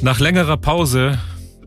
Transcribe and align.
Nach 0.00 0.20
längerer 0.20 0.56
Pause 0.56 1.18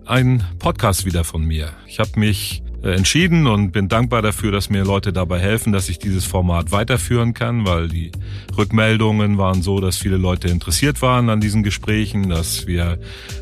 ein 0.06 0.42
Podcast 0.58 1.06
wieder 1.06 1.26
von 1.26 1.44
mir. 1.44 1.72
Ich 1.86 2.00
habe 2.00 2.18
mich 2.18 2.64
äh, 2.82 2.92
entschieden 2.96 3.46
und 3.46 3.72
bin 3.72 3.90
dankbar 3.90 4.22
dafür, 4.22 4.54
dass 4.54 4.70
mir 4.70 4.86
Leute 4.86 5.12
dabei 5.12 5.38
helfen, 5.38 5.74
dass 5.74 5.90
ich 5.90 6.00
dieses 6.00 6.26
Format 6.26 6.72
weiterführen 6.72 7.34
kann, 7.34 7.68
weil 7.68 7.90
die 7.90 8.12
Rückmeldungen 8.58 9.38
waren 9.38 9.62
so, 9.62 9.82
dass 9.82 9.98
viele 9.98 10.16
Leute 10.16 10.48
interessiert 10.48 11.02
waren 11.02 11.30
an 11.30 11.42
diesen 11.42 11.62
Gesprächen, 11.62 12.30
dass 12.30 12.68
wir 12.68 13.00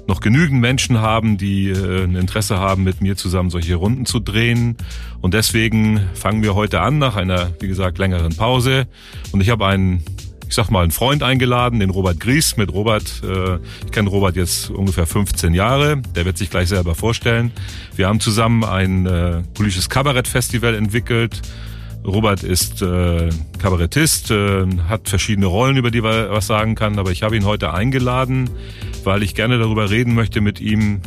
noch 0.07 0.21
genügend 0.21 0.59
Menschen 0.59 0.99
haben, 0.99 1.37
die 1.37 1.69
äh, 1.69 2.03
ein 2.03 2.15
Interesse 2.15 2.57
haben, 2.57 2.83
mit 2.83 2.99
mir 2.99 3.15
zusammen 3.15 3.51
solche 3.51 3.75
Runden 3.75 4.07
zu 4.07 4.19
drehen. 4.19 4.75
Und 5.21 5.35
deswegen 5.35 6.01
fangen 6.15 6.41
wir 6.41 6.55
heute 6.55 6.81
an 6.81 6.97
nach 6.97 7.15
einer, 7.15 7.51
wie 7.59 7.67
gesagt, 7.67 7.99
längeren 7.99 8.35
Pause. 8.35 8.87
Und 9.31 9.41
ich 9.41 9.51
habe 9.51 9.67
einen 9.67 10.03
ich 10.49 10.55
sag 10.55 10.71
mal, 10.71 10.81
einen 10.81 10.91
Freund 10.91 11.21
eingeladen, 11.21 11.79
den 11.79 11.91
Robert 11.91 12.19
Gries. 12.19 12.57
Mit 12.57 12.73
Robert, 12.73 13.21
äh, 13.23 13.57
ich 13.85 13.91
kenne 13.91 14.09
Robert 14.09 14.35
jetzt 14.35 14.71
ungefähr 14.71 15.05
15 15.05 15.53
Jahre. 15.53 16.01
Der 16.15 16.25
wird 16.25 16.39
sich 16.39 16.49
gleich 16.49 16.69
selber 16.69 16.95
vorstellen. 16.95 17.51
Wir 17.95 18.07
haben 18.07 18.19
zusammen 18.19 18.63
ein 18.63 19.05
äh, 19.05 19.43
politisches 19.53 19.89
Kabarettfestival 19.89 20.73
entwickelt. 20.73 21.39
Robert 22.03 22.41
ist 22.41 22.81
äh, 22.81 23.29
Kabarettist, 23.59 24.31
äh, 24.31 24.65
hat 24.87 25.07
verschiedene 25.07 25.45
Rollen, 25.45 25.77
über 25.77 25.91
die 25.91 25.99
er 25.99 26.31
was 26.31 26.47
sagen 26.47 26.73
kann, 26.73 26.97
aber 26.97 27.11
ich 27.11 27.21
habe 27.21 27.35
ihn 27.37 27.45
heute 27.45 27.71
eingeladen, 27.71 28.49
weil 29.03 29.21
ich 29.21 29.35
gerne 29.35 29.59
darüber 29.59 29.91
reden 29.91 30.15
möchte 30.15 30.41
mit 30.41 30.59
ihm 30.59 31.01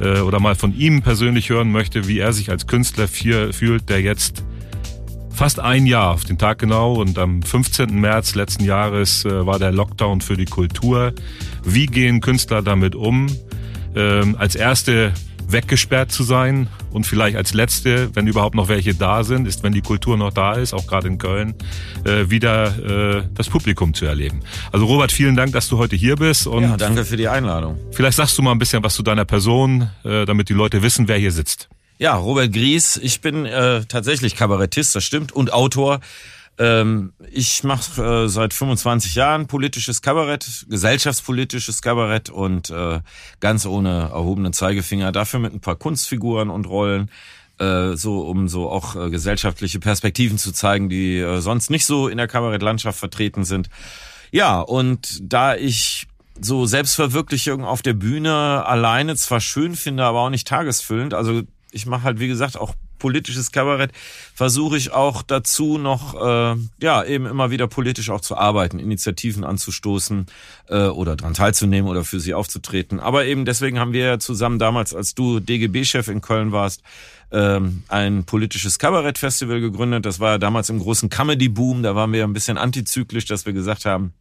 äh, 0.00 0.18
oder 0.20 0.40
mal 0.40 0.56
von 0.56 0.74
ihm 0.76 1.02
persönlich 1.02 1.50
hören 1.50 1.70
möchte, 1.70 2.08
wie 2.08 2.18
er 2.18 2.32
sich 2.32 2.50
als 2.50 2.66
Künstler 2.66 3.06
fühlt, 3.06 3.88
der 3.88 4.00
jetzt 4.00 4.42
fast 5.40 5.58
ein 5.58 5.86
Jahr 5.86 6.10
auf 6.10 6.24
den 6.24 6.36
Tag 6.36 6.58
genau 6.58 6.92
und 6.96 7.18
am 7.18 7.40
15. 7.40 7.98
März 7.98 8.34
letzten 8.34 8.62
Jahres 8.62 9.24
äh, 9.24 9.46
war 9.46 9.58
der 9.58 9.72
Lockdown 9.72 10.20
für 10.20 10.36
die 10.36 10.44
Kultur. 10.44 11.14
Wie 11.64 11.86
gehen 11.86 12.20
Künstler 12.20 12.60
damit 12.60 12.94
um? 12.94 13.26
Ähm, 13.96 14.36
als 14.38 14.54
erste 14.54 15.14
weggesperrt 15.48 16.12
zu 16.12 16.24
sein 16.24 16.68
und 16.90 17.06
vielleicht 17.06 17.38
als 17.38 17.54
letzte, 17.54 18.14
wenn 18.14 18.26
überhaupt 18.26 18.54
noch 18.54 18.68
welche 18.68 18.94
da 18.94 19.24
sind, 19.24 19.48
ist, 19.48 19.62
wenn 19.62 19.72
die 19.72 19.80
Kultur 19.80 20.18
noch 20.18 20.30
da 20.30 20.52
ist, 20.52 20.74
auch 20.74 20.86
gerade 20.86 21.08
in 21.08 21.16
Köln, 21.16 21.54
äh, 22.04 22.28
wieder 22.28 23.20
äh, 23.20 23.22
das 23.32 23.48
Publikum 23.48 23.94
zu 23.94 24.04
erleben. 24.04 24.40
Also 24.72 24.84
Robert, 24.84 25.10
vielen 25.10 25.36
Dank, 25.36 25.52
dass 25.52 25.70
du 25.70 25.78
heute 25.78 25.96
hier 25.96 26.16
bist. 26.16 26.48
Und 26.48 26.64
ja, 26.64 26.76
danke 26.76 27.02
für 27.02 27.16
die 27.16 27.28
Einladung. 27.28 27.78
Vielleicht 27.92 28.18
sagst 28.18 28.36
du 28.36 28.42
mal 28.42 28.52
ein 28.52 28.58
bisschen 28.58 28.82
was 28.82 28.94
zu 28.94 29.02
deiner 29.02 29.24
Person, 29.24 29.88
äh, 30.04 30.26
damit 30.26 30.50
die 30.50 30.54
Leute 30.54 30.82
wissen, 30.82 31.08
wer 31.08 31.16
hier 31.16 31.32
sitzt. 31.32 31.70
Ja, 32.00 32.16
Robert 32.16 32.54
Gries, 32.54 32.96
ich 32.96 33.20
bin 33.20 33.44
äh, 33.44 33.84
tatsächlich 33.84 34.34
Kabarettist, 34.34 34.96
das 34.96 35.04
stimmt, 35.04 35.32
und 35.32 35.52
Autor. 35.52 36.00
Ähm, 36.56 37.12
ich 37.30 37.62
mache 37.62 38.24
äh, 38.24 38.26
seit 38.26 38.54
25 38.54 39.16
Jahren 39.16 39.46
politisches 39.46 40.00
Kabarett, 40.00 40.64
gesellschaftspolitisches 40.70 41.82
Kabarett 41.82 42.30
und 42.30 42.70
äh, 42.70 43.00
ganz 43.40 43.66
ohne 43.66 44.08
erhobenen 44.14 44.54
Zeigefinger. 44.54 45.12
Dafür 45.12 45.40
mit 45.40 45.52
ein 45.52 45.60
paar 45.60 45.76
Kunstfiguren 45.76 46.48
und 46.48 46.64
Rollen, 46.64 47.10
äh, 47.58 47.94
so 47.96 48.22
um 48.22 48.48
so 48.48 48.70
auch 48.70 48.96
äh, 48.96 49.10
gesellschaftliche 49.10 49.78
Perspektiven 49.78 50.38
zu 50.38 50.52
zeigen, 50.52 50.88
die 50.88 51.18
äh, 51.18 51.42
sonst 51.42 51.68
nicht 51.68 51.84
so 51.84 52.08
in 52.08 52.16
der 52.16 52.28
Kabarettlandschaft 52.28 52.98
vertreten 52.98 53.44
sind. 53.44 53.68
Ja, 54.30 54.62
und 54.62 55.20
da 55.20 55.54
ich 55.54 56.06
so 56.40 56.64
Selbstverwirklichung 56.64 57.62
auf 57.62 57.82
der 57.82 57.92
Bühne 57.92 58.64
alleine 58.64 59.16
zwar 59.16 59.42
schön 59.42 59.76
finde, 59.76 60.04
aber 60.04 60.20
auch 60.20 60.30
nicht 60.30 60.48
tagesfüllend. 60.48 61.12
Also 61.12 61.42
ich 61.72 61.86
mache 61.86 62.02
halt, 62.04 62.20
wie 62.20 62.28
gesagt, 62.28 62.56
auch 62.58 62.74
politisches 62.98 63.50
Kabarett, 63.50 63.90
versuche 64.34 64.76
ich 64.76 64.92
auch 64.92 65.22
dazu 65.22 65.78
noch, 65.78 66.14
äh, 66.14 66.56
ja, 66.80 67.02
eben 67.02 67.26
immer 67.26 67.50
wieder 67.50 67.66
politisch 67.66 68.10
auch 68.10 68.20
zu 68.20 68.36
arbeiten, 68.36 68.78
Initiativen 68.78 69.42
anzustoßen 69.42 70.26
äh, 70.68 70.84
oder 70.84 71.16
dran 71.16 71.34
teilzunehmen 71.34 71.90
oder 71.90 72.04
für 72.04 72.20
sie 72.20 72.34
aufzutreten. 72.34 73.00
Aber 73.00 73.24
eben 73.24 73.44
deswegen 73.44 73.80
haben 73.80 73.92
wir 73.92 74.04
ja 74.04 74.18
zusammen 74.18 74.58
damals, 74.58 74.94
als 74.94 75.14
du 75.14 75.40
DGB-Chef 75.40 76.06
in 76.08 76.20
Köln 76.20 76.52
warst, 76.52 76.82
ähm, 77.32 77.82
ein 77.88 78.24
politisches 78.24 78.78
Kabarettfestival 78.78 79.60
gegründet. 79.60 80.04
Das 80.04 80.20
war 80.20 80.32
ja 80.32 80.38
damals 80.38 80.68
im 80.68 80.78
großen 80.78 81.10
Comedy-Boom. 81.10 81.82
Da 81.82 81.94
waren 81.94 82.12
wir 82.12 82.24
ein 82.24 82.32
bisschen 82.32 82.58
antizyklisch, 82.58 83.24
dass 83.24 83.46
wir 83.46 83.52
gesagt 83.52 83.84
haben, 83.84 84.12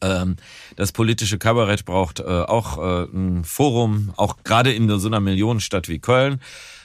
das 0.00 0.92
politische 0.92 1.38
Kabarett 1.38 1.84
braucht 1.84 2.20
äh, 2.20 2.24
auch 2.24 2.78
äh, 2.78 3.04
ein 3.12 3.44
Forum, 3.44 4.12
auch 4.16 4.36
gerade 4.44 4.72
in 4.72 4.88
so 4.98 5.08
einer 5.08 5.20
Millionenstadt 5.20 5.88
wie 5.88 5.98
Köln. 5.98 6.40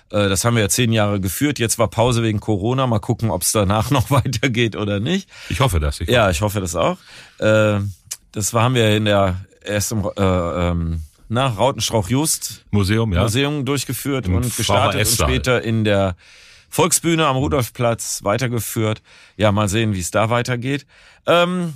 Äh, 0.09 0.29
das 0.29 0.45
haben 0.45 0.56
wir 0.56 0.63
ja 0.63 0.69
zehn 0.69 0.91
Jahre 0.91 1.19
geführt. 1.19 1.59
Jetzt 1.59 1.79
war 1.79 1.88
Pause 1.88 2.23
wegen 2.23 2.40
Corona. 2.40 2.88
Mal 2.88 3.00
gucken, 3.00 3.31
ob 3.31 3.41
es 3.41 3.51
danach 3.51 3.91
noch 3.91 4.12
weitergeht 4.12 4.75
oder 4.75 5.00
nicht. 5.00 5.29
Ich 5.50 5.59
hoffe 5.59 5.79
das. 5.79 6.01
Ich 6.01 6.09
ja, 6.09 6.29
ich 6.29 6.41
hoffe 6.41 6.59
das 6.59 6.75
auch. 6.75 6.97
Das 7.38 8.53
haben 8.53 8.75
wir 8.75 8.95
in 8.95 9.06
der 9.06 9.38
erst 9.68 9.91
im 9.91 10.09
äh, 10.18 10.22
ähm, 10.22 11.01
na, 11.29 11.47
Rautenstrauch-Just 11.47 12.66
Museum, 12.72 13.13
ja. 13.13 13.24
Museum 13.24 13.66
durchgeführt 13.66 14.28
Im 14.28 14.35
und 14.35 14.56
gestartet 14.56 15.01
und 15.01 15.07
später 15.07 15.62
in 15.62 15.84
der 15.84 16.16
Volksbühne 16.69 17.25
am 17.25 17.35
Rudolfplatz 17.35 18.24
weitergeführt. 18.24 19.01
Ja, 19.35 19.51
mal 19.51 19.68
sehen, 19.68 19.94
wie 19.94 20.00
es 20.00 20.12
da 20.12 20.29
weitergeht. 20.29 20.85
Ähm, 21.25 21.74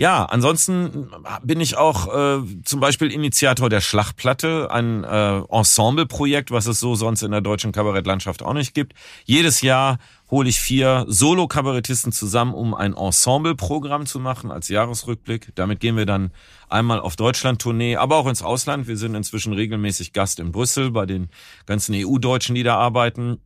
ja, 0.00 0.24
ansonsten 0.26 1.10
bin 1.42 1.60
ich 1.60 1.76
auch 1.76 2.06
äh, 2.06 2.62
zum 2.64 2.78
Beispiel 2.78 3.10
Initiator 3.10 3.68
der 3.68 3.80
Schlachtplatte, 3.80 4.70
ein 4.70 5.02
äh, 5.02 5.40
Ensembleprojekt, 5.50 6.52
was 6.52 6.66
es 6.66 6.78
so 6.78 6.94
sonst 6.94 7.22
in 7.22 7.32
der 7.32 7.40
deutschen 7.40 7.72
Kabarettlandschaft 7.72 8.44
auch 8.44 8.52
nicht 8.52 8.74
gibt. 8.74 8.92
Jedes 9.24 9.60
Jahr 9.60 9.98
hole 10.30 10.48
ich 10.48 10.60
vier 10.60 11.04
Solo-Kabarettisten 11.08 12.12
zusammen, 12.12 12.54
um 12.54 12.74
ein 12.74 12.94
Ensembleprogramm 12.94 14.06
zu 14.06 14.20
machen 14.20 14.52
als 14.52 14.68
Jahresrückblick. 14.68 15.48
Damit 15.56 15.80
gehen 15.80 15.96
wir 15.96 16.06
dann 16.06 16.30
einmal 16.68 17.00
auf 17.00 17.16
Deutschland-Tournee, 17.16 17.96
aber 17.96 18.18
auch 18.18 18.28
ins 18.28 18.42
Ausland. 18.42 18.86
Wir 18.86 18.96
sind 18.96 19.16
inzwischen 19.16 19.52
regelmäßig 19.52 20.12
Gast 20.12 20.38
in 20.38 20.52
Brüssel 20.52 20.92
bei 20.92 21.06
den 21.06 21.28
ganzen 21.66 21.96
EU-Deutschen, 21.96 22.54
die 22.54 22.62
da 22.62 22.76
arbeiten. 22.76 23.40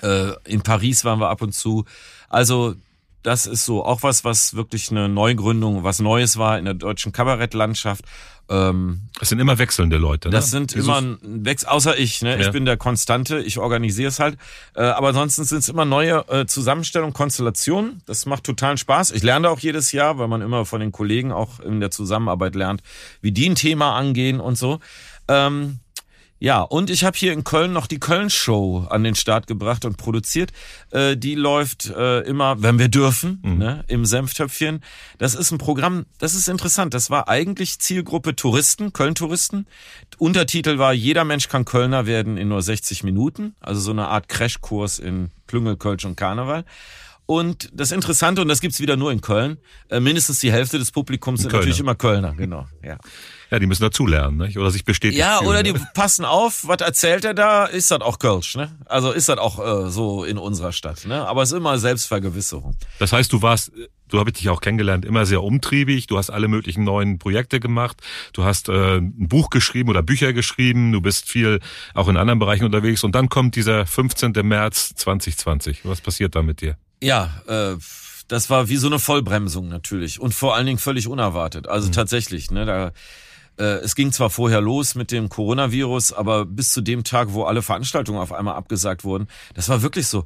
Äh, 0.00 0.30
in 0.44 0.62
Paris 0.62 1.04
waren 1.04 1.18
wir 1.18 1.28
ab 1.28 1.42
und 1.42 1.56
zu. 1.56 1.86
Also 2.28 2.76
das 3.22 3.46
ist 3.46 3.64
so 3.64 3.84
auch 3.84 4.02
was, 4.02 4.24
was 4.24 4.54
wirklich 4.54 4.90
eine 4.90 5.08
Neugründung, 5.08 5.84
was 5.84 6.00
Neues 6.00 6.36
war 6.36 6.58
in 6.58 6.64
der 6.64 6.74
deutschen 6.74 7.12
Kabarettlandschaft. 7.12 8.04
Ähm, 8.48 9.08
es 9.20 9.28
sind 9.28 9.38
immer 9.38 9.58
wechselnde 9.58 9.96
Leute. 9.96 10.28
Ne? 10.28 10.32
Das 10.32 10.50
sind 10.50 10.74
Jesus. 10.74 10.88
immer 10.88 11.16
Wechsel, 11.22 11.68
außer 11.68 11.98
ich. 11.98 12.22
Ne? 12.22 12.32
Ja. 12.32 12.40
Ich 12.40 12.50
bin 12.50 12.64
der 12.64 12.76
Konstante, 12.76 13.38
ich 13.38 13.58
organisiere 13.58 14.08
es 14.08 14.18
halt. 14.18 14.36
Äh, 14.74 14.82
aber 14.82 15.08
ansonsten 15.08 15.44
sind 15.44 15.58
es 15.58 15.68
immer 15.68 15.84
neue 15.84 16.26
äh, 16.28 16.46
Zusammenstellungen, 16.46 17.14
Konstellationen. 17.14 18.02
Das 18.06 18.26
macht 18.26 18.44
totalen 18.44 18.76
Spaß. 18.76 19.12
Ich 19.12 19.22
lerne 19.22 19.48
auch 19.48 19.60
jedes 19.60 19.92
Jahr, 19.92 20.18
weil 20.18 20.28
man 20.28 20.42
immer 20.42 20.64
von 20.66 20.80
den 20.80 20.92
Kollegen 20.92 21.32
auch 21.32 21.60
in 21.60 21.80
der 21.80 21.90
Zusammenarbeit 21.90 22.54
lernt, 22.54 22.82
wie 23.20 23.32
die 23.32 23.48
ein 23.48 23.54
Thema 23.54 23.94
angehen 23.94 24.40
und 24.40 24.58
so. 24.58 24.80
Ähm, 25.28 25.78
ja, 26.42 26.60
und 26.60 26.90
ich 26.90 27.04
habe 27.04 27.16
hier 27.16 27.32
in 27.32 27.44
Köln 27.44 27.72
noch 27.72 27.86
die 27.86 28.00
Köln-Show 28.00 28.88
an 28.90 29.04
den 29.04 29.14
Start 29.14 29.46
gebracht 29.46 29.84
und 29.84 29.96
produziert. 29.96 30.50
Äh, 30.90 31.16
die 31.16 31.36
läuft 31.36 31.86
äh, 31.90 32.22
immer, 32.22 32.60
wenn 32.60 32.80
wir 32.80 32.88
dürfen, 32.88 33.40
mhm. 33.44 33.58
ne, 33.58 33.84
im 33.86 34.04
Senftöpfchen. 34.04 34.80
Das 35.18 35.36
ist 35.36 35.52
ein 35.52 35.58
Programm, 35.58 36.04
das 36.18 36.34
ist 36.34 36.48
interessant. 36.48 36.94
Das 36.94 37.10
war 37.10 37.28
eigentlich 37.28 37.78
Zielgruppe 37.78 38.34
Touristen, 38.34 38.92
Köln-Touristen. 38.92 39.68
Untertitel 40.18 40.78
war 40.78 40.92
Jeder 40.92 41.22
Mensch 41.22 41.48
kann 41.48 41.64
Kölner 41.64 42.06
werden 42.06 42.36
in 42.36 42.48
nur 42.48 42.60
60 42.60 43.04
Minuten. 43.04 43.54
Also 43.60 43.80
so 43.80 43.92
eine 43.92 44.08
Art 44.08 44.28
Crashkurs 44.28 44.98
in 44.98 45.30
Klüngel, 45.46 45.76
Kölsch 45.76 46.04
und 46.04 46.16
Karneval. 46.16 46.64
Und 47.24 47.70
das 47.72 47.92
Interessante, 47.92 48.42
und 48.42 48.48
das 48.48 48.60
gibt's 48.60 48.80
wieder 48.80 48.96
nur 48.96 49.12
in 49.12 49.20
Köln, 49.20 49.58
äh, 49.90 50.00
mindestens 50.00 50.40
die 50.40 50.50
Hälfte 50.50 50.80
des 50.80 50.90
Publikums 50.90 51.42
sind 51.42 51.50
Kölner. 51.50 51.60
natürlich 51.60 51.78
immer 51.78 51.94
Kölner, 51.94 52.34
genau. 52.34 52.66
Ja. 52.82 52.98
Ja, 53.52 53.58
die 53.58 53.66
müssen 53.66 53.82
dazulernen, 53.82 54.38
nicht? 54.38 54.56
oder 54.56 54.70
sich 54.70 54.86
bestätigen. 54.86 55.20
Ja, 55.20 55.36
fühlen. 55.36 55.50
oder 55.50 55.62
die 55.62 55.74
passen 55.94 56.24
auf, 56.24 56.66
was 56.66 56.80
erzählt 56.80 57.26
er 57.26 57.34
da? 57.34 57.66
Ist 57.66 57.90
das 57.90 58.00
auch 58.00 58.18
Kölsch, 58.18 58.56
ne? 58.56 58.74
Also 58.86 59.12
ist 59.12 59.28
das 59.28 59.36
auch 59.36 59.58
äh, 59.58 59.90
so 59.90 60.24
in 60.24 60.38
unserer 60.38 60.72
Stadt, 60.72 61.04
ne? 61.04 61.26
Aber 61.26 61.42
es 61.42 61.52
ist 61.52 61.58
immer 61.58 61.76
Selbstvergewisserung. 61.76 62.74
Das 62.98 63.12
heißt, 63.12 63.30
du 63.30 63.42
warst, 63.42 63.70
du 64.08 64.18
habe 64.18 64.30
ich 64.30 64.38
dich 64.38 64.48
auch 64.48 64.62
kennengelernt, 64.62 65.04
immer 65.04 65.26
sehr 65.26 65.42
umtriebig. 65.42 66.06
Du 66.06 66.16
hast 66.16 66.30
alle 66.30 66.48
möglichen 66.48 66.84
neuen 66.84 67.18
Projekte 67.18 67.60
gemacht. 67.60 67.98
Du 68.32 68.42
hast 68.44 68.70
äh, 68.70 68.96
ein 68.96 69.28
Buch 69.28 69.50
geschrieben 69.50 69.90
oder 69.90 70.02
Bücher 70.02 70.32
geschrieben. 70.32 70.90
Du 70.90 71.02
bist 71.02 71.28
viel 71.28 71.60
auch 71.92 72.08
in 72.08 72.16
anderen 72.16 72.38
Bereichen 72.38 72.64
unterwegs. 72.64 73.04
Und 73.04 73.14
dann 73.14 73.28
kommt 73.28 73.54
dieser 73.54 73.84
15. 73.84 74.32
März 74.44 74.94
2020. 74.94 75.80
Was 75.84 76.00
passiert 76.00 76.34
da 76.34 76.42
mit 76.42 76.62
dir? 76.62 76.78
Ja, 77.02 77.42
äh, 77.46 77.76
das 78.28 78.48
war 78.48 78.70
wie 78.70 78.76
so 78.78 78.86
eine 78.86 78.98
Vollbremsung 78.98 79.68
natürlich 79.68 80.20
und 80.20 80.34
vor 80.34 80.56
allen 80.56 80.64
Dingen 80.64 80.78
völlig 80.78 81.06
unerwartet. 81.06 81.68
Also 81.68 81.88
mhm. 81.88 81.92
tatsächlich, 81.92 82.50
ne, 82.50 82.64
da 82.64 82.92
es 83.56 83.94
ging 83.94 84.12
zwar 84.12 84.30
vorher 84.30 84.60
los 84.60 84.94
mit 84.94 85.10
dem 85.10 85.28
Coronavirus, 85.28 86.12
aber 86.12 86.46
bis 86.46 86.72
zu 86.72 86.80
dem 86.80 87.04
Tag, 87.04 87.32
wo 87.32 87.44
alle 87.44 87.62
Veranstaltungen 87.62 88.18
auf 88.18 88.32
einmal 88.32 88.54
abgesagt 88.54 89.04
wurden, 89.04 89.28
das 89.54 89.68
war 89.68 89.82
wirklich 89.82 90.06
so. 90.06 90.24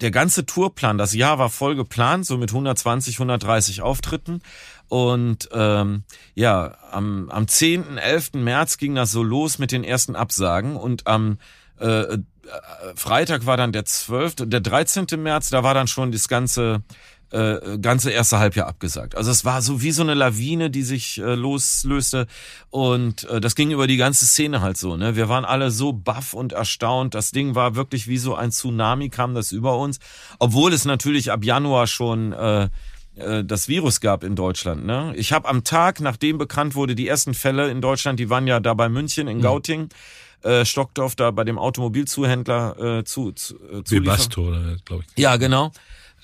Der 0.00 0.12
ganze 0.12 0.46
Tourplan, 0.46 0.96
das 0.96 1.12
Jahr 1.12 1.40
war 1.40 1.50
voll 1.50 1.74
geplant, 1.74 2.24
so 2.24 2.38
mit 2.38 2.50
120, 2.50 3.16
130 3.16 3.82
Auftritten. 3.82 4.42
Und 4.88 5.48
ähm, 5.52 6.04
ja, 6.36 6.76
am, 6.92 7.28
am 7.30 7.48
10., 7.48 7.98
11. 7.98 8.34
März 8.34 8.78
ging 8.78 8.94
das 8.94 9.10
so 9.10 9.24
los 9.24 9.58
mit 9.58 9.72
den 9.72 9.82
ersten 9.82 10.14
Absagen 10.14 10.76
und 10.76 11.08
am 11.08 11.38
äh, 11.78 12.18
Freitag 12.94 13.46
war 13.46 13.56
dann 13.56 13.72
der 13.72 13.84
12., 13.84 14.36
der 14.46 14.60
13. 14.60 15.06
März, 15.18 15.50
da 15.50 15.62
war 15.62 15.74
dann 15.74 15.88
schon 15.88 16.12
das 16.12 16.28
ganze 16.28 16.82
äh, 17.30 17.78
ganze 17.78 18.10
erste 18.10 18.38
Halbjahr 18.38 18.66
abgesagt. 18.66 19.16
Also 19.16 19.30
es 19.30 19.44
war 19.44 19.62
so 19.62 19.82
wie 19.82 19.90
so 19.90 20.02
eine 20.02 20.14
Lawine, 20.14 20.70
die 20.70 20.82
sich 20.82 21.18
äh, 21.18 21.34
loslöste 21.34 22.26
und 22.70 23.24
äh, 23.24 23.40
das 23.40 23.54
ging 23.54 23.70
über 23.70 23.86
die 23.86 23.96
ganze 23.96 24.26
Szene 24.26 24.60
halt 24.60 24.76
so. 24.76 24.96
Ne? 24.96 25.16
Wir 25.16 25.28
waren 25.28 25.44
alle 25.44 25.70
so 25.70 25.92
baff 25.92 26.32
und 26.32 26.52
erstaunt. 26.52 27.14
Das 27.14 27.30
Ding 27.30 27.54
war 27.54 27.74
wirklich 27.74 28.08
wie 28.08 28.18
so 28.18 28.34
ein 28.34 28.50
Tsunami 28.50 29.10
kam 29.10 29.34
das 29.34 29.52
über 29.52 29.78
uns, 29.78 29.98
obwohl 30.38 30.72
es 30.72 30.84
natürlich 30.84 31.30
ab 31.30 31.44
Januar 31.44 31.86
schon 31.86 32.32
äh, 32.32 32.68
äh 33.16 33.44
das 33.44 33.68
Virus 33.68 34.00
gab 34.00 34.24
in 34.24 34.34
Deutschland. 34.34 34.86
Ne? 34.86 35.12
Ich 35.16 35.32
habe 35.32 35.48
am 35.48 35.64
Tag, 35.64 36.00
nachdem 36.00 36.38
bekannt 36.38 36.74
wurde, 36.74 36.94
die 36.94 37.08
ersten 37.08 37.34
Fälle 37.34 37.70
in 37.70 37.80
Deutschland, 37.80 38.18
die 38.20 38.30
waren 38.30 38.46
ja 38.46 38.60
da 38.60 38.74
bei 38.74 38.88
München 38.88 39.28
in 39.28 39.38
mhm. 39.38 39.42
Gauting. 39.42 39.80
Mhm 39.82 39.88
äh, 40.42 40.64
Stockdorf 40.64 41.16
da 41.16 41.30
bei 41.30 41.44
dem 41.44 41.58
Automobilzuhändler 41.58 42.98
äh, 42.98 43.04
zu, 43.04 43.32
zu 43.32 43.56
äh, 43.56 43.82
Webasto, 43.90 44.54
glaube 44.84 45.04
ich. 45.04 45.20
Ja, 45.20 45.36
genau. 45.36 45.72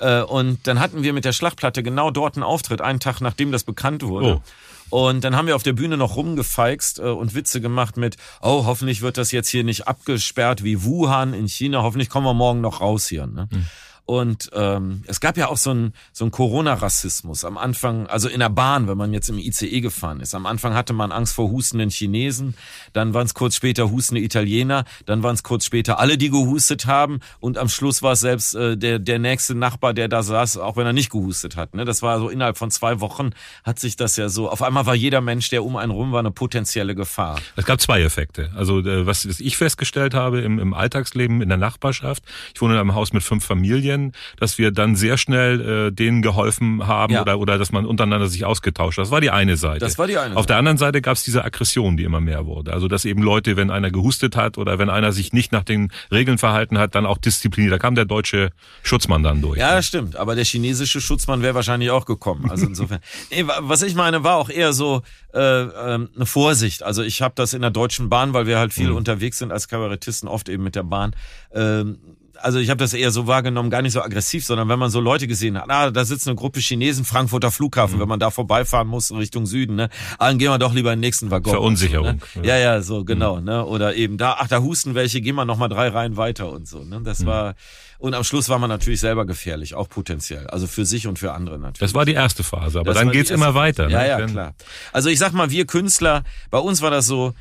Äh, 0.01 0.23
und 0.23 0.67
dann 0.67 0.81
hatten 0.81 1.03
wir 1.03 1.13
mit 1.13 1.25
der 1.25 1.33
Schlachtplatte 1.33 1.83
genau 1.83 2.11
dort 2.11 2.37
einen 2.37 2.43
Auftritt, 2.43 2.81
einen 2.81 3.01
Tag 3.01 3.21
nachdem 3.21 3.53
das 3.53 3.65
bekannt 3.65 4.03
wurde. 4.03 4.37
Oh. 4.37 4.43
Und 4.91 5.25
dann 5.25 5.35
haben 5.37 5.47
wir 5.47 5.57
auf 5.57 5.63
der 5.63 5.73
Bühne 5.73 5.97
noch 5.97 6.17
rumgefeixt 6.17 6.99
äh, 6.99 7.03
und 7.03 7.35
Witze 7.35 7.61
gemacht 7.61 7.97
mit, 7.97 8.17
oh, 8.43 8.65
hoffentlich 8.67 9.03
wird 9.03 9.17
das 9.17 9.33
jetzt 9.33 9.49
hier 9.49 9.65
nicht 9.65 9.89
abgesperrt 9.89 10.63
wie 10.63 10.85
Wuhan 10.85 11.35
in 11.35 11.49
China, 11.49 11.83
hoffentlich 11.83 12.09
kommen 12.09 12.27
wir 12.27 12.35
morgen 12.35 12.61
noch 12.61 12.81
raus 12.81 13.09
hier. 13.09 13.27
Ne? 13.27 13.49
Mhm. 13.51 13.67
Und 14.07 14.51
ähm, 14.53 15.03
es 15.07 15.21
gab 15.21 15.39
ja 15.39 15.49
auch 15.49 15.57
so 15.57 15.73
ein 15.73 15.95
so 16.13 16.27
ein 16.27 16.31
Corona-Rassismus 16.31 17.45
am 17.45 17.57
Anfang, 17.57 18.07
also 18.07 18.29
in 18.29 18.41
der 18.41 18.51
Bahn, 18.51 18.87
wenn 18.87 18.99
man 18.99 19.15
jetzt 19.15 19.31
im 19.31 19.39
ICE 19.39 19.81
gefahren 19.81 20.21
ist. 20.21 20.35
Am 20.35 20.45
Anfang 20.45 20.75
hatte 20.75 20.93
man 20.93 21.11
Angst 21.11 21.35
vor 21.35 21.51
hustenden 21.51 21.89
Chinesen, 21.89 22.55
dann 22.93 23.15
waren 23.15 23.25
es 23.25 23.33
kurz 23.33 23.57
später 23.57 23.91
hustende 23.91 24.21
Italiener, 24.21 24.85
dann 25.07 25.23
waren 25.23 25.35
es 25.35 25.43
kurz 25.43 25.65
später 25.65 25.99
alle, 26.01 26.19
die 26.19 26.29
gehustet 26.29 26.85
haben 26.85 27.21
und 27.41 27.57
am 27.57 27.71
Schluss 27.71 28.03
war 28.03 28.13
es 28.13 28.21
selbst 28.21 28.55
äh, 28.55 28.77
der 28.77 28.99
der 28.99 29.19
nächste 29.19 29.55
Nachbar, 29.55 29.95
der 29.95 30.09
da 30.09 30.23
saß, 30.23 30.59
auch 30.59 30.77
wenn 30.77 30.87
er 30.87 30.93
nicht 30.93 31.11
gehustet 31.11 31.57
hat. 31.57 31.75
Ne? 31.75 31.87
Das 31.87 32.03
war 32.03 32.19
so 32.19 32.29
innerhalb 32.29 32.59
von 32.59 32.71
zwei 32.71 33.01
Wochen 33.01 33.31
hat 33.63 33.79
sich 33.79 33.97
das 33.97 34.17
ja 34.17 34.29
so. 34.29 34.51
Auf 34.51 34.61
einmal 34.61 34.85
war 34.85 34.95
jeder 34.95 35.23
Mensch, 35.23 35.49
der 35.49 35.65
um 35.65 35.77
einen 35.77 35.93
rum 35.93 36.13
war, 36.13 36.19
eine 36.19 36.31
potenzielle 36.31 36.95
Gefahr. 36.95 37.41
Es 37.57 37.65
gab 37.65 37.81
zwei 37.81 38.03
Effekte. 38.03 38.51
Also 38.55 38.81
äh, 38.81 39.07
was, 39.07 39.27
was 39.27 39.41
ich 39.41 39.57
festgestellt 39.57 40.13
habe 40.13 40.43
im, 40.43 40.59
im 40.59 40.75
Alltagsleben 40.75 41.41
in 41.41 41.49
der 41.49 41.57
Nachbarschaft. 41.57 42.23
Ich 42.55 42.61
wohne 42.61 42.75
in 42.75 42.81
einem 42.81 42.95
Haus 42.95 43.15
mit 43.15 43.23
fünf 43.23 43.45
Familien 43.47 43.94
Medien, 43.95 44.13
dass 44.39 44.59
wir 44.59 44.71
dann 44.71 44.97
sehr 44.97 45.19
schnell 45.19 45.89
äh, 45.89 45.93
denen 45.93 46.23
geholfen 46.23 46.87
haben 46.87 47.15
ja. 47.15 47.23
oder, 47.23 47.39
oder 47.39 47.59
dass 47.59 47.73
man 47.73 47.87
untereinander 47.87 48.29
sich 48.29 48.45
ausgetauscht 48.45 48.99
hat. 48.99 49.05
Das 49.05 49.11
war 49.11 49.21
die 49.21 49.31
eine 49.31 49.57
Seite. 49.57 49.81
Das 49.81 49.99
war 49.99 50.07
die 50.07 50.17
eine 50.17 50.31
Seite. 50.31 50.37
Auf 50.39 50.47
der 50.47 50.57
anderen 50.57 50.79
Seite 50.79 51.01
gab 51.01 51.17
es 51.17 51.25
diese 51.25 51.45
Aggression, 51.45 51.97
die 51.97 52.05
immer 52.05 52.21
mehr 52.21 52.47
wurde. 52.47 52.73
Also 52.73 52.89
dass 52.89 53.05
eben 53.05 53.23
Leute, 53.23 53.57
wenn 53.57 53.71
einer 53.71 53.91
gehustet 53.91 54.37
hat 54.37 54.59
oder 54.59 54.79
wenn 54.79 54.91
einer 54.91 55.13
sich 55.13 55.33
nicht 55.33 55.53
nach 55.53 55.65
den 55.65 55.91
Regeln 56.11 56.39
verhalten 56.39 56.79
hat, 56.79 56.95
dann 56.95 57.07
auch 57.07 57.19
diszipliniert. 57.19 57.73
Da 57.73 57.79
kam 57.79 57.95
der 57.95 58.05
deutsche 58.05 58.51
Schutzmann 58.83 59.23
dann 59.23 59.41
durch. 59.41 59.59
Ja, 59.59 59.75
das 59.75 59.87
stimmt. 59.87 60.17
Aber 60.17 60.35
der 60.35 60.45
chinesische 60.45 61.01
Schutzmann 61.01 61.43
wäre 61.43 61.55
wahrscheinlich 61.55 61.91
auch 61.91 62.07
gekommen. 62.07 62.51
Also 62.51 62.67
insofern. 62.67 63.01
nee, 63.31 63.45
was 63.61 63.83
ich 63.83 63.95
meine, 63.95 64.25
war 64.25 64.37
auch 64.37 64.51
eher 64.51 64.73
so 64.73 65.03
äh, 65.33 65.39
äh, 65.39 65.69
eine 65.95 66.27
Vorsicht. 66.27 66.83
Also 66.83 67.03
ich 67.03 67.23
habe 67.23 67.35
das 67.37 67.55
in 67.55 67.63
der 67.63 67.71
Deutschen 67.71 68.09
Bahn, 68.09 68.35
weil 68.35 68.47
wir 68.47 68.59
halt 68.59 68.73
viel 68.73 68.91
mhm. 68.91 68.97
unterwegs 68.97 69.39
sind 69.39 69.53
als 69.53 69.69
Kabarettisten, 69.69 70.29
oft 70.29 70.49
eben 70.49 70.63
mit 70.63 70.75
der 70.75 70.85
Bahn. 70.85 71.15
Ähm, 71.53 71.99
also 72.41 72.59
ich 72.59 72.71
habe 72.71 72.79
das 72.79 72.93
eher 72.95 73.11
so 73.11 73.27
wahrgenommen, 73.27 73.71
gar 73.71 73.83
nicht 73.83 73.93
so 73.93 74.03
aggressiv, 74.03 74.45
sondern 74.45 74.69
wenn 74.69 74.79
man 74.79 74.91
so 74.91 75.01
Leute 75.01 75.27
gesehen 75.27 75.59
hat, 75.59 75.71
ah, 75.71 75.91
da 75.91 76.05
sitzt 76.05 76.27
eine 76.27 76.37
Gruppe 76.37 76.61
Chinesen, 76.61 77.05
Frankfurter 77.05 77.51
Flughafen, 77.51 77.97
mhm. 77.97 78.03
wenn 78.03 78.09
man 78.09 78.21
da 78.21 78.31
vorbeifahren 78.31 78.89
muss 78.89 79.13
Richtung 79.13 79.47
Süden, 79.47 79.77
ne, 79.77 79.89
ah, 80.19 80.29
dann 80.29 80.39
gehen 80.39 80.51
wir 80.51 80.59
doch 80.59 80.75
lieber 80.75 80.93
in 80.93 80.99
den 80.99 81.07
nächsten 81.07 81.31
Waggon. 81.31 81.53
Verunsicherung. 81.53 82.21
Ne? 82.35 82.47
Ja, 82.47 82.57
ja, 82.59 82.83
so 82.83 83.05
genau, 83.05 83.37
mhm. 83.37 83.45
ne, 83.45 83.65
oder 83.65 83.95
eben 83.95 84.19
da, 84.19 84.37
ach, 84.39 84.49
da 84.49 84.61
husten 84.61 84.95
welche, 84.95 85.21
gehen 85.21 85.35
wir 85.37 85.45
noch 85.45 85.59
mal 85.59 85.69
drei 85.69 85.89
Reihen 85.89 86.17
weiter 86.17 86.51
und 86.51 86.69
so, 86.69 86.85
ne, 86.85 87.01
das 87.03 87.21
mhm. 87.21 87.27
war 87.27 87.55
und 87.99 88.13
am 88.13 88.25
Schluss 88.25 88.49
war 88.51 88.59
man 88.59 88.69
natürlich 88.69 89.01
selber 89.01 89.25
gefährlich, 89.25 89.75
auch 89.75 89.89
potenziell, 89.89 90.47
also 90.49 90.67
für 90.67 90.85
sich 90.85 91.07
und 91.07 91.19
für 91.19 91.33
andere 91.33 91.59
natürlich. 91.59 91.79
Das 91.79 91.95
war 91.95 92.05
die 92.05 92.13
erste 92.13 92.43
Phase, 92.43 92.81
aber 92.81 92.93
das 92.93 92.99
dann 92.99 93.13
geht's 93.13 93.31
immer 93.31 93.55
weiter. 93.55 93.87
Ne? 93.87 93.93
Ja, 93.93 94.05
ja, 94.05 94.27
klar. 94.27 94.55
Also 94.93 95.09
ich 95.09 95.19
sag 95.19 95.33
mal, 95.33 95.51
wir 95.51 95.67
Künstler, 95.67 96.23
bei 96.51 96.59
uns 96.59 96.83
war 96.83 96.91
das 96.91 97.07
so, 97.07 97.33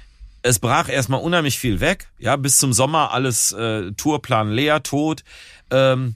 es 0.44 0.60
brach 0.60 0.90
erstmal 0.90 1.22
unheimlich 1.22 1.58
viel 1.58 1.80
weg, 1.80 2.10
ja, 2.20 2.36
bis 2.36 2.60
zum 2.60 2.74
Sommer 2.74 3.12
alles 3.12 3.54
äh, 3.54 3.92
Tourplan 3.94 4.52
leer, 4.52 4.84
tot. 4.84 5.24
Ähm, 5.72 6.16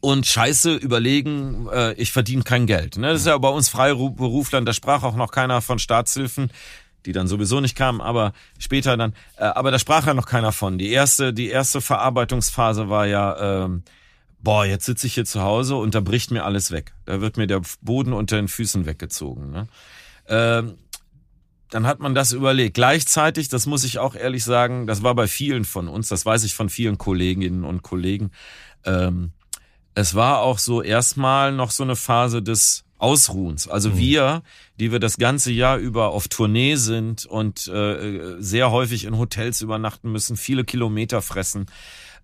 und 0.00 0.26
scheiße 0.26 0.74
überlegen, 0.74 1.68
äh, 1.72 1.92
ich 1.94 2.10
verdiene 2.10 2.42
kein 2.42 2.66
Geld. 2.66 2.96
Ne? 2.96 3.12
Das 3.12 3.20
ist 3.20 3.26
ja 3.26 3.38
bei 3.38 3.48
uns 3.48 3.68
Freiberuflern, 3.68 4.64
da 4.64 4.72
sprach 4.72 5.02
auch 5.04 5.14
noch 5.14 5.30
keiner 5.30 5.60
von 5.60 5.78
Staatshilfen, 5.78 6.50
die 7.06 7.12
dann 7.12 7.28
sowieso 7.28 7.60
nicht 7.60 7.76
kamen, 7.76 8.00
aber 8.00 8.32
später 8.58 8.96
dann, 8.96 9.12
äh, 9.36 9.44
aber 9.44 9.70
da 9.70 9.78
sprach 9.78 10.06
ja 10.06 10.14
noch 10.14 10.26
keiner 10.26 10.50
von. 10.52 10.78
Die 10.78 10.90
erste, 10.90 11.32
die 11.32 11.48
erste 11.48 11.80
Verarbeitungsphase 11.80 12.88
war 12.88 13.06
ja, 13.06 13.64
ähm, 13.64 13.82
boah, 14.40 14.64
jetzt 14.64 14.86
sitze 14.86 15.06
ich 15.06 15.14
hier 15.14 15.24
zu 15.24 15.42
Hause 15.42 15.76
und 15.76 15.94
da 15.94 16.00
bricht 16.00 16.32
mir 16.32 16.44
alles 16.44 16.72
weg. 16.72 16.94
Da 17.04 17.20
wird 17.20 17.36
mir 17.36 17.46
der 17.46 17.62
Boden 17.80 18.12
unter 18.12 18.36
den 18.36 18.48
Füßen 18.48 18.86
weggezogen. 18.86 19.50
Ne? 19.50 19.68
Ähm, 20.28 20.74
dann 21.72 21.86
hat 21.86 22.00
man 22.00 22.14
das 22.14 22.32
überlegt. 22.32 22.74
Gleichzeitig, 22.74 23.48
das 23.48 23.64
muss 23.64 23.82
ich 23.82 23.98
auch 23.98 24.14
ehrlich 24.14 24.44
sagen, 24.44 24.86
das 24.86 25.02
war 25.02 25.14
bei 25.14 25.26
vielen 25.26 25.64
von 25.64 25.88
uns, 25.88 26.08
das 26.08 26.26
weiß 26.26 26.44
ich 26.44 26.54
von 26.54 26.68
vielen 26.68 26.98
Kolleginnen 26.98 27.64
und 27.64 27.82
Kollegen, 27.82 28.30
ähm, 28.84 29.32
es 29.94 30.14
war 30.14 30.40
auch 30.40 30.58
so 30.58 30.82
erstmal 30.82 31.52
noch 31.52 31.70
so 31.70 31.82
eine 31.82 31.96
Phase 31.96 32.42
des 32.42 32.84
Ausruhens. 32.98 33.68
Also 33.68 33.90
mhm. 33.90 33.96
wir, 33.96 34.42
die 34.78 34.92
wir 34.92 35.00
das 35.00 35.16
ganze 35.16 35.50
Jahr 35.50 35.78
über 35.78 36.10
auf 36.10 36.28
Tournee 36.28 36.76
sind 36.76 37.24
und 37.24 37.66
äh, 37.68 38.36
sehr 38.38 38.70
häufig 38.70 39.04
in 39.04 39.16
Hotels 39.16 39.62
übernachten 39.62 40.12
müssen, 40.12 40.36
viele 40.36 40.64
Kilometer 40.64 41.22
fressen. 41.22 41.66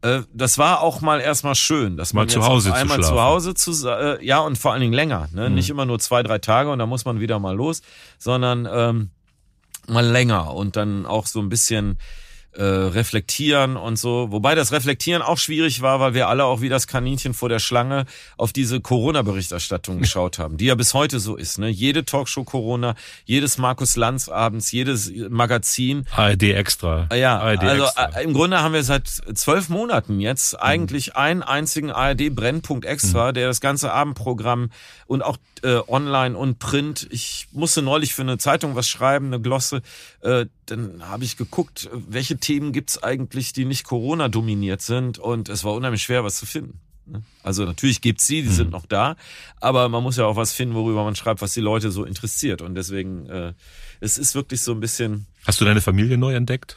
Äh, 0.02 0.20
das 0.32 0.58
war 0.58 0.82
auch 0.82 1.00
mal 1.00 1.20
erstmal 1.20 1.54
schön, 1.54 1.96
dass 1.96 2.12
mal 2.12 2.22
man 2.22 2.28
zu 2.28 2.44
Hause 2.44 2.74
einmal 2.74 3.00
zu, 3.00 3.08
zu 3.08 3.20
Hause 3.20 3.54
zu 3.54 3.88
äh, 3.88 4.24
ja 4.24 4.40
und 4.40 4.58
vor 4.58 4.72
allen 4.72 4.82
Dingen 4.82 4.92
länger, 4.92 5.28
ne? 5.32 5.48
Mhm. 5.48 5.54
nicht 5.54 5.70
immer 5.70 5.86
nur 5.86 5.98
zwei 5.98 6.22
drei 6.22 6.38
Tage 6.38 6.70
und 6.70 6.78
dann 6.78 6.88
muss 6.88 7.06
man 7.06 7.18
wieder 7.18 7.38
mal 7.38 7.56
los, 7.56 7.80
sondern 8.18 8.68
ähm, 8.70 9.10
mal 9.88 10.06
länger 10.06 10.55
und 10.55 10.76
dann 10.76 11.06
auch 11.06 11.26
so 11.26 11.40
ein 11.40 11.49
bisschen 11.49 11.99
äh, 12.52 12.62
reflektieren 12.62 13.76
und 13.76 13.98
so. 13.98 14.28
Wobei 14.30 14.54
das 14.54 14.72
Reflektieren 14.72 15.22
auch 15.22 15.38
schwierig 15.38 15.82
war, 15.82 16.00
weil 16.00 16.14
wir 16.14 16.28
alle 16.28 16.44
auch 16.44 16.60
wie 16.60 16.68
das 16.68 16.86
Kaninchen 16.86 17.34
vor 17.34 17.48
der 17.48 17.58
Schlange 17.58 18.06
auf 18.36 18.52
diese 18.52 18.80
Corona-Berichterstattung 18.80 19.98
geschaut 20.00 20.38
haben, 20.38 20.56
die 20.56 20.66
ja 20.66 20.74
bis 20.74 20.94
heute 20.94 21.20
so 21.20 21.36
ist. 21.36 21.58
Ne? 21.58 21.68
Jede 21.68 22.04
Talkshow 22.04 22.44
Corona, 22.44 22.94
jedes 23.24 23.58
Markus 23.58 23.96
Lanz 23.96 24.28
abends, 24.28 24.72
jedes 24.72 25.12
Magazin. 25.28 26.06
ARD 26.16 26.42
extra. 26.44 27.08
Ja, 27.14 27.38
ARD 27.38 27.62
also 27.62 27.84
extra. 27.84 28.04
Äh, 28.06 28.24
im 28.24 28.32
Grunde 28.32 28.60
haben 28.62 28.72
wir 28.72 28.82
seit 28.82 29.08
zwölf 29.08 29.68
Monaten 29.68 30.18
jetzt 30.18 30.54
mhm. 30.54 30.58
eigentlich 30.60 31.16
einen 31.16 31.42
einzigen 31.42 31.90
ARD 31.90 32.34
Brennpunkt 32.34 32.86
extra, 32.86 33.28
mhm. 33.28 33.34
der 33.34 33.46
das 33.48 33.60
ganze 33.60 33.92
Abendprogramm 33.92 34.70
und 35.06 35.22
auch 35.22 35.36
äh, 35.62 35.80
online 35.86 36.36
und 36.36 36.58
print. 36.58 37.06
Ich 37.10 37.48
musste 37.52 37.82
neulich 37.82 38.14
für 38.14 38.22
eine 38.22 38.38
Zeitung 38.38 38.74
was 38.74 38.88
schreiben, 38.88 39.26
eine 39.26 39.40
Glosse. 39.40 39.82
Äh, 40.20 40.46
dann 40.67 41.08
habe 41.08 41.24
ich 41.24 41.36
geguckt, 41.36 41.88
welche 41.93 42.37
Themen 42.38 42.72
gibt's 42.72 43.02
eigentlich, 43.02 43.52
die 43.52 43.64
nicht 43.64 43.84
Corona 43.84 44.28
dominiert 44.28 44.82
sind. 44.82 45.18
Und 45.18 45.48
es 45.48 45.64
war 45.64 45.74
unheimlich 45.74 46.02
schwer, 46.02 46.24
was 46.24 46.38
zu 46.38 46.46
finden. 46.46 46.80
Ne? 47.06 47.22
Also 47.42 47.64
natürlich 47.64 48.00
gibt's 48.00 48.26
sie, 48.26 48.42
die 48.42 48.48
mhm. 48.48 48.52
sind 48.52 48.70
noch 48.70 48.86
da, 48.86 49.16
aber 49.60 49.88
man 49.88 50.02
muss 50.02 50.16
ja 50.16 50.26
auch 50.26 50.36
was 50.36 50.52
finden, 50.52 50.74
worüber 50.74 51.04
man 51.04 51.16
schreibt, 51.16 51.40
was 51.40 51.54
die 51.54 51.60
Leute 51.60 51.90
so 51.90 52.04
interessiert. 52.04 52.62
Und 52.62 52.74
deswegen, 52.74 53.26
äh, 53.26 53.54
es 54.00 54.18
ist 54.18 54.34
wirklich 54.34 54.60
so 54.60 54.72
ein 54.72 54.80
bisschen. 54.80 55.26
Hast 55.46 55.60
du 55.60 55.64
deine 55.64 55.80
Familie 55.80 56.18
neu 56.18 56.34
entdeckt? 56.34 56.76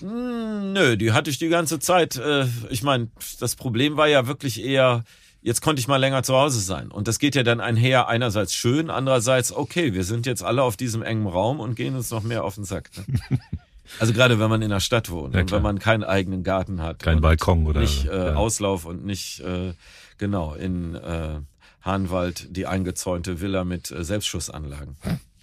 Hm, 0.00 0.74
nö, 0.74 0.96
die 0.96 1.10
hatte 1.10 1.28
ich 1.28 1.38
die 1.38 1.48
ganze 1.48 1.80
Zeit. 1.80 2.14
Äh, 2.14 2.46
ich 2.70 2.84
meine, 2.84 3.08
das 3.40 3.56
Problem 3.56 3.96
war 3.96 4.06
ja 4.06 4.28
wirklich 4.28 4.62
eher, 4.62 5.02
jetzt 5.42 5.60
konnte 5.60 5.80
ich 5.80 5.88
mal 5.88 5.96
länger 5.96 6.22
zu 6.22 6.36
Hause 6.36 6.60
sein. 6.60 6.92
Und 6.92 7.08
das 7.08 7.18
geht 7.18 7.34
ja 7.34 7.42
dann 7.42 7.60
einher, 7.60 8.06
einerseits 8.06 8.54
schön, 8.54 8.90
andererseits, 8.90 9.52
okay, 9.52 9.94
wir 9.94 10.04
sind 10.04 10.24
jetzt 10.26 10.44
alle 10.44 10.62
auf 10.62 10.76
diesem 10.76 11.02
engen 11.02 11.26
Raum 11.26 11.58
und 11.58 11.74
gehen 11.74 11.96
uns 11.96 12.12
noch 12.12 12.22
mehr 12.22 12.44
auf 12.44 12.54
den 12.54 12.64
Sack. 12.64 12.90
Ne? 12.96 13.40
Also 13.98 14.12
gerade 14.12 14.38
wenn 14.38 14.50
man 14.50 14.62
in 14.62 14.70
der 14.70 14.80
Stadt 14.80 15.10
wohnt 15.10 15.34
ja, 15.34 15.40
und 15.40 15.52
wenn 15.52 15.62
man 15.62 15.78
keinen 15.78 16.04
eigenen 16.04 16.42
Garten 16.42 16.82
hat. 16.82 17.00
Kein 17.00 17.20
Balkon 17.20 17.66
oder 17.66 17.80
nicht 17.80 18.06
äh, 18.06 18.16
ja. 18.16 18.34
Auslauf 18.34 18.84
und 18.84 19.04
nicht 19.04 19.40
äh, 19.40 19.74
genau 20.18 20.54
in 20.54 20.94
äh, 20.94 21.40
Hahnwald 21.82 22.56
die 22.56 22.66
eingezäunte 22.66 23.40
Villa 23.40 23.64
mit 23.64 23.90
äh, 23.90 24.04
Selbstschussanlagen. 24.04 24.96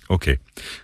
Okay, 0.08 0.40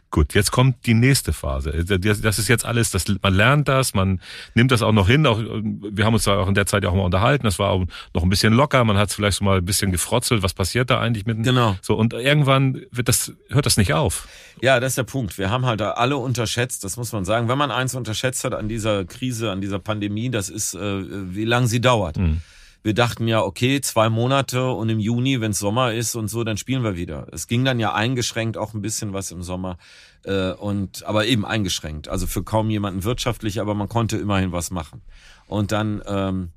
gut. 0.09 0.33
Jetzt 0.33 0.51
kommt 0.51 0.85
die 0.87 0.95
nächste 0.95 1.31
Phase. 1.31 1.85
Das 1.85 2.39
ist 2.39 2.47
jetzt 2.47 2.65
alles, 2.65 2.89
das, 2.89 3.05
man 3.21 3.33
lernt 3.33 3.67
das, 3.67 3.93
man 3.93 4.19
nimmt 4.55 4.71
das 4.71 4.81
auch 4.81 4.91
noch 4.91 5.07
hin. 5.07 5.27
Auch, 5.27 5.39
wir 5.39 6.05
haben 6.05 6.13
uns 6.13 6.23
da 6.23 6.39
auch 6.39 6.47
in 6.47 6.55
der 6.55 6.65
Zeit 6.65 6.83
ja 6.83 6.89
auch 6.89 6.95
mal 6.95 7.03
unterhalten. 7.03 7.43
Das 7.43 7.59
war 7.59 7.69
auch 7.69 7.85
noch 8.13 8.23
ein 8.23 8.29
bisschen 8.29 8.53
locker. 8.53 8.83
Man 8.83 8.97
hat 8.97 9.09
es 9.09 9.15
vielleicht 9.15 9.37
so 9.37 9.45
mal 9.45 9.57
ein 9.57 9.65
bisschen 9.65 9.91
gefrotzelt. 9.91 10.41
Was 10.41 10.53
passiert 10.53 10.89
da 10.89 10.99
eigentlich 10.99 11.25
mit? 11.25 11.43
Genau. 11.43 11.75
So 11.81 11.95
und 11.95 12.13
irgendwann 12.13 12.81
wird 12.91 13.07
das 13.07 13.33
hört 13.49 13.65
das 13.65 13.77
nicht 13.77 13.93
auf. 13.93 14.27
Ja, 14.61 14.79
das 14.79 14.93
ist 14.93 14.97
der 14.97 15.03
Punkt. 15.03 15.37
Wir 15.37 15.51
haben 15.51 15.65
halt 15.65 15.81
alle 15.81 16.17
unterschätzt. 16.17 16.83
Das 16.83 16.97
muss 16.97 17.11
man 17.11 17.23
sagen. 17.23 17.47
Wenn 17.47 17.57
man 17.57 17.69
eins 17.69 17.93
unterschätzt 17.93 18.43
hat 18.43 18.55
an 18.55 18.69
dieser 18.69 19.05
Krise, 19.05 19.51
an 19.51 19.61
dieser 19.61 19.79
Pandemie, 19.79 20.31
das 20.31 20.49
ist, 20.49 20.73
äh, 20.73 21.35
wie 21.35 21.45
lange 21.45 21.67
sie 21.67 21.79
dauert. 21.79 22.17
Mhm 22.17 22.41
wir 22.83 22.93
dachten 22.93 23.27
ja, 23.27 23.41
okay, 23.41 23.81
zwei 23.81 24.09
Monate 24.09 24.71
und 24.71 24.89
im 24.89 24.99
Juni, 24.99 25.39
wenn 25.41 25.51
es 25.51 25.59
Sommer 25.59 25.93
ist 25.93 26.15
und 26.15 26.27
so, 26.27 26.43
dann 26.43 26.57
spielen 26.57 26.83
wir 26.83 26.95
wieder. 26.95 27.27
Es 27.31 27.47
ging 27.47 27.63
dann 27.63 27.79
ja 27.79 27.93
eingeschränkt 27.93 28.57
auch 28.57 28.73
ein 28.73 28.81
bisschen 28.81 29.13
was 29.13 29.31
im 29.31 29.43
Sommer. 29.43 29.77
Äh, 30.23 30.51
und 30.53 31.03
aber 31.05 31.25
eben 31.25 31.45
eingeschränkt. 31.45 32.07
Also 32.07 32.27
für 32.27 32.43
kaum 32.43 32.69
jemanden 32.69 33.03
wirtschaftlich, 33.03 33.59
aber 33.61 33.73
man 33.75 33.89
konnte 33.89 34.17
immerhin 34.17 34.51
was 34.51 34.71
machen. 34.71 35.01
Und 35.47 35.71
dann 35.71 36.01
ähm, 36.05 36.51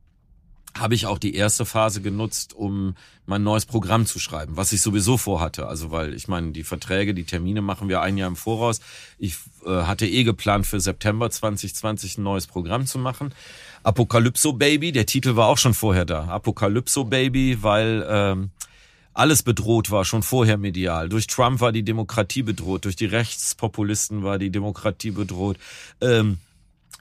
habe 0.77 0.95
ich 0.95 1.07
auch 1.07 1.19
die 1.19 1.35
erste 1.35 1.65
Phase 1.65 2.03
genutzt, 2.03 2.55
um 2.55 2.97
mein 3.27 3.43
neues 3.43 3.65
Programm 3.65 4.07
zu 4.07 4.19
schreiben, 4.19 4.57
was 4.57 4.73
ich 4.73 4.83
sowieso 4.83 5.17
vorhatte. 5.17 5.67
Also 5.67 5.91
weil 5.91 6.15
ich 6.15 6.29
meine, 6.29 6.53
die 6.53 6.65
Verträge, 6.65 7.15
die 7.15 7.25
Termine 7.25 7.63
machen 7.63 7.89
wir 7.89 8.01
ein 8.01 8.17
Jahr 8.19 8.29
im 8.29 8.37
Voraus. 8.37 8.81
Ich 9.19 9.37
äh, 9.65 9.71
hatte 9.71 10.07
eh 10.07 10.25
geplant 10.25 10.67
für 10.67 10.81
September 10.81 11.31
2020 11.31 12.19
ein 12.19 12.25
neues 12.25 12.47
Programm 12.47 12.87
zu 12.87 12.99
machen. 12.99 13.33
Apokalypso 13.85 14.55
Baby, 14.55 14.93
der 14.93 15.07
Titel 15.07 15.37
war 15.37 15.47
auch 15.49 15.59
schon 15.59 15.75
vorher 15.75 16.05
da. 16.05 16.25
Apokalypso 16.25 17.05
Baby, 17.05 17.63
weil 17.63 18.05
ähm, 18.09 18.51
alles 19.13 19.43
bedroht 19.43 19.91
war, 19.91 20.05
schon 20.05 20.23
vorher 20.23 20.59
medial. 20.59 21.09
Durch 21.09 21.29
Trump 21.29 21.61
war 21.61 21.71
die 21.71 21.85
Demokratie 21.85 22.43
bedroht, 22.43 22.85
durch 22.85 22.97
die 22.97 23.07
Rechtspopulisten 23.07 24.25
war 24.25 24.39
die 24.39 24.51
Demokratie 24.51 25.13
bedroht. 25.13 25.57
Ähm, 26.01 26.39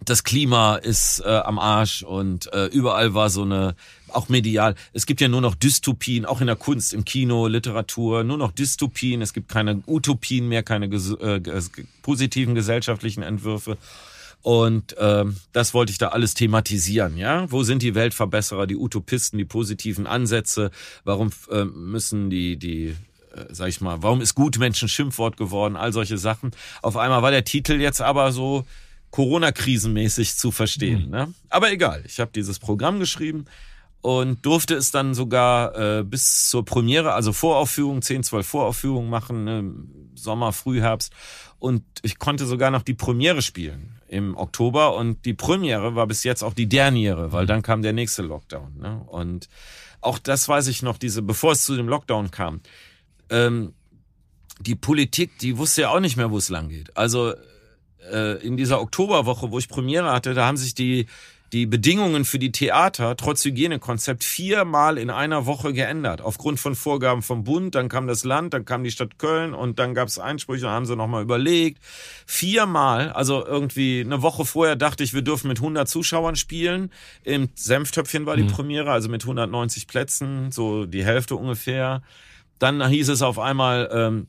das 0.05 0.23
Klima 0.23 0.75
ist 0.75 1.21
äh, 1.25 1.29
am 1.29 1.59
Arsch 1.59 2.03
und 2.03 2.51
äh, 2.53 2.65
überall 2.67 3.13
war 3.13 3.29
so 3.29 3.43
eine, 3.43 3.75
auch 4.09 4.29
medial, 4.29 4.75
es 4.93 5.05
gibt 5.05 5.21
ja 5.21 5.27
nur 5.27 5.41
noch 5.41 5.55
Dystopien, 5.55 6.25
auch 6.25 6.41
in 6.41 6.47
der 6.47 6.55
Kunst, 6.55 6.93
im 6.93 7.05
Kino, 7.05 7.47
Literatur, 7.47 8.23
nur 8.23 8.37
noch 8.37 8.51
Dystopien, 8.51 9.21
es 9.21 9.33
gibt 9.33 9.49
keine 9.49 9.81
Utopien 9.87 10.47
mehr, 10.47 10.63
keine 10.63 10.89
ges 10.89 11.11
äh, 11.11 11.41
positiven 12.01 12.55
gesellschaftlichen 12.55 13.23
Entwürfe. 13.23 13.77
Und 14.41 14.97
äh, 14.97 15.23
das 15.53 15.73
wollte 15.73 15.93
ich 15.93 15.97
da 15.97 16.09
alles 16.09 16.33
thematisieren, 16.33 17.15
ja. 17.17 17.49
Wo 17.49 17.63
sind 17.63 17.81
die 17.81 17.95
Weltverbesserer, 17.95 18.67
die 18.67 18.75
Utopisten, 18.75 19.37
die 19.37 19.45
positiven 19.45 20.05
Ansätze? 20.05 20.69
Warum 21.05 21.31
äh, 21.49 21.63
müssen 21.63 22.29
die, 22.29 22.57
die 22.57 22.95
äh, 23.33 23.45
sag 23.49 23.69
ich 23.69 23.79
mal, 23.79 24.03
warum 24.03 24.19
ist 24.19 24.35
Gutmenschen 24.35 24.89
Schimpfwort 24.89 25.37
geworden? 25.37 25.77
All 25.77 25.93
solche 25.93 26.17
Sachen. 26.17 26.51
Auf 26.81 26.97
einmal 26.97 27.21
war 27.21 27.31
der 27.31 27.45
Titel 27.45 27.79
jetzt 27.79 28.01
aber 28.01 28.33
so 28.33 28.65
Corona-krisenmäßig 29.13 30.37
zu 30.37 30.49
verstehen. 30.49 31.05
Mhm. 31.05 31.11
Ne? 31.11 31.33
Aber 31.49 31.71
egal, 31.71 32.03
ich 32.03 32.19
habe 32.19 32.31
dieses 32.33 32.57
Programm 32.57 32.99
geschrieben 32.99 33.45
und 34.01 34.43
durfte 34.43 34.73
es 34.73 34.89
dann 34.89 35.13
sogar 35.13 35.99
äh, 35.99 36.03
bis 36.03 36.49
zur 36.49 36.65
Premiere, 36.65 37.13
also 37.13 37.31
Voraufführung, 37.31 38.01
10, 38.01 38.23
12 38.23 38.47
Voraufführungen 38.47 39.11
machen, 39.11 39.43
ne? 39.43 39.71
Sommer, 40.15 40.51
Frühherbst. 40.51 41.13
Und 41.59 41.83
ich 42.01 42.17
konnte 42.17 42.47
sogar 42.47 42.71
noch 42.71 42.81
die 42.81 42.95
Premiere 42.95 43.43
spielen 43.43 43.99
im 44.07 44.35
Oktober. 44.35 44.95
Und 44.95 45.25
die 45.25 45.35
Premiere 45.35 45.93
war 45.93 46.07
bis 46.07 46.23
jetzt 46.23 46.43
auch 46.43 46.53
die 46.53 46.67
Derniere, 46.67 47.31
weil 47.31 47.45
dann 47.45 47.61
kam 47.61 47.83
der 47.83 47.93
nächste 47.93 48.23
Lockdown. 48.23 48.79
Ne? 48.79 48.99
Und 49.05 49.47
auch 50.01 50.17
das 50.17 50.47
weiß 50.47 50.67
ich 50.67 50.81
noch, 50.81 50.97
diese, 50.97 51.21
bevor 51.21 51.51
es 51.51 51.63
zu 51.63 51.75
dem 51.75 51.87
Lockdown 51.87 52.31
kam. 52.31 52.61
Ähm, 53.29 53.73
die 54.59 54.75
Politik, 54.75 55.37
die 55.39 55.57
wusste 55.57 55.81
ja 55.81 55.89
auch 55.89 55.99
nicht 55.99 56.17
mehr, 56.17 56.31
wo 56.31 56.37
es 56.37 56.49
lang 56.49 56.69
geht. 56.69 56.95
Also 56.97 57.33
äh, 58.11 58.45
in 58.45 58.57
dieser 58.57 58.81
Oktoberwoche, 58.81 59.51
wo 59.51 59.59
ich 59.59 59.69
Premiere 59.69 60.11
hatte, 60.11 60.33
da 60.33 60.45
haben 60.45 60.57
sich 60.57 60.73
die 60.75 61.07
die 61.53 61.67
Bedingungen 61.67 62.25
für 62.25 62.39
die 62.39 62.51
Theater 62.51 63.15
trotz 63.15 63.45
Hygienekonzept 63.45 64.23
viermal 64.23 64.97
in 64.97 65.11
einer 65.11 65.45
Woche 65.45 65.71
geändert. 65.71 66.19
Aufgrund 66.19 66.59
von 66.59 66.73
Vorgaben 66.75 67.21
vom 67.21 67.43
Bund, 67.43 67.75
dann 67.75 67.89
kam 67.89 68.07
das 68.07 68.23
Land, 68.23 68.55
dann 68.55 68.65
kam 68.65 68.83
die 68.83 68.89
Stadt 68.89 69.19
Köln 69.19 69.53
und 69.53 69.77
dann 69.77 69.93
gab 69.93 70.07
es 70.07 70.17
Einsprüche, 70.17 70.67
haben 70.67 70.87
sie 70.87 70.95
nochmal 70.95 71.21
überlegt. 71.21 71.79
Viermal, 72.25 73.11
also 73.11 73.45
irgendwie 73.45 74.01
eine 74.01 74.23
Woche 74.23 74.45
vorher 74.45 74.75
dachte 74.75 75.03
ich, 75.03 75.13
wir 75.13 75.21
dürfen 75.21 75.47
mit 75.47 75.59
100 75.59 75.87
Zuschauern 75.87 76.35
spielen. 76.35 76.89
Im 77.23 77.49
Senftöpfchen 77.53 78.25
war 78.25 78.35
die 78.35 78.43
mhm. 78.43 78.47
Premiere, 78.51 78.91
also 78.91 79.07
mit 79.07 79.21
190 79.21 79.85
Plätzen, 79.85 80.51
so 80.51 80.87
die 80.87 81.05
Hälfte 81.05 81.35
ungefähr. 81.35 82.01
Dann 82.57 82.85
hieß 82.85 83.09
es 83.09 83.21
auf 83.21 83.37
einmal, 83.37 83.89
ähm, 83.93 84.27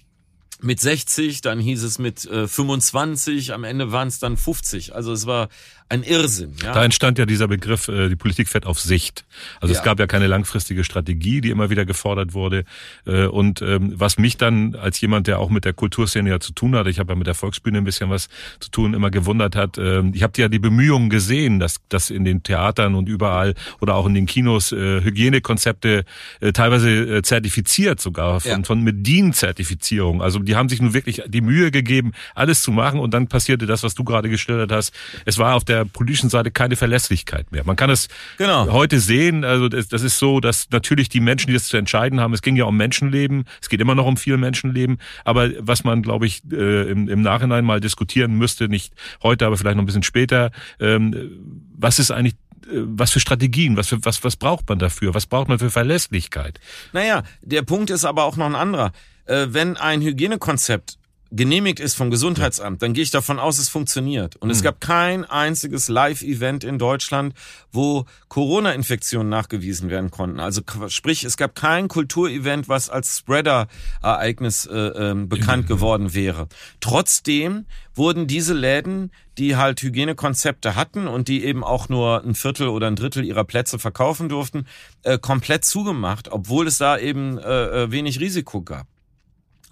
mit 0.65 0.81
60, 0.81 1.43
dann 1.43 1.61
hieß 1.61 1.83
es 1.83 1.99
mit 1.99 2.25
äh, 2.25 2.49
25, 2.49 3.53
am 3.53 3.65
Ende 3.65 3.93
waren 3.93 4.09
es 4.09 4.19
dann 4.19 4.37
50. 4.37 4.95
Also 4.95 5.13
es 5.13 5.27
war 5.27 5.49
ein 5.91 6.03
Irrsinn. 6.03 6.55
Ja? 6.63 6.73
Da 6.73 6.85
entstand 6.85 7.19
ja 7.19 7.27
dieser 7.27 7.47
Begriff, 7.47 7.89
äh, 7.89 8.09
die 8.09 8.17
Politik 8.17 8.49
fährt 8.49 8.65
auf 8.65 8.81
Sicht. 8.81 9.25
Also 9.61 9.75
ja. 9.75 9.79
es 9.79 9.85
gab 9.85 10.01
ja 10.01 10.07
keine 10.07 10.27
langfristige 10.27 10.83
Strategie, 10.83 11.43
die 11.43 11.51
immer 11.51 11.69
wieder 11.69 11.85
gefordert 11.85 12.33
wurde. 12.33 12.65
Äh, 13.07 13.27
und 13.27 13.61
ähm, 13.61 13.93
was 13.97 14.17
mich 14.17 14.39
dann 14.39 14.77
als 14.77 15.01
jemand, 15.03 15.27
der 15.27 15.39
auch 15.41 15.51
mit 15.51 15.67
der 15.67 15.75
Kulturszene 15.75 16.31
ja 16.31 16.41
zu 16.41 16.53
tun 16.53 16.75
hatte, 16.75 16.89
ich 16.89 16.99
habe 16.99 17.13
ja 17.13 17.17
mit 17.17 17.27
der 17.27 17.35
Volksbühne 17.35 17.79
ein 17.79 17.85
bisschen 17.85 18.09
was 18.09 18.29
zu 18.61 18.71
tun, 18.71 18.95
immer 18.95 19.11
gewundert 19.11 19.57
hat. 19.57 19.77
Äh, 19.77 20.03
ich 20.13 20.23
habe 20.23 20.33
ja 20.41 20.49
die 20.49 20.59
Bemühungen 20.59 21.11
gesehen, 21.11 21.61
dass, 21.61 21.77
dass 21.91 22.09
in 22.09 22.25
den 22.25 22.43
Theatern 22.43 22.95
und 22.95 23.09
überall 23.09 23.55
oder 23.81 23.95
auch 23.95 24.07
in 24.07 24.15
den 24.15 24.25
Kinos 24.25 24.73
äh, 24.73 25.03
Hygienekonzepte 25.03 26.05
äh, 26.41 26.53
teilweise 26.53 26.91
äh, 26.91 27.23
zertifiziert 27.23 28.01
sogar 28.01 28.41
von, 28.41 28.51
ja. 28.51 28.63
von 28.63 28.81
mit 28.81 29.07
DIN-Zertifizierung. 29.07 30.23
Also 30.23 30.39
die 30.39 30.57
haben 30.57 30.71
sich 30.71 30.81
nun 30.81 30.95
wirklich 30.95 31.23
die 31.27 31.43
Mühe 31.43 31.71
gegeben, 31.71 32.13
alles 32.35 32.63
zu 32.63 32.73
machen 32.73 33.01
und 33.01 33.13
dann 33.13 33.29
passierte 33.29 33.67
das, 33.67 33.83
was 33.83 33.95
du 33.95 34.03
gerade 34.03 34.31
geschildert 34.31 34.73
hast. 34.73 34.95
Es 35.27 35.37
war 35.37 35.55
auf 35.55 35.65
der 35.65 35.74
der 35.75 35.85
politischen 35.85 36.31
Seite 36.31 36.51
keine 36.51 36.77
Verlässlichkeit 36.77 37.51
mehr. 37.53 37.65
Man 37.65 37.77
kann 37.77 37.91
es 37.91 38.09
genau. 38.39 38.71
heute 38.73 39.01
sehen, 39.01 39.45
also 39.45 39.69
das, 39.69 39.89
das 39.89 40.03
ist 40.03 40.19
so, 40.19 40.41
dass 40.41 40.71
natürlich 40.71 41.09
die 41.09 41.21
Menschen, 41.21 41.49
die 41.49 41.55
das 41.55 41.67
zu 41.67 41.77
entscheiden 41.77 42.21
haben, 42.21 42.33
es 42.33 42.43
ging 42.43 42.57
ja 42.57 42.65
um 42.65 42.77
Menschenleben, 42.77 43.45
es 43.61 43.69
geht 43.69 43.81
immer 43.81 43.95
noch 43.95 44.07
um 44.07 44.17
viel 44.17 44.37
Menschenleben, 44.37 44.99
aber 45.25 45.51
was 45.59 45.85
man, 45.85 46.03
glaube 46.03 46.27
ich, 46.27 46.43
äh, 46.53 46.91
im, 46.91 47.09
im 47.09 47.23
Nachhinein 47.23 47.65
mal 47.65 47.81
diskutieren 47.81 48.37
müsste, 48.37 48.69
nicht 48.69 48.95
heute, 49.23 49.47
aber 49.47 49.57
vielleicht 49.57 49.77
noch 49.77 49.83
ein 49.83 49.87
bisschen 49.87 50.03
später, 50.03 50.51
ähm, 50.81 51.31
was 51.77 51.99
ist 51.99 52.11
eigentlich 52.11 52.35
äh, 52.67 52.83
was 52.85 53.11
für 53.11 53.21
Strategien, 53.21 53.77
was, 53.77 53.89
für, 53.89 54.05
was, 54.05 54.23
was 54.25 54.37
braucht 54.37 54.69
man 54.69 54.79
dafür? 54.79 55.15
Was 55.15 55.27
braucht 55.27 55.49
man 55.49 55.59
für 55.59 55.71
Verlässlichkeit? 55.71 56.61
Naja, 56.93 57.23
der 57.43 57.63
Punkt 57.63 57.91
ist 57.91 58.05
aber 58.05 58.25
auch 58.25 58.37
noch 58.37 58.47
ein 58.47 58.55
anderer. 58.55 58.93
Äh, 59.27 59.49
wenn 59.51 59.77
ein 59.77 60.01
Hygienekonzept 60.03 60.99
genehmigt 61.35 61.81
ist 61.81 61.95
vom 61.95 62.11
Gesundheitsamt, 62.11 62.83
dann 62.83 62.93
gehe 62.93 63.03
ich 63.03 63.11
davon 63.11 63.39
aus, 63.39 63.59
es 63.59 63.69
funktioniert. 63.69 64.37
Und 64.37 64.49
mhm. 64.49 64.53
es 64.53 64.63
gab 64.63 64.81
kein 64.81 65.25
einziges 65.25 65.89
Live-Event 65.89 66.65
in 66.65 66.79
Deutschland, 66.79 67.35
wo 67.73 68.05
Corona-Infektionen 68.29 69.29
nachgewiesen 69.29 69.91
werden 69.91 70.11
konnten. 70.11 70.39
Also 70.39 70.63
sprich, 70.89 71.25
es 71.25 71.37
gab 71.37 71.55
kein 71.55 71.89
Kulturevent, 71.89 72.69
was 72.69 72.89
als 72.89 73.19
Spreader-Ereignis 73.19 74.67
äh, 74.67 74.77
äh, 74.77 75.15
bekannt 75.15 75.65
mhm. 75.65 75.69
geworden 75.69 76.15
wäre. 76.15 76.49
Trotzdem 76.81 77.67
wurden 77.95 78.27
diese 78.27 78.55
Läden, 78.55 79.11
die 79.37 79.57
halt 79.57 79.83
Hygienekonzepte 79.83 80.77
hatten 80.77 81.09
und 81.09 81.27
die 81.27 81.45
eben 81.45 81.65
auch 81.65 81.89
nur 81.89 82.23
ein 82.23 82.35
Viertel 82.35 82.69
oder 82.69 82.87
ein 82.87 82.97
Drittel 82.97 83.25
ihrer 83.25 83.45
Plätze 83.45 83.79
verkaufen 83.79 84.29
durften, 84.29 84.67
äh, 85.03 85.19
komplett 85.19 85.65
zugemacht, 85.65 86.31
obwohl 86.31 86.69
es 86.69 86.79
da 86.79 86.97
eben 86.99 87.39
äh, 87.39 87.85
äh 87.85 87.91
wenig 87.91 88.21
Risiko 88.21 88.63
gab. 88.63 88.87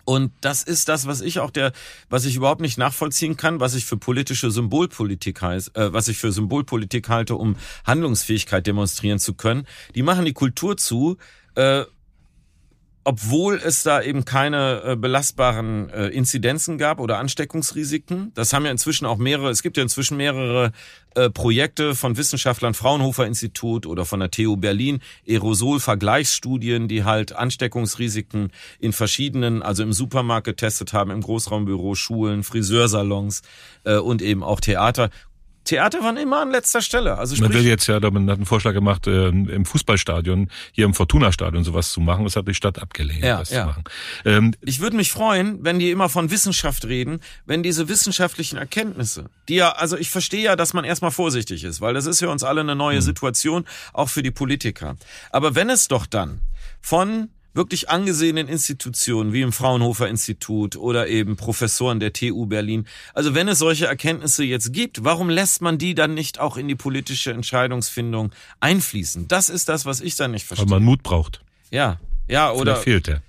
Und 0.05 0.33
das 0.41 0.63
ist 0.63 0.89
das, 0.89 1.07
was 1.07 1.21
ich 1.21 1.39
auch 1.39 1.51
der, 1.51 1.73
was 2.09 2.25
ich 2.25 2.35
überhaupt 2.35 2.61
nicht 2.61 2.79
nachvollziehen 2.79 3.37
kann, 3.37 3.61
was 3.61 3.75
ich 3.75 3.85
für 3.85 3.97
politische 3.97 4.51
Symbolpolitik 4.51 5.41
heißt, 5.41 5.77
äh, 5.77 5.93
was 5.93 6.09
ich 6.09 6.19
für 6.19 6.33
Symbolpolitik 6.33 7.09
halte, 7.09 7.37
um 7.37 7.57
Handlungsfähigkeit 7.85 8.67
demonstrieren 8.67 9.19
zu 9.19 9.35
können. 9.35 9.67
Die 9.95 10.03
machen 10.03 10.25
die 10.25 10.33
Kultur 10.33 10.77
zu, 10.77 11.19
äh, 11.55 11.85
obwohl 13.05 13.61
es 13.63 13.83
da 13.83 14.01
eben 14.01 14.25
keine 14.25 14.83
äh, 14.85 14.97
belastbaren 14.97 15.91
äh, 15.91 16.09
Inzidenzen 16.09 16.79
gab 16.79 17.01
oder 17.01 17.19
Ansteckungsrisiken. 17.19 18.33
Das 18.35 18.53
haben 18.53 18.65
ja 18.65 18.71
inzwischen 18.71 19.07
auch 19.07 19.17
mehrere, 19.17 19.51
es 19.51 19.63
gibt 19.63 19.77
ja 19.77 19.83
inzwischen 19.83 20.17
mehrere 20.17 20.73
äh, 21.15 21.29
Projekte 21.29 21.95
von 21.95 22.17
Wissenschaftlern, 22.17 22.75
Fraunhofer 22.75 23.27
Institut 23.27 23.87
oder 23.87 24.05
von 24.05 24.21
der 24.21 24.31
TU 24.31 24.57
Berlin, 24.57 25.01
Aerosol-Vergleichsstudien, 25.29 26.87
die 26.87 27.05
halt 27.05 27.33
Ansteckungsrisiken 27.33 28.53
in 28.79 28.93
verschiedenen, 28.93 29.63
also 29.63 29.83
im 29.83 29.93
Supermarkt 29.93 30.47
getestet 30.47 30.93
haben, 30.93 31.11
im 31.11 31.23
Großraumbüro, 31.23 31.95
Schulen, 31.95 32.45
Friseursalons 32.45 33.43
äh, 33.85 33.97
und 33.97 34.23
eben 34.23 34.45
auch 34.45 34.61
Theater. 34.61 35.11
Theater 35.65 36.03
waren 36.03 36.17
immer 36.17 36.41
an 36.41 36.51
letzter 36.51 36.81
Stelle. 36.81 37.19
Also 37.19 37.41
man 37.41 37.53
will 37.53 37.65
jetzt 37.65 37.87
ja, 37.87 38.01
man 38.01 38.29
hat 38.29 38.37
einen 38.37 38.47
Vorschlag 38.47 38.73
gemacht, 38.73 39.07
äh, 39.07 39.29
im 39.29 39.65
Fußballstadion, 39.65 40.51
hier 40.73 40.85
im 40.85 40.95
Fortuna-Stadion 40.95 41.65
sowas 41.65 41.93
zu 41.93 42.01
machen. 42.01 42.25
Das 42.25 42.37
hat 42.37 42.49
die 42.49 42.55
Stadt 42.55 42.81
abgelehnt, 42.81 43.25
ja, 43.25 43.39
das 43.39 43.51
ja. 43.51 43.63
zu 43.63 43.67
machen. 43.67 43.85
Ähm, 44.25 44.55
ich 44.61 44.81
würde 44.81 44.97
mich 44.97 45.13
freuen, 45.13 45.65
wenn 45.65 45.79
die 45.79 45.91
immer 45.91 46.09
von 46.09 46.31
Wissenschaft 46.31 46.85
reden, 46.87 47.21
wenn 47.47 47.63
diese 47.63 47.89
wissenschaftlichen 47.89 48.57
Erkenntnisse, 48.57 49.31
die 49.49 49.55
ja, 49.55 49.71
also 49.73 49.97
ich 49.97 50.11
verstehe 50.11 50.43
ja, 50.43 50.57
dass 50.57 50.75
man 50.75 50.85
erstmal 50.85 51.11
vorsichtig 51.11 51.65
ist, 51.65 51.81
weil 51.81 51.95
das 51.95 52.07
ist 52.07 52.19
für 52.19 52.29
uns 52.29 52.43
alle 52.43 52.61
eine 52.61 52.75
neue 52.75 52.97
hm. 52.97 53.03
Situation, 53.03 53.65
auch 53.93 54.09
für 54.09 54.23
die 54.23 54.31
Politiker. 54.31 54.97
Aber 55.31 55.55
wenn 55.55 55.71
es 55.71 55.89
doch 55.89 56.07
dann 56.07 56.41
von 56.81 57.29
wirklich 57.55 57.89
angesehenen 57.91 58.49
Institutionen 58.49 59.33
wie 59.33 59.43
im 59.43 59.53
Fraunhofer 59.53 60.09
Institut 60.09 60.77
oder 60.77 61.09
eben 61.09 61.37
Professoren 61.37 62.01
der 62.01 62.13
TU 62.13 62.47
Berlin. 62.47 62.87
Also 63.15 63.35
wenn 63.35 63.49
es 63.49 63.59
solche 63.59 63.87
Erkenntnisse 63.87 64.45
jetzt 64.45 64.73
gibt, 64.73 65.05
warum 65.05 65.29
lässt 65.29 65.63
man 65.63 65.79
die 65.79 65.95
dann 65.95 66.15
nicht 66.15 66.41
auch 66.41 66.57
in 66.57 66.69
die 66.69 66.75
politische 66.75 67.33
Entscheidungsfindung 67.33 68.33
einfließen? 68.61 69.29
Das 69.29 69.49
ist 69.49 69.69
das, 69.69 69.87
was 69.87 70.01
ich 70.01 70.17
dann 70.17 70.31
nicht 70.31 70.47
verstehe. 70.47 70.71
Weil 70.71 70.81
man 70.81 70.85
Mut 70.85 71.03
braucht. 71.03 71.43
Ja, 71.71 71.99
ja, 72.29 72.53
oder. 72.53 72.77
Vielleicht 72.77 72.85
fehlt 72.85 73.07
der. 73.07 73.23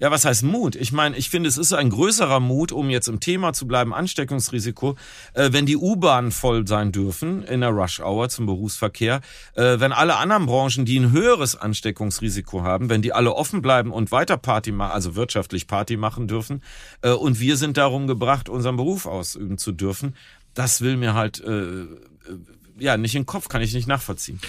Ja, 0.00 0.10
was 0.10 0.24
heißt 0.24 0.44
Mut? 0.44 0.76
Ich 0.76 0.92
meine, 0.92 1.14
ich 1.18 1.28
finde, 1.28 1.46
es 1.46 1.58
ist 1.58 1.74
ein 1.74 1.90
größerer 1.90 2.40
Mut, 2.40 2.72
um 2.72 2.88
jetzt 2.88 3.06
im 3.06 3.20
Thema 3.20 3.52
zu 3.52 3.66
bleiben, 3.66 3.92
Ansteckungsrisiko, 3.92 4.96
äh, 5.34 5.52
wenn 5.52 5.66
die 5.66 5.76
U-Bahnen 5.76 6.32
voll 6.32 6.66
sein 6.66 6.90
dürfen 6.90 7.42
in 7.42 7.60
der 7.60 7.68
Rush-Hour 7.68 8.30
zum 8.30 8.46
Berufsverkehr, 8.46 9.20
äh, 9.54 9.78
wenn 9.78 9.92
alle 9.92 10.16
anderen 10.16 10.46
Branchen, 10.46 10.86
die 10.86 10.98
ein 10.98 11.12
höheres 11.12 11.54
Ansteckungsrisiko 11.54 12.62
haben, 12.62 12.88
wenn 12.88 13.02
die 13.02 13.12
alle 13.12 13.34
offen 13.34 13.60
bleiben 13.60 13.92
und 13.92 14.10
weiter 14.10 14.38
Party 14.38 14.72
machen, 14.72 14.92
also 14.92 15.16
wirtschaftlich 15.16 15.66
Party 15.66 15.98
machen 15.98 16.26
dürfen, 16.26 16.62
äh, 17.02 17.10
und 17.10 17.38
wir 17.38 17.58
sind 17.58 17.76
darum 17.76 18.06
gebracht, 18.06 18.48
unseren 18.48 18.76
Beruf 18.76 19.04
ausüben 19.04 19.58
zu 19.58 19.70
dürfen, 19.70 20.16
das 20.54 20.80
will 20.80 20.96
mir 20.96 21.12
halt, 21.12 21.40
äh, 21.44 21.82
äh 21.82 21.86
ja, 22.78 22.96
nicht 22.96 23.14
in 23.14 23.22
den 23.22 23.26
Kopf, 23.26 23.48
kann 23.48 23.60
ich 23.60 23.74
nicht 23.74 23.86
nachvollziehen. 23.86 24.40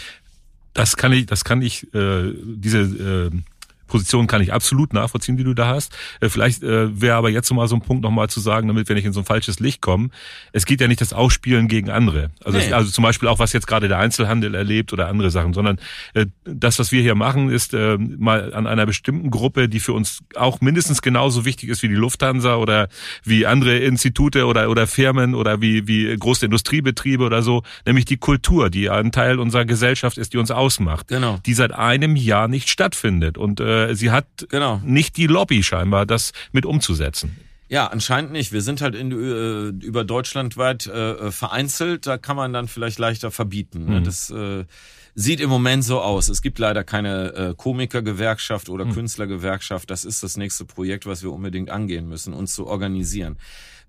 Das 0.73 0.95
kann 0.95 1.11
ich, 1.11 1.25
das 1.25 1.43
kann 1.43 1.61
ich, 1.61 1.93
äh, 1.93 2.33
diese 2.41 2.79
äh, 2.79 3.31
Position 3.91 4.25
kann 4.25 4.41
ich 4.41 4.53
absolut 4.53 4.93
nachvollziehen, 4.93 5.35
die 5.35 5.43
du 5.43 5.53
da 5.53 5.67
hast. 5.67 5.93
Äh, 6.21 6.29
vielleicht 6.29 6.63
äh, 6.63 6.99
wäre 6.99 7.17
aber 7.17 7.29
jetzt 7.29 7.51
mal 7.51 7.67
so 7.67 7.75
ein 7.75 7.81
Punkt 7.81 8.03
nochmal 8.03 8.29
zu 8.29 8.39
sagen, 8.39 8.69
damit 8.69 8.87
wir 8.87 8.95
nicht 8.95 9.05
in 9.05 9.11
so 9.11 9.19
ein 9.19 9.25
falsches 9.25 9.59
Licht 9.59 9.81
kommen. 9.81 10.11
Es 10.53 10.65
geht 10.65 10.79
ja 10.79 10.87
nicht 10.87 11.01
das 11.01 11.11
Ausspielen 11.11 11.67
gegen 11.67 11.89
andere. 11.89 12.31
Also, 12.43 12.57
nee. 12.57 12.65
es, 12.65 12.73
also 12.73 12.89
zum 12.89 13.03
Beispiel 13.03 13.27
auch, 13.27 13.39
was 13.39 13.51
jetzt 13.51 13.67
gerade 13.67 13.89
der 13.89 13.99
Einzelhandel 13.99 14.55
erlebt 14.55 14.93
oder 14.93 15.09
andere 15.09 15.29
Sachen, 15.29 15.53
sondern 15.53 15.77
äh, 16.13 16.25
das, 16.45 16.79
was 16.79 16.93
wir 16.93 17.01
hier 17.01 17.15
machen, 17.15 17.49
ist 17.49 17.73
äh, 17.73 17.97
mal 17.97 18.53
an 18.53 18.65
einer 18.65 18.85
bestimmten 18.85 19.29
Gruppe, 19.29 19.67
die 19.67 19.81
für 19.81 19.91
uns 19.91 20.19
auch 20.35 20.61
mindestens 20.61 21.01
genauso 21.01 21.43
wichtig 21.43 21.69
ist 21.69 21.83
wie 21.83 21.89
die 21.89 21.95
Lufthansa 21.95 22.55
oder 22.55 22.87
wie 23.25 23.45
andere 23.45 23.77
Institute 23.77 24.45
oder, 24.45 24.69
oder 24.69 24.87
Firmen 24.87 25.35
oder 25.35 25.61
wie, 25.61 25.87
wie 25.87 26.15
große 26.15 26.45
Industriebetriebe 26.45 27.25
oder 27.25 27.41
so, 27.41 27.63
nämlich 27.85 28.05
die 28.05 28.17
Kultur, 28.17 28.69
die 28.69 28.89
ein 28.89 29.11
Teil 29.11 29.37
unserer 29.37 29.65
Gesellschaft 29.65 30.17
ist, 30.17 30.33
die 30.33 30.37
uns 30.37 30.49
ausmacht. 30.49 31.09
Genau. 31.09 31.39
Die 31.45 31.53
seit 31.53 31.73
einem 31.73 32.15
Jahr 32.15 32.47
nicht 32.47 32.69
stattfindet. 32.69 33.37
Und 33.37 33.59
äh, 33.59 33.80
äh, 33.89 33.95
sie 33.95 34.11
hat 34.11 34.25
genau. 34.49 34.81
nicht 34.83 35.17
die 35.17 35.27
Lobby 35.27 35.63
scheinbar, 35.63 36.05
das 36.05 36.31
mit 36.51 36.65
umzusetzen. 36.65 37.37
Ja, 37.69 37.87
anscheinend 37.87 38.33
nicht. 38.33 38.51
Wir 38.51 38.61
sind 38.61 38.81
halt 38.81 38.95
in, 38.95 39.11
äh, 39.11 39.85
über 39.85 40.03
deutschlandweit 40.03 40.87
äh, 40.87 41.31
vereinzelt. 41.31 42.05
Da 42.05 42.17
kann 42.17 42.35
man 42.35 42.51
dann 42.51 42.67
vielleicht 42.67 42.99
leichter 42.99 43.31
verbieten. 43.31 43.85
Ne? 43.85 44.01
Mhm. 44.01 44.03
Das 44.03 44.29
äh, 44.29 44.65
sieht 45.15 45.39
im 45.39 45.49
Moment 45.49 45.85
so 45.85 46.01
aus. 46.01 46.27
Es 46.27 46.41
gibt 46.41 46.59
leider 46.59 46.83
keine 46.83 47.33
äh, 47.33 47.53
Komikergewerkschaft 47.55 48.67
oder 48.67 48.83
mhm. 48.83 48.93
Künstlergewerkschaft. 48.93 49.89
Das 49.89 50.03
ist 50.03 50.21
das 50.21 50.35
nächste 50.35 50.65
Projekt, 50.65 51.05
was 51.05 51.23
wir 51.23 51.31
unbedingt 51.31 51.69
angehen 51.69 52.09
müssen, 52.09 52.33
uns 52.33 52.53
zu 52.53 52.67
organisieren 52.67 53.37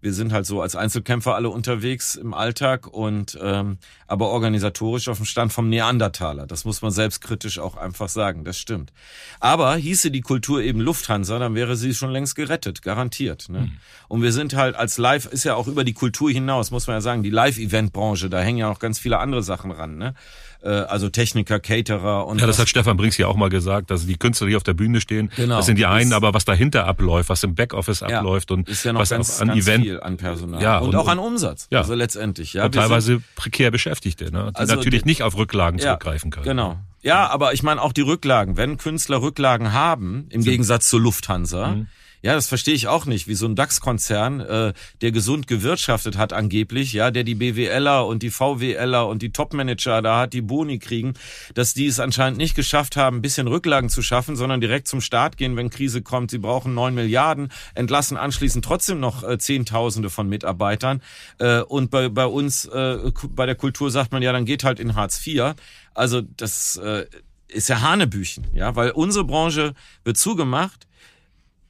wir 0.02 0.12
sind 0.12 0.32
halt 0.32 0.46
so 0.46 0.60
als 0.60 0.74
Einzelkämpfer 0.74 1.36
alle 1.36 1.48
unterwegs 1.48 2.16
im 2.16 2.34
Alltag 2.34 2.88
und 2.88 3.38
ähm, 3.40 3.78
aber 4.08 4.30
organisatorisch 4.30 5.08
auf 5.08 5.18
dem 5.18 5.26
Stand 5.26 5.52
vom 5.52 5.68
Neandertaler. 5.68 6.46
Das 6.48 6.64
muss 6.64 6.82
man 6.82 6.90
selbstkritisch 6.90 7.60
auch 7.60 7.76
einfach 7.76 8.08
sagen. 8.08 8.44
Das 8.44 8.58
stimmt. 8.58 8.92
Aber 9.38 9.76
hieße 9.76 10.10
die 10.10 10.20
Kultur 10.20 10.60
eben 10.60 10.80
Lufthansa, 10.80 11.38
dann 11.38 11.54
wäre 11.54 11.76
sie 11.76 11.94
schon 11.94 12.10
längst 12.10 12.34
gerettet, 12.34 12.82
garantiert. 12.82 13.48
Ne? 13.48 13.60
Mhm. 13.60 13.72
Und 14.08 14.22
wir 14.22 14.32
sind 14.32 14.54
halt 14.54 14.74
als 14.74 14.98
Live 14.98 15.26
ist 15.26 15.44
ja 15.44 15.54
auch 15.54 15.68
über 15.68 15.84
die 15.84 15.94
Kultur 15.94 16.30
hinaus, 16.30 16.72
muss 16.72 16.88
man 16.88 16.96
ja 16.96 17.00
sagen, 17.00 17.22
die 17.22 17.30
Live-Event-Branche. 17.30 18.28
Da 18.28 18.40
hängen 18.40 18.58
ja 18.58 18.70
auch 18.70 18.80
ganz 18.80 18.98
viele 18.98 19.18
andere 19.18 19.44
Sachen 19.44 19.70
ran. 19.70 19.98
Ne? 19.98 20.14
Äh, 20.62 20.68
also 20.68 21.08
Techniker, 21.08 21.60
Caterer 21.60 22.26
und. 22.26 22.40
Ja, 22.40 22.46
das 22.46 22.58
hat 22.58 22.68
Stefan 22.68 22.96
Brinks 22.96 23.16
ja 23.16 23.26
auch 23.26 23.36
mal 23.36 23.48
gesagt, 23.48 23.90
dass 23.90 24.06
die 24.06 24.16
Künstler, 24.16 24.46
die 24.46 24.56
auf 24.56 24.62
der 24.62 24.74
Bühne 24.74 25.00
stehen, 25.00 25.30
genau. 25.36 25.56
das 25.56 25.66
sind 25.66 25.76
die 25.76 25.86
einen, 25.86 26.12
aber 26.12 26.34
was 26.34 26.44
dahinter 26.44 26.86
abläuft, 26.86 27.28
was 27.28 27.42
im 27.42 27.54
Backoffice 27.54 28.00
ja, 28.00 28.18
abläuft 28.18 28.50
und 28.50 28.68
ist 28.68 28.84
ja 28.84 28.92
noch 28.92 29.00
was 29.00 29.10
ganz, 29.10 29.40
an 29.40 29.48
ganz 29.48 29.62
Event, 29.62 29.84
viel 29.84 30.00
an 30.00 30.16
Personal 30.16 30.62
ja, 30.62 30.78
und, 30.78 30.90
und 30.90 30.96
auch 30.96 31.08
an 31.08 31.18
Umsatz. 31.18 31.68
Ja. 31.70 31.80
Also 31.80 31.94
letztendlich, 31.94 32.54
ja. 32.54 32.64
Und 32.64 32.74
teilweise 32.74 33.14
sind, 33.14 33.34
prekär 33.34 33.70
Beschäftigte, 33.70 34.30
ne? 34.32 34.52
die 34.54 34.58
also 34.58 34.74
natürlich 34.74 35.02
die, 35.02 35.08
nicht 35.08 35.22
auf 35.22 35.36
Rücklagen 35.36 35.78
ja, 35.78 35.86
zurückgreifen 35.86 36.30
können. 36.30 36.44
Genau. 36.44 36.78
Ja, 37.02 37.28
aber 37.28 37.52
ich 37.52 37.62
meine 37.62 37.82
auch 37.82 37.92
die 37.92 38.02
Rücklagen. 38.02 38.56
Wenn 38.56 38.76
Künstler 38.76 39.20
Rücklagen 39.22 39.72
haben, 39.72 40.26
im 40.30 40.44
Gegensatz 40.44 40.88
zur 40.88 41.00
Lufthansa, 41.00 41.68
mhm 41.68 41.86
ja, 42.22 42.34
das 42.34 42.46
verstehe 42.46 42.74
ich 42.74 42.86
auch 42.86 43.04
nicht, 43.04 43.26
wie 43.26 43.34
so 43.34 43.46
ein 43.46 43.56
DAX-Konzern, 43.56 44.40
äh, 44.40 44.72
der 45.00 45.10
gesund 45.10 45.48
gewirtschaftet 45.48 46.16
hat 46.16 46.32
angeblich, 46.32 46.92
ja, 46.92 47.10
der 47.10 47.24
die 47.24 47.34
BWLer 47.34 48.06
und 48.06 48.22
die 48.22 48.30
VWLer 48.30 49.08
und 49.08 49.22
die 49.22 49.32
Topmanager 49.32 50.02
da 50.02 50.20
hat, 50.20 50.32
die 50.32 50.40
Boni 50.40 50.78
kriegen, 50.78 51.14
dass 51.54 51.74
die 51.74 51.86
es 51.86 51.98
anscheinend 51.98 52.38
nicht 52.38 52.54
geschafft 52.54 52.96
haben, 52.96 53.16
ein 53.16 53.22
bisschen 53.22 53.48
Rücklagen 53.48 53.90
zu 53.90 54.02
schaffen, 54.02 54.36
sondern 54.36 54.60
direkt 54.60 54.86
zum 54.86 55.00
Start 55.00 55.36
gehen, 55.36 55.56
wenn 55.56 55.68
Krise 55.68 56.00
kommt. 56.00 56.30
Sie 56.30 56.38
brauchen 56.38 56.74
neun 56.74 56.94
Milliarden, 56.94 57.52
entlassen 57.74 58.16
anschließend 58.16 58.64
trotzdem 58.64 59.00
noch 59.00 59.24
äh, 59.24 59.38
Zehntausende 59.38 60.08
von 60.08 60.28
Mitarbeitern. 60.28 61.02
Äh, 61.38 61.62
und 61.62 61.90
bei, 61.90 62.08
bei 62.08 62.26
uns, 62.26 62.66
äh, 62.66 62.98
bei 63.30 63.46
der 63.46 63.56
Kultur 63.56 63.90
sagt 63.90 64.12
man 64.12 64.22
ja, 64.22 64.32
dann 64.32 64.44
geht 64.44 64.62
halt 64.62 64.78
in 64.78 64.94
Hartz 64.94 65.26
IV. 65.26 65.54
Also 65.92 66.20
das 66.20 66.76
äh, 66.76 67.06
ist 67.48 67.68
ja 67.68 67.80
Hanebüchen, 67.80 68.46
ja, 68.54 68.76
weil 68.76 68.92
unsere 68.92 69.24
Branche 69.24 69.74
wird 70.04 70.16
zugemacht 70.16 70.86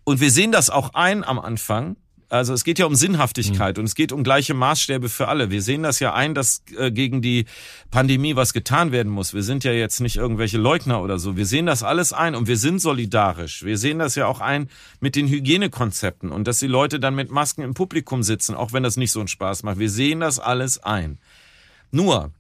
und 0.04 0.21
wir 0.21 0.30
sehen 0.30 0.52
das 0.52 0.71
auch 0.71 0.94
ein 0.94 1.25
am 1.25 1.38
Anfang. 1.38 1.97
Also 2.32 2.54
es 2.54 2.64
geht 2.64 2.78
ja 2.78 2.87
um 2.87 2.94
Sinnhaftigkeit 2.94 3.76
mhm. 3.76 3.82
und 3.82 3.86
es 3.88 3.95
geht 3.95 4.10
um 4.10 4.25
gleiche 4.25 4.54
Maßstäbe 4.54 5.10
für 5.10 5.28
alle. 5.28 5.50
Wir 5.50 5.60
sehen 5.60 5.82
das 5.82 6.00
ja 6.00 6.15
ein, 6.15 6.34
dass 6.34 6.62
äh, 6.78 6.91
gegen 6.91 7.21
die 7.21 7.45
Pandemie 7.91 8.36
was 8.36 8.54
getan 8.54 8.91
werden 8.91 9.12
muss. 9.12 9.34
Wir 9.34 9.43
sind 9.43 9.65
ja 9.65 9.73
jetzt 9.73 10.00
nicht 10.00 10.17
irgendwelche 10.17 10.56
Leugner 10.56 11.02
oder 11.02 11.19
so. 11.19 11.36
Wir 11.36 11.45
sehen 11.45 11.67
das 11.67 11.82
alles 11.82 12.15
ein 12.15 12.34
und 12.34 12.49
wir 12.49 12.56
sind 12.56 12.80
solidarisch. 12.80 13.65
Wir 13.65 13.76
sehen 13.76 13.99
das 13.99 14.15
ja 14.15 14.26
auch 14.26 14.41
ein 14.41 14.71
mit 14.99 15.15
den 15.15 15.28
Hygienekonzepten 15.28 16.32
und 16.32 16.49
dass 16.49 16.58
die 16.58 16.69
Leute 16.69 16.99
dann 16.99 17.15
mit 17.15 17.30
Masken 17.30 17.60
im 17.60 17.75
Publikum 17.75 18.23
sitzen, 18.23 18.54
auch 18.54 18.73
wenn 18.73 18.82
das 18.82 18.97
nicht 18.97 19.12
so 19.12 19.21
einen 19.21 19.28
Spaß 19.28 19.62
macht. 19.62 19.78
Wir 19.78 19.91
sehen 19.91 20.21
das 20.21 20.38
alles 20.38 20.82
ein. 20.82 21.19
Nur, 21.91 22.30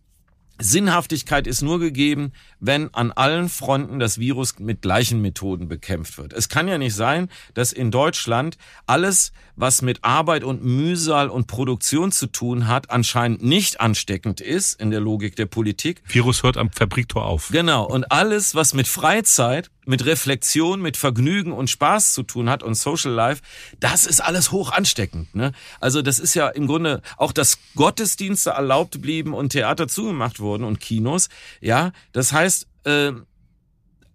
Sinnhaftigkeit 0.62 1.46
ist 1.46 1.62
nur 1.62 1.80
gegeben, 1.80 2.32
wenn 2.60 2.92
an 2.94 3.12
allen 3.12 3.48
Fronten 3.48 3.98
das 3.98 4.18
Virus 4.18 4.58
mit 4.58 4.82
gleichen 4.82 5.20
Methoden 5.20 5.68
bekämpft 5.68 6.18
wird. 6.18 6.32
Es 6.32 6.48
kann 6.48 6.68
ja 6.68 6.78
nicht 6.78 6.94
sein, 6.94 7.28
dass 7.54 7.72
in 7.72 7.90
Deutschland 7.90 8.56
alles, 8.86 9.32
was 9.56 9.82
mit 9.82 10.02
Arbeit 10.02 10.44
und 10.44 10.64
Mühsal 10.64 11.28
und 11.28 11.46
Produktion 11.46 12.12
zu 12.12 12.26
tun 12.26 12.68
hat, 12.68 12.90
anscheinend 12.90 13.42
nicht 13.42 13.80
ansteckend 13.80 14.40
ist 14.40 14.80
in 14.80 14.90
der 14.90 15.00
Logik 15.00 15.36
der 15.36 15.46
Politik. 15.46 16.02
Virus 16.06 16.42
hört 16.42 16.56
am 16.56 16.70
Fabriktor 16.70 17.26
auf. 17.26 17.48
Genau. 17.50 17.86
Und 17.86 18.10
alles, 18.10 18.54
was 18.54 18.74
mit 18.74 18.86
Freizeit 18.88 19.70
mit 19.84 20.04
Reflexion, 20.04 20.80
mit 20.80 20.96
Vergnügen 20.96 21.52
und 21.52 21.68
Spaß 21.68 22.14
zu 22.14 22.22
tun 22.22 22.48
hat 22.48 22.62
und 22.62 22.74
Social 22.74 23.12
Life, 23.12 23.42
das 23.80 24.06
ist 24.06 24.20
alles 24.20 24.52
hoch 24.52 24.72
ansteckend. 24.72 25.34
Ne? 25.34 25.52
Also 25.80 26.02
das 26.02 26.18
ist 26.18 26.34
ja 26.34 26.48
im 26.48 26.66
Grunde 26.66 27.02
auch, 27.16 27.32
dass 27.32 27.58
Gottesdienste 27.74 28.50
erlaubt 28.50 29.00
blieben 29.00 29.34
und 29.34 29.50
Theater 29.50 29.88
zugemacht 29.88 30.40
wurden 30.40 30.64
und 30.64 30.80
Kinos. 30.80 31.28
Ja, 31.60 31.92
das 32.12 32.32
heißt, 32.32 32.68
äh, 32.84 33.12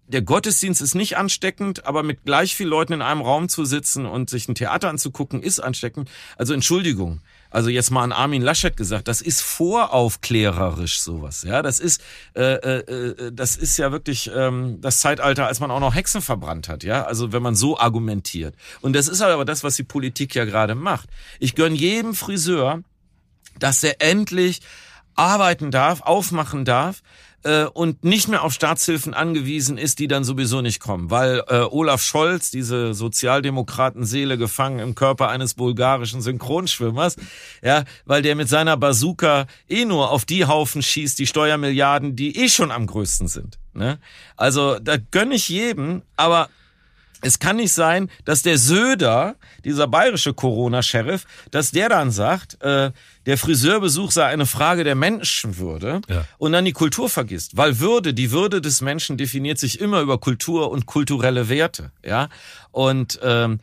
der 0.08 0.22
Gottesdienst 0.22 0.82
ist 0.82 0.96
nicht 0.96 1.18
ansteckend, 1.18 1.86
aber 1.86 2.02
mit 2.02 2.24
gleich 2.24 2.56
vielen 2.56 2.70
Leuten 2.70 2.94
in 2.94 3.02
einem 3.02 3.22
Raum 3.22 3.50
zu 3.50 3.66
sitzen 3.66 4.06
und 4.06 4.30
sich 4.30 4.48
ein 4.48 4.56
Theater 4.56 4.90
anzugucken, 4.90 5.44
ist 5.44 5.60
ansteckend. 5.60 6.10
Also 6.38 6.54
Entschuldigung. 6.54 7.22
Also 7.50 7.70
jetzt 7.70 7.92
mal 7.92 8.04
an 8.04 8.12
Armin 8.12 8.42
Laschet 8.42 8.76
gesagt, 8.76 9.08
das 9.08 9.22
ist 9.22 9.42
voraufklärerisch 9.42 11.00
sowas. 11.00 11.44
Ja, 11.44 11.62
das 11.62 11.80
ist 11.80 12.02
äh, 12.36 12.42
äh, 12.42 12.78
äh, 12.80 13.32
das 13.32 13.56
ist 13.56 13.78
ja 13.78 13.92
wirklich 13.92 14.30
ähm, 14.36 14.80
das 14.82 15.00
Zeitalter, 15.00 15.48
als 15.48 15.60
man 15.60 15.72
auch 15.72 15.80
noch 15.80 15.96
Hexen 15.96 16.22
verbrannt 16.22 16.70
hat. 16.70 16.84
Ja, 16.84 17.04
also 17.04 17.32
wenn 17.32 17.42
man 17.42 17.56
so 17.56 17.80
argumentiert. 17.80 18.56
Und 18.82 18.96
das 18.96 19.08
ist 19.08 19.22
aber 19.22 19.46
das, 19.46 19.64
was 19.64 19.76
die 19.76 19.84
Politik 19.84 20.36
ja 20.36 20.46
gerade 20.46 20.76
macht. 20.76 21.10
Ich 21.40 21.56
gönn 21.56 21.76
jedem 21.76 22.14
Friseur, 22.14 22.82
dass 23.60 23.84
er 23.84 24.02
endlich 24.02 24.62
arbeiten 25.16 25.72
darf, 25.72 26.02
aufmachen 26.02 26.64
darf, 26.64 27.02
äh, 27.48 27.66
und 27.74 28.04
nicht 28.04 28.28
mehr 28.28 28.44
auf 28.44 28.54
Staatshilfen 28.54 29.14
angewiesen 29.14 29.78
ist, 29.78 30.00
die 30.00 30.08
dann 30.08 30.26
sowieso 30.26 30.62
nicht 30.62 30.80
kommen, 30.80 31.10
weil 31.10 31.44
äh, 31.48 31.60
Olaf 31.62 32.04
Scholz, 32.04 32.52
diese 32.52 32.94
Sozialdemokratenseele 32.94 34.38
gefangen 34.38 34.80
im 34.80 34.96
Körper 34.96 35.30
eines 35.30 35.54
bulgarischen 35.54 36.22
Synchronschwimmers, 36.22 37.16
ja, 37.64 37.86
weil 38.06 38.22
der 38.22 38.36
mit 38.36 38.50
seiner 38.50 38.76
Bazooka 38.76 39.48
eh 39.70 39.86
nur 39.86 40.12
auf 40.12 40.26
die 40.26 40.46
Haufen 40.46 40.82
schießt, 40.82 41.18
die 41.18 41.28
Steuermilliarden, 41.28 42.16
die 42.16 42.38
eh 42.38 42.50
schon 42.50 42.72
am 42.72 42.86
größten 42.86 43.30
sind. 43.30 43.58
Ne? 43.74 44.00
Also 44.36 44.78
da 44.80 44.98
gönne 44.98 45.36
ich 45.36 45.48
jedem, 45.48 46.02
aber 46.18 46.50
es 47.22 47.40
kann 47.40 47.56
nicht 47.56 47.74
sein, 47.74 48.10
dass 48.26 48.44
der 48.44 48.58
Söder, 48.58 49.36
dieser 49.66 49.88
bayerische 49.88 50.34
Corona-Sheriff, 50.34 51.26
dass 51.50 51.72
der 51.72 51.90
dann 51.90 52.12
sagt, 52.12 52.62
äh, 52.62 52.92
der 53.26 53.38
Friseurbesuch 53.38 54.12
sei 54.12 54.26
eine 54.26 54.46
Frage 54.46 54.84
der 54.84 54.96
Menschenwürde 54.96 56.02
ja. 56.08 56.26
und 56.38 56.52
dann 56.52 56.66
die 56.66 56.74
Kultur 56.74 57.10
vergisst. 57.10 57.58
Weil 57.58 57.80
Würde, 57.80 58.14
die 58.14 58.32
Würde 58.32 58.62
des 58.62 58.82
Menschen 58.82 59.18
definiert 59.18 59.58
sich 59.58 59.82
immer 59.82 60.02
über 60.02 60.20
Kultur 60.20 60.70
und 60.70 60.86
kulturelle 60.86 61.50
Werte. 61.50 61.92
Ja, 62.06 62.30
und 62.72 63.20
ähm, 63.24 63.60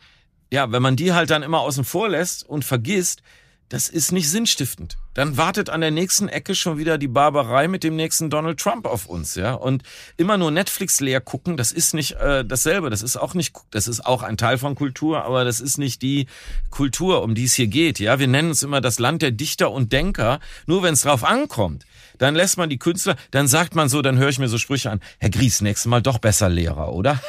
ja, 0.51 0.71
wenn 0.71 0.81
man 0.81 0.95
die 0.95 1.13
halt 1.13 1.29
dann 1.29 1.43
immer 1.43 1.61
außen 1.61 1.85
vor 1.85 2.09
lässt 2.09 2.47
und 2.47 2.65
vergisst, 2.65 3.21
das 3.69 3.89
ist 3.89 4.11
nicht 4.11 4.29
sinnstiftend. 4.29 4.97
Dann 5.15 5.37
wartet 5.37 5.69
an 5.69 5.81
der 5.81 5.91
nächsten 5.91 6.29
Ecke 6.29 6.53
schon 6.53 6.77
wieder 6.77 6.97
die 6.97 7.07
Barbarei 7.07 7.67
mit 7.67 7.83
dem 7.83 7.95
nächsten 7.95 8.29
Donald 8.29 8.59
Trump 8.59 8.85
auf 8.85 9.07
uns, 9.07 9.35
ja. 9.35 9.53
Und 9.53 9.81
immer 10.17 10.37
nur 10.37 10.51
Netflix 10.51 10.99
leer 10.99 11.21
gucken, 11.21 11.57
das 11.57 11.71
ist 11.71 11.93
nicht 11.93 12.17
äh, 12.17 12.45
dasselbe. 12.45 12.89
Das 12.89 13.01
ist 13.01 13.17
auch 13.17 13.33
nicht, 13.33 13.55
das 13.71 13.87
ist 13.87 14.05
auch 14.05 14.21
ein 14.21 14.37
Teil 14.37 14.57
von 14.57 14.75
Kultur, 14.75 15.23
aber 15.23 15.43
das 15.43 15.61
ist 15.61 15.77
nicht 15.77 16.01
die 16.01 16.27
Kultur, 16.69 17.23
um 17.23 17.33
die 17.33 17.45
es 17.45 17.53
hier 17.53 17.67
geht, 17.67 17.99
ja. 17.99 18.19
Wir 18.19 18.27
nennen 18.27 18.51
es 18.51 18.61
immer 18.61 18.81
das 18.81 18.99
Land 18.99 19.21
der 19.21 19.31
Dichter 19.31 19.71
und 19.71 19.91
Denker. 19.91 20.39
Nur 20.67 20.83
wenn 20.83 20.93
es 20.93 21.01
drauf 21.01 21.23
ankommt, 21.23 21.85
dann 22.17 22.35
lässt 22.35 22.57
man 22.57 22.69
die 22.69 22.77
Künstler, 22.77 23.15
dann 23.31 23.47
sagt 23.47 23.75
man 23.75 23.89
so, 23.89 24.01
dann 24.01 24.17
höre 24.17 24.29
ich 24.29 24.39
mir 24.39 24.47
so 24.47 24.57
Sprüche 24.57 24.91
an, 24.91 25.01
Herr 25.19 25.29
Gries, 25.29 25.61
nächstes 25.61 25.89
Mal 25.89 26.01
doch 26.01 26.19
besser 26.19 26.49
Lehrer, 26.49 26.93
oder? 26.93 27.21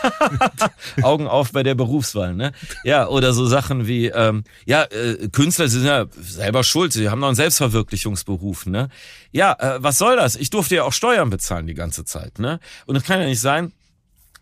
Augen 1.03 1.27
auf 1.27 1.53
bei 1.53 1.62
der 1.62 1.75
Berufswahl, 1.75 2.35
ne? 2.35 2.53
Ja, 2.85 3.09
oder 3.09 3.33
so 3.33 3.46
Sachen 3.46 3.87
wie, 3.87 4.07
ähm, 4.07 4.44
ja, 4.64 4.85
äh, 4.85 5.29
Künstler 5.31 5.68
sind 5.68 5.85
ja 5.85 6.07
selber 6.16 6.64
schuld, 6.64 6.92
sie 6.92 7.09
haben 7.09 7.20
noch 7.20 7.29
einen 7.29 7.37
Selbstverwirklichungsberuf, 7.37 8.66
ne? 8.66 8.88
Ja, 9.33 9.53
äh, 9.59 9.83
was 9.83 9.99
soll 9.99 10.16
das? 10.16 10.37
Ich 10.37 10.51
durfte 10.51 10.77
ja 10.77 10.85
auch 10.85 10.92
Steuern 10.92 11.31
bezahlen 11.31 11.66
die 11.66 11.75
ganze 11.75 12.05
Zeit, 12.05 12.38
ne? 12.38 12.61
Und 12.87 12.96
es 12.96 13.05
kann 13.05 13.20
ja 13.20 13.27
nicht 13.27 13.40
sein, 13.40 13.72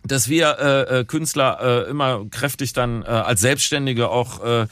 dass 0.05 0.29
wir 0.29 0.59
äh, 0.59 1.01
äh, 1.01 1.05
Künstler 1.05 1.87
äh, 1.87 1.91
immer 1.91 2.27
kräftig 2.31 2.73
dann 2.73 3.03
äh, 3.03 3.07
als 3.07 3.41
Selbstständige 3.41 4.11
auch 4.11 4.45
äh, 4.45 4.67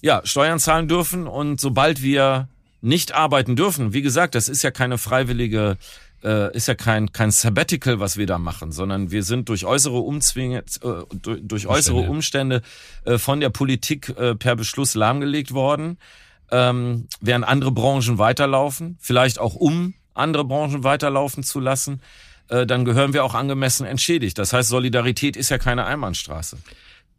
ja 0.00 0.22
Steuern 0.24 0.58
zahlen 0.58 0.88
dürfen 0.88 1.26
und 1.26 1.60
sobald 1.60 2.02
wir 2.02 2.48
nicht 2.82 3.12
arbeiten 3.12 3.56
dürfen. 3.56 3.94
Wie 3.94 4.02
gesagt, 4.02 4.34
das 4.34 4.48
ist 4.48 4.62
ja 4.62 4.70
keine 4.70 4.98
freiwillige 4.98 5.78
äh, 6.22 6.54
ist 6.54 6.68
ja 6.68 6.74
kein 6.74 7.12
kein 7.12 7.30
Sabbatical, 7.30 7.98
was 7.98 8.16
wir 8.16 8.26
da 8.26 8.38
machen, 8.38 8.70
sondern 8.70 9.10
wir 9.10 9.22
sind 9.22 9.48
durch 9.48 9.64
äußere 9.64 9.98
Umzwinge, 9.98 10.58
äh, 10.82 11.16
durch, 11.20 11.40
durch 11.42 11.66
äußere 11.66 12.08
Umstände 12.08 12.62
äh, 13.04 13.18
von 13.18 13.40
der 13.40 13.50
Politik 13.50 14.14
per 14.38 14.56
Beschluss 14.56 14.94
lahmgelegt 14.94 15.52
worden, 15.52 15.98
ähm, 16.50 17.08
während 17.20 17.46
andere 17.46 17.72
Branchen 17.72 18.18
weiterlaufen, 18.18 18.98
vielleicht 19.00 19.38
auch 19.38 19.54
um 19.54 19.94
andere 20.14 20.44
Branchen 20.44 20.84
weiterlaufen 20.84 21.42
zu 21.42 21.60
lassen, 21.60 22.02
äh, 22.48 22.66
dann 22.66 22.84
gehören 22.84 23.12
wir 23.12 23.24
auch 23.24 23.34
angemessen 23.34 23.86
entschädigt. 23.86 24.38
Das 24.38 24.52
heißt, 24.52 24.68
Solidarität 24.68 25.36
ist 25.36 25.48
ja 25.48 25.58
keine 25.58 25.86
Einbahnstraße 25.86 26.58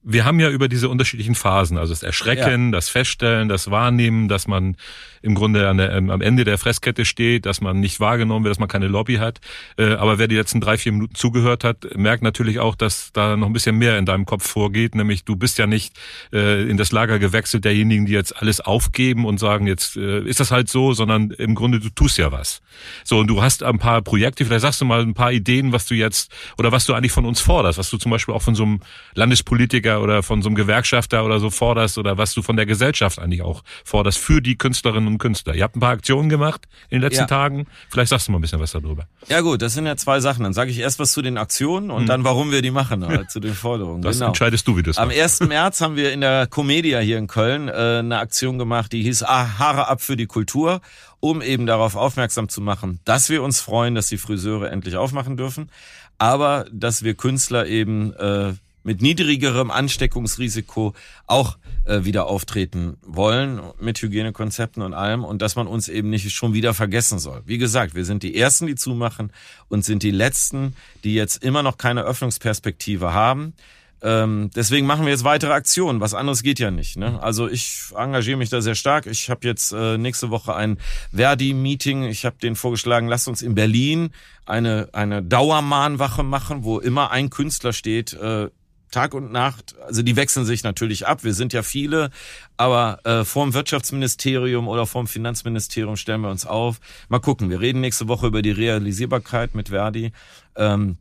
wir 0.04 0.26
haben 0.26 0.40
ja 0.40 0.50
über 0.50 0.68
diese 0.68 0.90
unterschiedlichen 0.90 1.36
Phasen, 1.36 1.78
also 1.78 1.94
das 1.94 2.04
Erschrecken, 2.04 2.66
ja. 2.66 2.72
das 2.72 2.90
Feststellen, 2.90 3.48
das 3.48 3.72
Wahrnehmen, 3.72 4.28
dass 4.28 4.48
man 4.48 4.76
im 5.22 5.36
Grunde 5.36 5.70
an 5.70 5.78
der, 5.78 5.94
ähm, 5.94 6.10
am 6.10 6.22
Ende 6.22 6.44
der 6.44 6.58
Fresskette 6.58 7.06
steht, 7.06 7.46
dass 7.46 7.62
man 7.62 7.80
nicht 7.80 8.02
wahrgenommen 8.02 8.44
wird, 8.44 8.52
dass 8.52 8.60
man 8.60 8.68
keine 8.68 8.88
Lobby 8.88 9.16
hat. 9.16 9.40
Äh, 9.78 9.94
aber 9.94 10.20
wer 10.20 10.28
die 10.28 10.36
letzten 10.36 10.60
drei, 10.60 10.78
vier 10.78 10.92
Minuten 10.92 11.16
zugehört 11.16 11.64
hat, 11.64 11.96
merkt 11.96 12.24
natürlich 12.24 12.60
auch, 12.60 12.76
dass 12.76 13.12
da 13.14 13.38
noch 13.38 13.48
ein 13.48 13.54
bisschen 13.54 13.78
mehr 13.78 13.98
in 13.98 14.06
deinem 14.06 14.26
Kopf 14.26 14.46
vorgeht. 14.46 14.96
Nämlich 14.96 15.24
du 15.24 15.38
bist 15.38 15.58
ja 15.58 15.66
nicht 15.66 15.98
äh, 16.34 16.70
in 16.70 16.76
das 16.76 16.92
Lager 16.92 17.20
gewechselt 17.20 17.64
derjenigen, 17.64 18.06
die 18.06 18.12
jetzt 18.12 18.36
alles 18.36 18.60
aufgeben 18.60 19.26
und 19.26 19.40
sagen, 19.40 19.66
jetzt 19.66 19.96
äh, 19.96 20.20
ist 20.24 20.42
das 20.42 20.52
halt 20.52 20.70
so, 20.70 20.94
sondern 20.94 21.32
im 21.32 21.56
Grunde 21.56 21.80
du 21.80 21.90
tust 21.90 22.18
ja 22.18 22.34
was. 22.34 22.62
So, 23.06 23.20
und 23.20 23.28
du 23.28 23.42
hast 23.42 23.64
ein 23.64 23.80
paar 23.80 24.02
Projekte, 24.02 24.44
vielleicht 24.44 24.64
sagst 24.64 24.82
du 24.82 24.86
mal 24.86 25.02
ein 25.02 25.14
paar 25.14 25.32
Ideen, 25.32 25.72
was 25.72 25.86
du 25.86 25.96
jetzt 25.96 26.32
oder 26.58 26.74
was 26.74 26.86
du 26.86 26.94
eigentlich 26.94 27.14
von 27.14 27.26
uns 27.26 27.40
forderst, 27.40 27.80
was 27.80 27.90
du 27.90 27.98
zum 27.98 28.12
Beispiel 28.12 28.34
auch 28.34 28.42
von 28.42 28.56
so 28.56 28.64
einem 28.64 28.82
Landespolitiker 29.16 29.93
oder 30.02 30.24
von 30.24 30.42
so 30.42 30.50
einem 30.50 30.56
Gewerkschafter 30.56 31.24
oder 31.24 31.40
so 31.40 31.50
forderst 31.50 31.98
oder 31.98 32.18
was 32.18 32.34
du 32.34 32.42
von 32.42 32.56
der 32.56 32.66
Gesellschaft 32.66 33.20
eigentlich 33.20 33.42
auch 33.42 33.64
forderst 33.84 34.18
für 34.18 34.42
die 34.42 34.58
Künstlerinnen 34.58 35.08
und 35.08 35.18
Künstler. 35.18 35.56
Ihr 35.56 35.64
habt 35.64 35.76
ein 35.76 35.80
paar 35.80 35.92
Aktionen 35.92 36.30
gemacht 36.30 36.68
in 36.90 36.98
den 36.98 37.02
letzten 37.02 37.22
ja. 37.22 37.28
Tagen. 37.28 37.68
Vielleicht 37.90 38.10
sagst 38.10 38.28
du 38.28 38.32
mal 38.32 38.40
ein 38.40 38.42
bisschen 38.42 38.60
was 38.60 38.72
darüber. 38.72 39.08
Ja 39.28 39.42
gut, 39.42 39.62
das 39.62 39.74
sind 39.74 39.86
ja 39.86 39.96
zwei 39.96 40.20
Sachen. 40.20 40.44
Dann 40.44 40.54
sage 40.54 40.72
ich 40.72 40.80
erst 40.80 41.00
was 41.00 41.12
zu 41.12 41.22
den 41.22 41.38
Aktionen 41.38 41.92
und 41.92 42.02
hm. 42.02 42.08
dann, 42.08 42.24
warum 42.24 42.52
wir 42.52 42.62
die 42.62 42.72
machen, 42.72 43.06
halt, 43.08 43.32
zu 43.32 43.40
den 43.40 43.54
Forderungen. 43.54 44.02
Das 44.02 44.18
genau. 44.18 44.28
entscheidest 44.28 44.68
du, 44.68 44.78
wie 44.78 44.84
das 44.84 44.98
Am 44.98 45.10
machst. 45.10 45.42
1. 45.42 45.50
März 45.50 45.82
haben 45.82 45.96
wir 45.96 46.12
in 46.14 46.22
der 46.22 46.48
Comedia 46.48 47.00
hier 47.00 47.18
in 47.18 47.28
Köln 47.28 47.68
äh, 47.68 48.00
eine 48.00 48.20
Aktion 48.20 48.58
gemacht, 48.58 48.92
die 48.92 49.04
hieß 49.04 49.24
ah, 49.24 49.60
Haare 49.60 49.88
ab 49.88 50.02
für 50.02 50.18
die 50.18 50.28
Kultur 50.28 50.82
um 51.24 51.42
eben 51.42 51.66
darauf 51.66 51.96
aufmerksam 51.96 52.50
zu 52.50 52.60
machen, 52.60 53.00
dass 53.06 53.30
wir 53.30 53.44
uns 53.44 53.62
freuen, 53.62 53.96
dass 53.96 54.08
die 54.08 54.18
Friseure 54.18 54.70
endlich 54.70 54.98
aufmachen 54.98 55.38
dürfen, 55.38 55.72
aber 56.18 56.66
dass 56.70 57.04
wir 57.04 57.14
Künstler 57.16 57.66
eben 57.66 58.12
äh, 58.16 58.56
mit 58.84 59.02
niedrigerem 59.02 59.72
Ansteckungsrisiko 59.72 60.94
auch 61.26 61.58
äh, 61.86 62.04
wieder 62.04 62.28
auftreten 62.28 62.98
wollen 63.02 63.62
mit 63.80 64.02
Hygienekonzepten 64.02 64.84
und 64.84 64.94
allem 64.94 65.24
und 65.24 65.42
dass 65.42 65.56
man 65.56 65.68
uns 65.68 65.88
eben 65.88 66.10
nicht 66.10 66.32
schon 66.32 66.54
wieder 66.54 66.74
vergessen 66.74 67.20
soll. 67.20 67.42
Wie 67.46 67.58
gesagt, 67.58 67.96
wir 67.96 68.06
sind 68.06 68.24
die 68.24 68.36
Ersten, 68.36 68.68
die 68.68 68.76
zumachen 68.76 69.32
und 69.70 69.86
sind 69.86 70.04
die 70.04 70.12
Letzten, 70.12 70.76
die 71.04 71.14
jetzt 71.14 71.44
immer 71.44 71.64
noch 71.64 71.78
keine 71.78 72.04
Öffnungsperspektive 72.04 73.14
haben. 73.14 73.54
Ähm, 74.04 74.50
deswegen 74.54 74.86
machen 74.86 75.06
wir 75.06 75.14
jetzt 75.14 75.24
weitere 75.24 75.54
Aktionen. 75.54 76.02
Was 76.02 76.14
anderes 76.14 76.44
geht 76.44 76.60
ja 76.60 76.72
nicht. 76.72 76.98
Ne? 76.98 77.22
Also 77.24 77.48
ich 77.48 77.86
engagiere 77.96 78.38
mich 78.38 78.50
da 78.50 78.62
sehr 78.62 78.76
stark. 78.76 79.06
Ich 79.06 79.30
habe 79.30 79.48
jetzt 79.48 79.72
äh, 79.72 79.98
nächste 79.98 80.30
Woche 80.30 80.54
ein 80.56 80.78
Verdi-Meeting. 81.14 82.04
Ich 82.04 82.26
habe 82.26 82.36
den 82.38 82.58
vorgeschlagen, 82.58 83.08
lasst 83.08 83.30
uns 83.30 83.42
in 83.42 83.56
Berlin 83.56 84.10
eine, 84.46 84.90
eine 84.92 85.24
Dauermahnwache 85.24 86.22
machen, 86.22 86.66
wo 86.66 86.80
immer 86.80 87.12
ein 87.12 87.30
Künstler 87.30 87.72
steht, 87.72 88.12
äh, 88.12 88.50
Tag 88.94 89.14
und 89.14 89.32
Nacht, 89.32 89.76
also 89.86 90.02
die 90.02 90.16
wechseln 90.16 90.46
sich 90.46 90.64
natürlich 90.64 91.08
ab. 91.08 91.24
Wir 91.24 91.34
sind 91.34 91.52
ja 91.52 91.64
viele, 91.64 92.12
aber 92.58 93.00
äh, 93.06 93.26
vorm 93.26 93.54
Wirtschaftsministerium 93.54 94.68
oder 94.68 94.86
vorm 94.86 95.08
Finanzministerium 95.08 95.98
stellen 95.98 96.22
wir 96.22 96.30
uns 96.30 96.46
auf. 96.46 96.80
Mal 97.10 97.20
gucken, 97.20 97.50
wir 97.50 97.60
reden 97.60 97.82
nächste 97.82 98.08
Woche 98.08 98.28
über 98.28 98.42
die 98.42 98.52
Realisierbarkeit 98.52 99.56
mit 99.56 99.70
Verdi. 99.70 100.12
Ähm, 100.56 100.98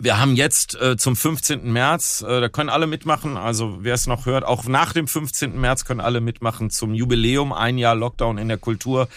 wir 0.00 0.20
haben 0.20 0.36
jetzt 0.36 0.80
äh, 0.80 0.96
zum 0.96 1.16
15. 1.16 1.72
März, 1.72 2.22
äh, 2.22 2.40
da 2.40 2.48
können 2.48 2.68
alle 2.68 2.86
mitmachen, 2.86 3.36
also 3.36 3.78
wer 3.80 3.94
es 3.94 4.06
noch 4.06 4.26
hört, 4.26 4.44
auch 4.44 4.64
nach 4.66 4.92
dem 4.92 5.08
15. 5.08 5.60
März 5.60 5.84
können 5.84 6.00
alle 6.00 6.20
mitmachen 6.20 6.70
zum 6.70 6.94
Jubiläum, 6.94 7.52
ein 7.52 7.78
Jahr 7.78 7.96
Lockdown 7.96 8.38
in 8.38 8.46
der 8.46 8.58
Kultur. 8.58 9.08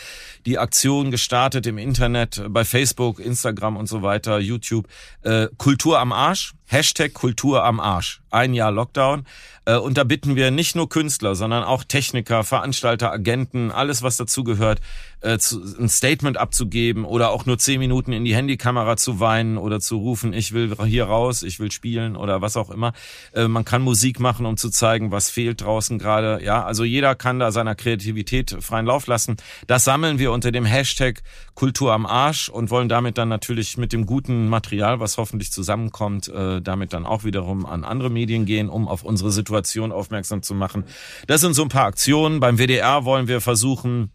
Die 0.47 0.57
Aktion 0.57 1.11
gestartet 1.11 1.67
im 1.67 1.77
Internet, 1.77 2.41
bei 2.49 2.65
Facebook, 2.65 3.19
Instagram 3.19 3.77
und 3.77 3.87
so 3.87 4.01
weiter, 4.01 4.39
YouTube. 4.39 4.87
Äh, 5.21 5.49
Kultur 5.57 5.99
am 5.99 6.11
Arsch, 6.11 6.53
Hashtag 6.71 7.13
Kultur 7.13 7.65
am 7.65 7.81
Arsch, 7.81 8.21
ein 8.29 8.53
Jahr 8.53 8.71
Lockdown. 8.71 9.25
Äh, 9.65 9.75
und 9.75 9.97
da 9.97 10.03
bitten 10.03 10.35
wir 10.35 10.51
nicht 10.51 10.75
nur 10.75 10.89
Künstler, 10.89 11.35
sondern 11.35 11.63
auch 11.63 11.83
Techniker, 11.83 12.43
Veranstalter, 12.43 13.11
Agenten, 13.11 13.71
alles 13.71 14.01
was 14.01 14.17
dazugehört, 14.17 14.79
äh, 15.21 15.37
ein 15.79 15.89
Statement 15.89 16.37
abzugeben 16.37 17.05
oder 17.05 17.29
auch 17.29 17.45
nur 17.45 17.59
zehn 17.59 17.79
Minuten 17.79 18.11
in 18.11 18.25
die 18.25 18.35
Handykamera 18.35 18.97
zu 18.97 19.19
weinen 19.19 19.57
oder 19.57 19.79
zu 19.79 19.97
rufen, 19.97 20.33
ich 20.33 20.51
will 20.51 20.75
hier 20.85 21.05
raus, 21.05 21.43
ich 21.43 21.59
will 21.59 21.71
spielen 21.71 22.15
oder 22.15 22.41
was 22.41 22.57
auch 22.57 22.71
immer. 22.71 22.93
Äh, 23.33 23.47
man 23.47 23.65
kann 23.65 23.83
Musik 23.83 24.19
machen, 24.19 24.45
um 24.45 24.57
zu 24.57 24.69
zeigen, 24.69 25.11
was 25.11 25.29
fehlt 25.29 25.61
draußen 25.61 25.99
gerade. 25.99 26.43
Ja, 26.43 26.63
also 26.63 26.83
jeder 26.83 27.13
kann 27.13 27.37
da 27.37 27.51
seiner 27.51 27.75
Kreativität 27.75 28.57
freien 28.61 28.87
Lauf 28.87 29.05
lassen. 29.05 29.37
Das 29.67 29.83
sammeln 29.83 30.17
wir 30.17 30.31
unter 30.31 30.51
dem 30.51 30.65
Hashtag 30.65 31.21
Kultur 31.53 31.93
am 31.93 32.07
Arsch 32.07 32.49
und 32.49 32.71
wollen 32.71 32.89
damit 32.89 33.19
dann 33.19 33.29
natürlich 33.29 33.77
mit 33.77 33.93
dem 33.93 34.07
guten 34.07 34.47
Material, 34.47 34.99
was 34.99 35.17
hoffentlich 35.17 35.51
zusammenkommt, 35.51 36.31
damit 36.67 36.93
dann 36.93 37.05
auch 37.05 37.23
wiederum 37.23 37.65
an 37.65 37.83
andere 37.83 38.09
Medien 38.09 38.45
gehen, 38.45 38.69
um 38.69 38.87
auf 38.87 39.03
unsere 39.03 39.31
Situation 39.31 39.91
aufmerksam 39.91 40.41
zu 40.41 40.53
machen. 40.53 40.85
Das 41.27 41.41
sind 41.41 41.53
so 41.53 41.63
ein 41.63 41.69
paar 41.69 41.85
Aktionen. 41.85 42.39
Beim 42.39 42.57
WDR 42.57 43.05
wollen 43.05 43.27
wir 43.27 43.41
versuchen, 43.41 44.11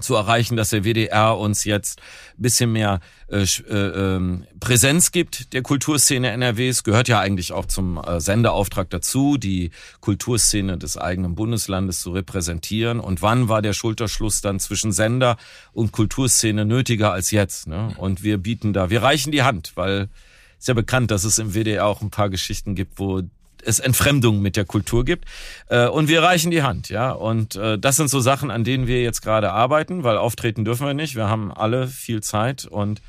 zu 0.00 0.14
erreichen, 0.14 0.56
dass 0.56 0.70
der 0.70 0.84
WDR 0.84 1.38
uns 1.38 1.64
jetzt 1.64 2.00
bisschen 2.36 2.72
mehr 2.72 3.00
äh, 3.28 3.42
äh, 3.42 3.74
ähm, 3.74 4.44
Präsenz 4.60 5.10
gibt 5.10 5.52
der 5.54 5.62
Kulturszene 5.62 6.30
NRWs. 6.30 6.84
Gehört 6.84 7.08
ja 7.08 7.20
eigentlich 7.20 7.52
auch 7.52 7.64
zum 7.66 7.98
äh, 7.98 8.20
Sendeauftrag 8.20 8.90
dazu, 8.90 9.38
die 9.38 9.70
Kulturszene 10.00 10.76
des 10.76 10.98
eigenen 10.98 11.34
Bundeslandes 11.34 12.00
zu 12.00 12.10
repräsentieren. 12.10 13.00
Und 13.00 13.22
wann 13.22 13.48
war 13.48 13.62
der 13.62 13.72
Schulterschluss 13.72 14.42
dann 14.42 14.60
zwischen 14.60 14.92
Sender 14.92 15.36
und 15.72 15.92
Kulturszene 15.92 16.64
nötiger 16.66 17.12
als 17.12 17.30
jetzt? 17.30 17.66
Ne? 17.66 17.94
Und 17.96 18.22
wir 18.22 18.38
bieten 18.38 18.72
da, 18.72 18.90
wir 18.90 19.02
reichen 19.02 19.32
die 19.32 19.42
Hand, 19.42 19.72
weil 19.76 20.08
ist 20.58 20.68
ja 20.68 20.74
bekannt, 20.74 21.10
dass 21.10 21.24
es 21.24 21.38
im 21.38 21.54
WDR 21.54 21.86
auch 21.86 22.02
ein 22.02 22.10
paar 22.10 22.30
Geschichten 22.30 22.74
gibt, 22.74 22.98
wo 22.98 23.22
es 23.62 23.78
Entfremdung 23.78 24.40
mit 24.40 24.56
der 24.56 24.64
Kultur 24.64 25.04
gibt. 25.04 25.24
Äh, 25.68 25.88
und 25.88 26.08
wir 26.08 26.22
reichen 26.22 26.50
die 26.50 26.62
Hand, 26.62 26.88
ja. 26.88 27.10
Und 27.10 27.56
äh, 27.56 27.78
das 27.78 27.96
sind 27.96 28.08
so 28.08 28.20
Sachen, 28.20 28.50
an 28.50 28.64
denen 28.64 28.86
wir 28.86 29.02
jetzt 29.02 29.22
gerade 29.22 29.52
arbeiten, 29.52 30.04
weil 30.04 30.16
auftreten 30.16 30.64
dürfen 30.64 30.86
wir 30.86 30.94
nicht. 30.94 31.16
Wir 31.16 31.28
haben 31.28 31.52
alle 31.52 31.88
viel 31.88 32.22
Zeit 32.22 32.64
und 32.64 33.02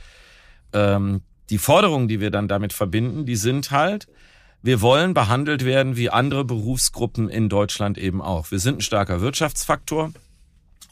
ähm, 0.74 1.22
die 1.50 1.58
Forderungen, 1.58 2.08
die 2.08 2.20
wir 2.20 2.32
dann 2.32 2.48
damit 2.48 2.74
verbinden, 2.74 3.26
die 3.26 3.36
sind 3.36 3.72
halt, 3.72 4.08
wir 4.62 4.82
wollen 4.82 5.14
behandelt 5.14 5.64
werden 5.64 5.96
wie 5.96 6.10
andere 6.10 6.44
Berufsgruppen 6.44 7.30
in 7.30 7.48
Deutschland 7.48 7.98
eben 7.98 8.22
auch. 8.22 8.52
Wir 8.52 8.60
sind 8.60 8.80
ein 8.80 8.82
starker 8.82 9.22
Wirtschaftsfaktor. 9.22 10.12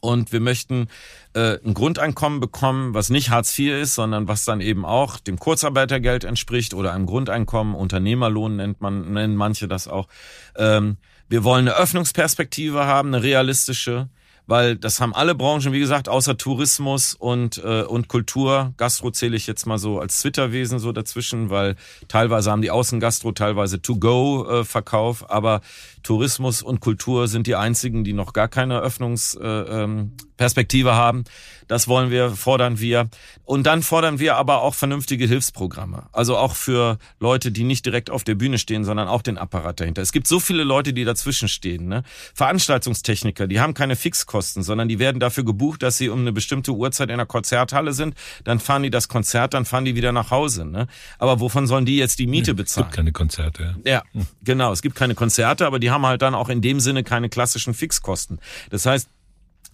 Und 0.02 0.32
wir 0.32 0.40
möchten 0.40 0.88
äh, 1.34 1.58
ein 1.66 1.74
Grundeinkommen 1.74 2.40
bekommen, 2.40 2.94
was 2.94 3.10
nicht 3.10 3.30
Hartz 3.30 3.58
IV 3.58 3.82
ist, 3.82 3.96
sondern 3.96 4.28
was 4.28 4.46
dann 4.46 4.62
eben 4.62 4.86
auch 4.86 5.20
dem 5.20 5.40
Kurzarbeitergeld 5.40 6.24
entspricht 6.24 6.74
oder 6.74 6.94
einem 6.94 7.06
Grundeinkommen. 7.06 7.76
Unternehmerlohn 7.76 8.56
nennt 8.56 8.82
man, 8.82 9.14
nennen 9.14 9.36
manche 9.36 9.68
das 9.68 9.88
auch. 9.88 10.08
Ähm, 10.56 10.98
wir 11.28 11.44
wollen 11.44 11.68
eine 11.68 11.78
Öffnungsperspektive 11.78 12.86
haben, 12.86 13.14
eine 13.14 13.24
realistische 13.24 14.10
weil 14.48 14.76
das 14.76 15.00
haben 15.00 15.14
alle 15.14 15.36
Branchen, 15.36 15.74
wie 15.74 15.80
gesagt, 15.80 16.10
außer 16.10 16.38
Tourismus 16.38 17.14
und, 17.14 17.62
äh, 17.64 17.84
und 17.84 18.08
Kultur. 18.08 18.74
Gastro 18.78 19.12
zähle 19.12 19.36
ich 19.36 19.48
jetzt 19.48 19.66
mal 19.66 19.78
so 19.78 20.00
als 20.00 20.22
Twitterwesen 20.22 20.80
so 20.80 20.92
dazwischen, 20.92 21.50
weil 21.50 21.76
teilweise 22.08 22.52
haben 22.52 22.62
die 22.62 22.72
Außengastro, 22.72 23.32
teilweise 23.32 23.82
To-Go-Verkauf, 23.82 25.24
äh, 25.24 25.26
aber 25.30 25.62
Tourismus 26.04 26.62
und 26.62 26.80
Kultur 26.80 27.28
sind 27.28 27.48
die 27.48 27.56
einzigen, 27.56 28.04
die 28.04 28.14
noch 28.14 28.34
gar 28.34 28.48
keine 28.48 28.80
Öffnungsperspektive 28.80 30.90
äh, 30.90 30.92
ähm, 30.92 30.98
haben. 30.98 31.24
Das 31.68 31.88
wollen 31.88 32.12
wir, 32.12 32.32
fordern 32.32 32.80
wir. 32.80 33.10
Und 33.44 33.66
dann 33.66 33.84
fordern 33.84 34.20
wir 34.20 34.36
aber 34.36 34.62
auch 34.62 34.76
vernünftige 34.76 35.26
Hilfsprogramme. 35.26 36.04
Also 36.12 36.38
auch 36.38 36.56
für 36.56 36.98
Leute, 37.20 37.52
die 37.52 37.64
nicht 37.64 37.86
direkt 37.86 38.10
auf 38.10 38.24
der 38.24 38.36
Bühne 38.36 38.58
stehen, 38.58 38.84
sondern 38.84 39.08
auch 39.08 39.22
den 39.22 39.38
Apparat 39.38 39.80
dahinter. 39.80 40.02
Es 40.02 40.12
gibt 40.12 40.28
so 40.28 40.40
viele 40.40 40.64
Leute, 40.64 40.94
die 40.94 41.06
dazwischen 41.06 41.48
stehen. 41.48 41.88
Ne? 41.88 42.04
Veranstaltungstechniker, 42.34 43.48
die 43.48 43.60
haben 43.60 43.74
keine 43.74 43.96
Fixkosten, 43.96 44.64
sondern 44.64 44.88
die 44.88 45.00
werden 45.00 45.20
dafür 45.20 45.46
gebucht, 45.46 45.84
dass 45.84 45.98
sie 45.98 46.10
um 46.10 46.20
eine 46.20 46.32
bestimmte 46.32 46.72
Uhrzeit 46.72 47.10
in 47.10 47.18
der 47.18 47.26
Konzerthalle 47.26 47.94
sind. 47.94 48.16
Dann 48.44 48.60
fahren 48.60 48.84
die 48.84 48.90
das 48.90 49.08
Konzert, 49.08 49.54
dann 49.54 49.66
fahren 49.66 49.86
die 49.86 49.96
wieder 49.96 50.12
nach 50.12 50.32
Hause. 50.32 50.66
Ne? 50.66 50.88
Aber 51.20 51.40
wovon 51.40 51.68
sollen 51.68 51.86
die 51.86 51.98
jetzt 51.98 52.20
die 52.20 52.28
Miete 52.28 52.54
bezahlen? 52.54 52.88
Es 52.88 52.92
gibt 52.92 52.96
keine 52.96 53.12
Konzerte. 53.12 53.76
Ja, 53.86 54.04
ja 54.14 54.22
genau. 54.44 54.72
Es 54.72 54.82
gibt 54.82 54.96
keine 54.96 55.16
Konzerte, 55.16 55.66
aber 55.66 55.80
die 55.80 55.92
haben 55.92 56.06
halt 56.06 56.22
dann 56.22 56.36
auch 56.36 56.50
in 56.50 56.62
dem 56.62 56.80
Sinne 56.80 57.04
keine 57.04 57.30
klassischen 57.30 57.74
Fixkosten. 57.74 58.40
Das 58.70 58.86
heißt, 58.86 59.10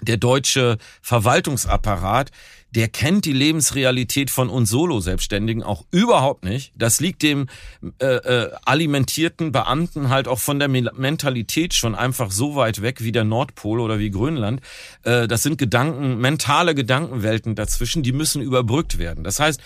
der 0.01 0.17
deutsche 0.17 0.77
Verwaltungsapparat, 1.01 2.31
der 2.71 2.87
kennt 2.87 3.25
die 3.25 3.33
Lebensrealität 3.33 4.29
von 4.29 4.49
uns 4.49 4.69
Solo-Selbstständigen 4.69 5.61
auch 5.61 5.85
überhaupt 5.91 6.45
nicht. 6.45 6.71
Das 6.75 7.01
liegt 7.01 7.21
dem 7.21 7.47
äh, 7.99 8.05
äh, 8.05 8.51
alimentierten 8.65 9.51
Beamten 9.51 10.09
halt 10.09 10.29
auch 10.29 10.39
von 10.39 10.57
der 10.57 10.69
Mentalität 10.69 11.73
schon 11.73 11.95
einfach 11.95 12.31
so 12.31 12.55
weit 12.55 12.81
weg 12.81 13.03
wie 13.03 13.11
der 13.11 13.25
Nordpol 13.25 13.81
oder 13.81 13.99
wie 13.99 14.09
Grönland. 14.09 14.61
Äh, 15.03 15.27
das 15.27 15.43
sind 15.43 15.57
Gedanken, 15.57 16.19
mentale 16.19 16.73
Gedankenwelten 16.73 17.55
dazwischen, 17.55 18.03
die 18.03 18.13
müssen 18.13 18.41
überbrückt 18.41 18.97
werden. 18.97 19.25
Das 19.25 19.39
heißt, 19.41 19.59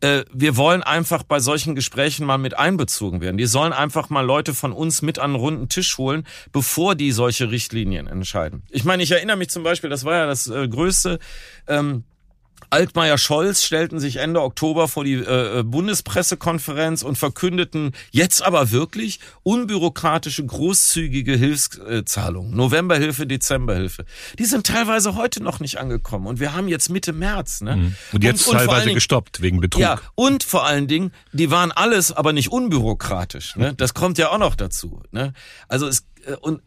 äh, 0.00 0.24
wir 0.32 0.56
wollen 0.56 0.82
einfach 0.82 1.22
bei 1.22 1.40
solchen 1.40 1.74
Gesprächen 1.74 2.26
mal 2.26 2.38
mit 2.38 2.58
einbezogen 2.58 3.20
werden. 3.20 3.36
Die 3.36 3.46
sollen 3.46 3.72
einfach 3.72 4.10
mal 4.10 4.22
Leute 4.22 4.54
von 4.54 4.72
uns 4.72 5.02
mit 5.02 5.18
an 5.18 5.32
einen 5.32 5.34
runden 5.36 5.68
Tisch 5.68 5.98
holen, 5.98 6.26
bevor 6.52 6.94
die 6.94 7.12
solche 7.12 7.50
Richtlinien 7.50 8.06
entscheiden. 8.06 8.62
Ich 8.70 8.84
meine, 8.84 9.02
ich 9.02 9.10
erinnere 9.10 9.36
mich 9.36 9.50
zum 9.50 9.62
Beispiel, 9.62 9.90
das 9.90 10.04
war 10.04 10.14
ja 10.14 10.26
das 10.26 10.48
äh, 10.48 10.68
größte. 10.68 11.18
Ähm, 11.66 12.04
Altmaier 12.70 13.18
Scholz 13.18 13.62
stellten 13.62 13.98
sich 13.98 14.16
Ende 14.16 14.42
Oktober 14.42 14.88
vor 14.88 15.04
die 15.04 15.14
äh, 15.14 15.60
äh, 15.60 15.62
Bundespressekonferenz 15.62 17.02
und 17.02 17.16
verkündeten 17.16 17.92
jetzt 18.10 18.42
aber 18.42 18.70
wirklich 18.70 19.20
unbürokratische, 19.42 20.44
großzügige 20.44 21.34
Hilfszahlungen. 21.34 22.54
Novemberhilfe, 22.54 23.26
Dezemberhilfe. 23.26 24.04
Die 24.38 24.44
sind 24.44 24.66
teilweise 24.66 25.14
heute 25.14 25.42
noch 25.42 25.60
nicht 25.60 25.78
angekommen 25.78 26.26
und 26.26 26.40
wir 26.40 26.52
haben 26.52 26.68
jetzt 26.68 26.90
Mitte 26.90 27.12
März. 27.12 27.62
Ne? 27.62 27.76
Mhm. 27.76 27.94
Und 28.12 28.24
jetzt 28.24 28.46
und, 28.46 28.52
und 28.52 28.58
teilweise 28.58 28.84
Dingen, 28.84 28.94
gestoppt 28.94 29.40
wegen 29.40 29.60
Betrug. 29.60 29.80
Ja, 29.80 30.00
und 30.14 30.44
vor 30.44 30.66
allen 30.66 30.88
Dingen, 30.88 31.12
die 31.32 31.50
waren 31.50 31.72
alles 31.72 32.12
aber 32.12 32.32
nicht 32.32 32.50
unbürokratisch. 32.50 33.56
Ne? 33.56 33.74
Das 33.74 33.94
kommt 33.94 34.18
ja 34.18 34.30
auch 34.30 34.38
noch 34.38 34.54
dazu. 34.54 35.02
Ne? 35.10 35.32
Also 35.68 35.86
es 35.86 36.04
äh, 36.26 36.34
und 36.34 36.60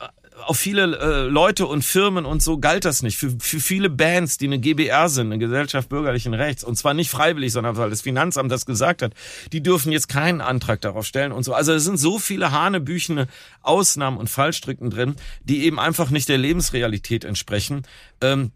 auf 0.46 0.58
viele 0.58 0.98
äh, 0.98 1.28
Leute 1.28 1.68
und 1.68 1.84
Firmen 1.84 2.26
und 2.26 2.42
so 2.42 2.58
galt 2.58 2.86
das 2.86 3.04
nicht. 3.04 3.18
Für, 3.18 3.32
für 3.40 3.60
viele 3.60 3.90
Bands, 3.90 4.38
die 4.38 4.46
eine 4.46 4.60
GBR 4.60 5.10
sind, 5.10 5.28
eine 5.28 5.40
Gesellschaft 5.40 5.90
bürgerlichen 5.90 6.34
Rechts, 6.34 6.64
und 6.64 6.76
zwar 6.76 6.94
nicht 6.94 7.10
freiwillig, 7.10 7.52
sondern 7.52 7.78
weil 7.78 7.90
das 7.90 8.02
Finanzamt 8.02 8.52
das 8.52 8.66
gesagt 8.66 9.02
hat, 9.02 9.14
die 9.52 9.62
dürfen 9.62 9.92
jetzt 9.92 10.08
keinen 10.08 10.42
Antrag 10.42 10.82
darauf 10.82 11.06
stellen 11.06 11.32
und 11.32 11.44
so. 11.44 11.54
Also 11.54 11.74
es 11.74 11.84
sind 11.84 11.98
so 11.98 12.20
viele 12.20 12.52
hanebüchene 12.52 13.28
Ausnahmen 13.62 14.18
und 14.18 14.30
Fallstricken 14.30 14.90
drin, 14.90 15.16
die 15.44 15.66
eben 15.66 15.80
einfach 15.80 16.10
nicht 16.10 16.30
der 16.30 16.38
Lebensrealität 16.38 17.24
entsprechen. 17.24 17.84
Ähm, 18.22 18.52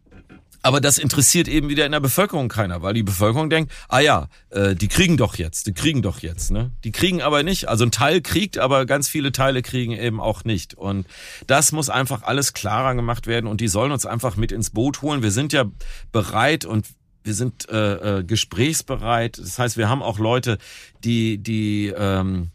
aber 0.65 0.81
das 0.81 0.97
interessiert 0.97 1.47
eben 1.47 1.69
wieder 1.69 1.85
in 1.85 1.91
der 1.91 1.99
Bevölkerung 1.99 2.49
keiner, 2.49 2.81
weil 2.81 2.95
die 2.95 3.03
Bevölkerung 3.03 3.51
denkt, 3.51 3.71
ah 3.87 3.99
ja, 3.99 4.29
äh, 4.49 4.73
die 4.73 4.87
kriegen 4.87 5.15
doch 5.15 5.35
jetzt, 5.35 5.67
die 5.67 5.73
kriegen 5.73 6.01
doch 6.01 6.19
jetzt. 6.19 6.49
Ne? 6.49 6.71
Die 6.83 6.91
kriegen 6.91 7.21
aber 7.21 7.43
nicht. 7.43 7.69
Also 7.69 7.85
ein 7.85 7.91
Teil 7.91 8.19
kriegt, 8.21 8.57
aber 8.57 8.87
ganz 8.87 9.07
viele 9.07 9.31
Teile 9.31 9.61
kriegen 9.61 9.91
eben 9.91 10.19
auch 10.19 10.43
nicht. 10.43 10.73
Und 10.73 11.05
das 11.45 11.71
muss 11.71 11.91
einfach 11.91 12.23
alles 12.23 12.53
klarer 12.53 12.95
gemacht 12.95 13.27
werden 13.27 13.45
und 13.45 13.61
die 13.61 13.67
sollen 13.67 13.91
uns 13.91 14.07
einfach 14.07 14.37
mit 14.37 14.51
ins 14.51 14.71
Boot 14.71 15.03
holen. 15.03 15.21
Wir 15.21 15.29
sind 15.29 15.53
ja 15.53 15.65
bereit 16.11 16.65
und 16.65 16.87
wir 17.23 17.35
sind 17.35 17.69
äh, 17.69 18.19
äh, 18.19 18.23
gesprächsbereit. 18.23 19.37
Das 19.37 19.59
heißt, 19.59 19.77
wir 19.77 19.87
haben 19.87 20.01
auch 20.01 20.17
Leute, 20.17 20.57
die, 21.03 21.37
die 21.37 21.93
ähm, 21.95 22.49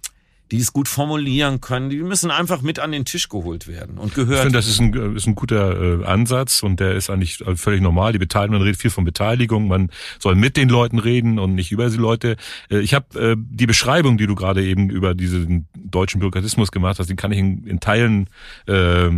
die 0.50 0.58
es 0.58 0.72
gut 0.72 0.88
formulieren 0.88 1.60
können, 1.60 1.90
die 1.90 1.98
müssen 1.98 2.30
einfach 2.30 2.60
mit 2.62 2.78
an 2.78 2.92
den 2.92 3.04
Tisch 3.04 3.28
geholt 3.28 3.68
werden 3.68 3.98
und 3.98 4.14
gehört. 4.14 4.38
Ich 4.38 4.42
finde, 4.42 4.58
das 4.58 4.66
ist 4.66 4.80
ein, 4.80 5.16
ist 5.16 5.26
ein 5.26 5.34
guter 5.34 6.00
äh, 6.00 6.04
Ansatz 6.04 6.62
und 6.62 6.80
der 6.80 6.94
ist 6.94 7.08
eigentlich 7.08 7.40
äh, 7.42 7.56
völlig 7.56 7.80
normal. 7.80 8.12
Die 8.12 8.18
Beteiligung, 8.18 8.58
man 8.58 8.62
redet 8.62 8.80
viel 8.80 8.90
von 8.90 9.04
Beteiligung, 9.04 9.68
man 9.68 9.90
soll 10.18 10.34
mit 10.34 10.56
den 10.56 10.68
Leuten 10.68 10.98
reden 10.98 11.38
und 11.38 11.54
nicht 11.54 11.70
über 11.70 11.88
die 11.88 11.96
Leute. 11.96 12.36
Äh, 12.68 12.80
ich 12.80 12.94
habe 12.94 13.18
äh, 13.18 13.36
die 13.38 13.66
Beschreibung, 13.66 14.18
die 14.18 14.26
du 14.26 14.34
gerade 14.34 14.64
eben 14.64 14.90
über 14.90 15.14
diesen 15.14 15.68
deutschen 15.76 16.20
Bürokratismus 16.20 16.72
gemacht 16.72 16.98
hast, 16.98 17.08
die 17.08 17.16
kann 17.16 17.30
ich 17.30 17.38
in, 17.38 17.64
in 17.66 17.80
Teilen 17.80 18.28
äh, 18.66 19.08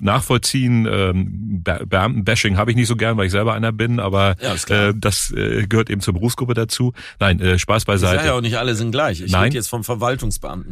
nachvollziehen. 0.00 0.88
Ähm, 0.90 1.62
Beamtenbashing 1.62 2.56
habe 2.56 2.70
ich 2.70 2.76
nicht 2.76 2.88
so 2.88 2.96
gern, 2.96 3.16
weil 3.16 3.26
ich 3.26 3.32
selber 3.32 3.54
einer 3.54 3.72
bin, 3.72 4.00
aber 4.00 4.36
ja, 4.40 4.54
äh, 4.88 4.94
das 4.96 5.30
äh, 5.32 5.66
gehört 5.66 5.90
eben 5.90 6.00
zur 6.00 6.14
Berufsgruppe 6.14 6.54
dazu. 6.54 6.92
Nein, 7.20 7.40
äh, 7.40 7.58
Spaß 7.58 7.84
beiseite. 7.84 8.14
Ich 8.14 8.18
sage 8.20 8.28
ja 8.28 8.34
auch 8.34 8.40
nicht 8.40 8.56
alle 8.58 8.74
sind 8.74 8.90
gleich. 8.90 9.20
Ich 9.20 9.34
rede 9.34 9.54
jetzt 9.54 9.68
vom 9.68 9.84
Verwaltungsbeamten. 9.84 10.71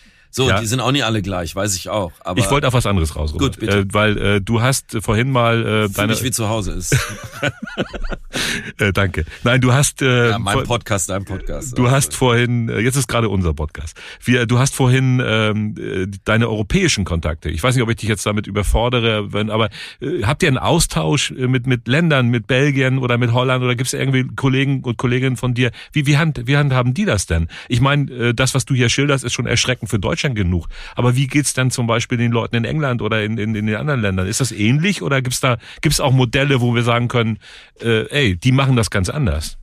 So, 0.31 0.47
ja. 0.47 0.59
die 0.59 0.65
sind 0.65 0.79
auch 0.79 0.91
nicht 0.91 1.03
alle 1.03 1.21
gleich, 1.21 1.55
weiß 1.55 1.75
ich 1.75 1.89
auch. 1.89 2.13
Aber 2.21 2.39
ich 2.39 2.49
wollte 2.49 2.67
auf 2.67 2.73
was 2.73 2.85
anderes 2.85 3.15
raus. 3.15 3.33
Gut, 3.33 3.59
bitte. 3.59 3.79
Äh, 3.79 3.85
weil 3.91 4.17
äh, 4.17 4.41
du 4.41 4.61
hast 4.61 4.97
vorhin 5.01 5.29
mal 5.29 5.65
äh, 5.65 5.89
deine... 5.89 6.13
Mich 6.13 6.23
wie 6.23 6.31
zu 6.31 6.47
Hause 6.47 6.71
ist. 6.71 6.95
äh, 8.79 8.93
danke. 8.93 9.25
Nein, 9.43 9.59
du 9.59 9.73
hast... 9.73 10.01
Äh, 10.01 10.29
ja, 10.29 10.39
mein 10.39 10.63
Podcast, 10.63 11.09
dein 11.09 11.25
Podcast. 11.25 11.77
Du 11.77 11.91
hast 11.91 12.15
vorhin, 12.15 12.69
äh, 12.69 12.79
jetzt 12.79 12.95
ist 12.95 13.07
gerade 13.07 13.27
unser 13.27 13.53
Podcast. 13.53 13.99
Wir, 14.23 14.45
du 14.45 14.57
hast 14.57 14.73
vorhin 14.73 15.21
ähm, 15.23 15.75
äh, 15.77 16.07
deine 16.23 16.47
europäischen 16.47 17.03
Kontakte. 17.03 17.49
Ich 17.49 17.61
weiß 17.61 17.75
nicht, 17.75 17.83
ob 17.83 17.89
ich 17.89 17.97
dich 17.97 18.07
jetzt 18.07 18.25
damit 18.25 18.47
überfordere, 18.47 19.33
wenn, 19.33 19.49
aber 19.49 19.69
äh, 19.99 20.23
habt 20.23 20.43
ihr 20.43 20.47
einen 20.47 20.57
Austausch 20.57 21.31
äh, 21.31 21.47
mit 21.47 21.67
mit 21.67 21.87
Ländern, 21.87 22.29
mit 22.29 22.47
Belgien 22.47 22.99
oder 22.99 23.17
mit 23.17 23.33
Holland 23.33 23.63
oder 23.63 23.75
gibt 23.75 23.87
es 23.87 23.93
irgendwie 23.93 24.27
Kollegen 24.35 24.81
und 24.83 24.97
Kolleginnen 24.97 25.35
von 25.35 25.53
dir? 25.53 25.71
Wie 25.91 26.05
wie 26.05 26.17
hand 26.17 26.41
wie 26.45 26.57
handhaben 26.57 26.93
die 26.93 27.05
das 27.05 27.25
denn? 27.25 27.47
Ich 27.67 27.81
meine, 27.81 28.11
äh, 28.11 28.33
das, 28.33 28.55
was 28.55 28.65
du 28.65 28.73
hier 28.73 28.89
schilderst, 28.89 29.23
ist 29.23 29.33
schon 29.33 29.45
erschreckend 29.45 29.89
für 29.89 29.99
Deutschland 29.99 30.20
Deutschland 30.21 30.35
genug. 30.35 30.67
Aber 30.95 31.15
wie 31.15 31.27
geht's 31.27 31.53
dann 31.53 31.71
zum 31.71 31.87
Beispiel 31.87 32.17
den 32.17 32.31
Leuten 32.31 32.55
in 32.55 32.65
England 32.65 33.01
oder 33.01 33.23
in, 33.23 33.37
in, 33.37 33.55
in 33.55 33.67
den 33.67 33.75
anderen 33.75 34.01
Ländern? 34.01 34.27
Ist 34.27 34.41
das 34.41 34.51
ähnlich 34.51 35.01
oder 35.01 35.21
gibt's 35.21 35.39
da 35.39 35.57
gibt's 35.81 35.99
auch 35.99 36.11
Modelle, 36.11 36.61
wo 36.61 36.75
wir 36.75 36.83
sagen 36.83 37.07
können, 37.07 37.39
äh, 37.81 38.07
ey, 38.09 38.35
die 38.35 38.51
machen 38.51 38.75
das 38.75 38.89
ganz 38.89 39.09
anders? 39.09 39.57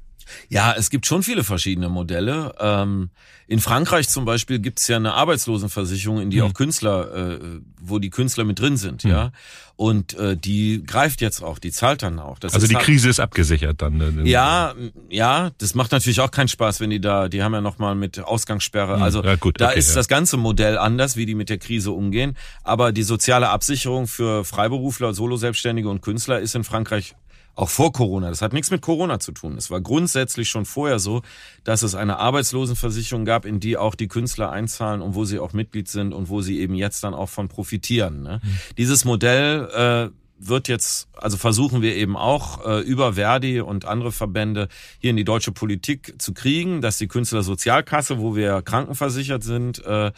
Ja, 0.49 0.75
es 0.77 0.91
gibt 0.91 1.07
schon 1.07 1.23
viele 1.23 1.45
verschiedene 1.45 1.89
Modelle. 1.89 2.55
Ähm, 2.61 3.11
in 3.47 3.61
Frankreich 3.61 4.09
zum 4.09 4.27
Beispiel 4.27 4.59
gibt's 4.59 4.89
ja 4.89 4.97
eine 4.97 5.15
Arbeitslosenversicherung, 5.15 6.21
in 6.21 6.31
die 6.31 6.39
mhm. 6.39 6.45
auch 6.45 6.55
Künstler, 6.55 7.15
äh, 7.15 7.39
wo 7.81 7.99
die 7.99 8.11
Künstler 8.11 8.45
mit 8.45 8.61
drin 8.61 8.77
sind, 8.77 9.05
mhm. 9.05 9.11
ja. 9.11 9.33
Und 9.75 10.15
äh, 10.15 10.37
die 10.37 10.83
greift 10.85 11.21
jetzt 11.21 11.41
auch, 11.41 11.61
die 11.61 11.71
zahlt 11.71 12.03
dann 12.03 12.19
auch. 12.19 12.41
Das 12.41 12.53
also 12.53 12.67
die 12.67 12.75
halt, 12.75 12.85
Krise 12.85 13.09
ist 13.09 13.21
abgesichert 13.21 13.81
dann. 13.81 13.97
Ne? 13.97 14.23
Ja, 14.25 14.75
ja, 15.09 15.51
das 15.59 15.77
macht 15.77 15.93
natürlich 15.93 16.21
auch 16.21 16.33
keinen 16.33 16.49
Spaß, 16.49 16.81
wenn 16.81 16.91
die 16.91 17.01
da, 17.01 17.29
die 17.29 17.45
haben 17.45 17.55
ja 17.55 17.61
nochmal 17.61 17.95
mit 17.95 18.19
Ausgangssperre. 18.19 18.97
Mhm. 18.97 19.03
Also 19.05 19.23
ja, 19.23 19.37
gut, 19.37 19.61
da 19.61 19.69
okay, 19.69 19.79
ist 19.79 19.91
ja. 19.91 19.95
das 19.95 20.09
ganze 20.09 20.37
Modell 20.37 20.77
anders, 20.77 21.17
wie 21.17 21.27
die 21.27 21.37
mit 21.37 21.49
der 21.49 21.59
Krise 21.59 21.93
umgehen. 21.93 22.37
Aber 22.65 22.91
die 22.91 23.05
soziale 23.05 23.51
Absicherung 23.51 24.09
für 24.09 24.45
Freiberufler, 24.45 25.15
Soloselbstständige 25.15 25.89
und 25.89 26.03
Künstler 26.03 26.41
ist 26.41 26.57
in 26.57 26.65
Frankreich 26.65 27.15
auch 27.59 27.69
vor 27.69 27.93
Corona. 27.93 28.29
Das 28.29 28.41
hat 28.41 28.53
nichts 28.53 28.71
mit 28.71 28.83
Corona 28.83 29.19
zu 29.19 29.33
tun. 29.33 29.57
Es 29.59 29.69
war 29.69 29.81
grundsätzlich 29.81 30.49
schon 30.49 30.65
vorher 30.65 31.01
so, 31.01 31.23
dass 31.65 31.83
es 31.83 31.97
eine 31.97 32.19
Arbeitslosenversicherung 32.19 33.25
gab, 33.25 33.45
in 33.45 33.59
die 33.59 33.77
auch 33.77 33.97
die 33.97 34.07
Künstler 34.07 34.51
einzahlen 34.51 35.03
und 35.03 35.17
wo 35.17 35.25
sie 35.25 35.41
auch 35.41 35.53
Mitglied 35.53 35.89
sind 35.89 36.15
und 36.15 36.29
wo 36.29 36.41
sie 36.41 36.61
eben 36.61 36.75
jetzt 36.75 37.03
dann 37.03 37.15
auch 37.15 37.29
von 37.29 37.49
profitieren. 37.49 38.23
Ne? 38.23 38.41
Mhm. 38.43 38.49
Dieses 38.79 39.05
Modell 39.05 39.69
äh, 39.75 40.15
wird 40.39 40.69
jetzt, 40.69 41.09
also 41.17 41.37
versuchen 41.37 41.83
wir 41.83 41.97
eben 41.97 42.17
auch 42.17 42.65
äh, 42.65 42.81
über 42.81 43.15
Verdi 43.15 43.61
und 43.61 43.87
andere 43.87 44.13
Verbände 44.13 44.69
hier 45.01 45.11
in 45.11 45.17
die 45.17 45.25
deutsche 45.25 45.51
Politik 45.51 46.15
zu 46.19 46.35
kriegen, 46.35 46.81
dass 46.81 46.97
die 46.99 47.09
Künstlersozialkasse, 47.09 48.21
wo 48.21 48.37
wir 48.37 48.63
krankenversichert 48.63 49.43
sind, 49.43 49.85
äh, 49.85 50.13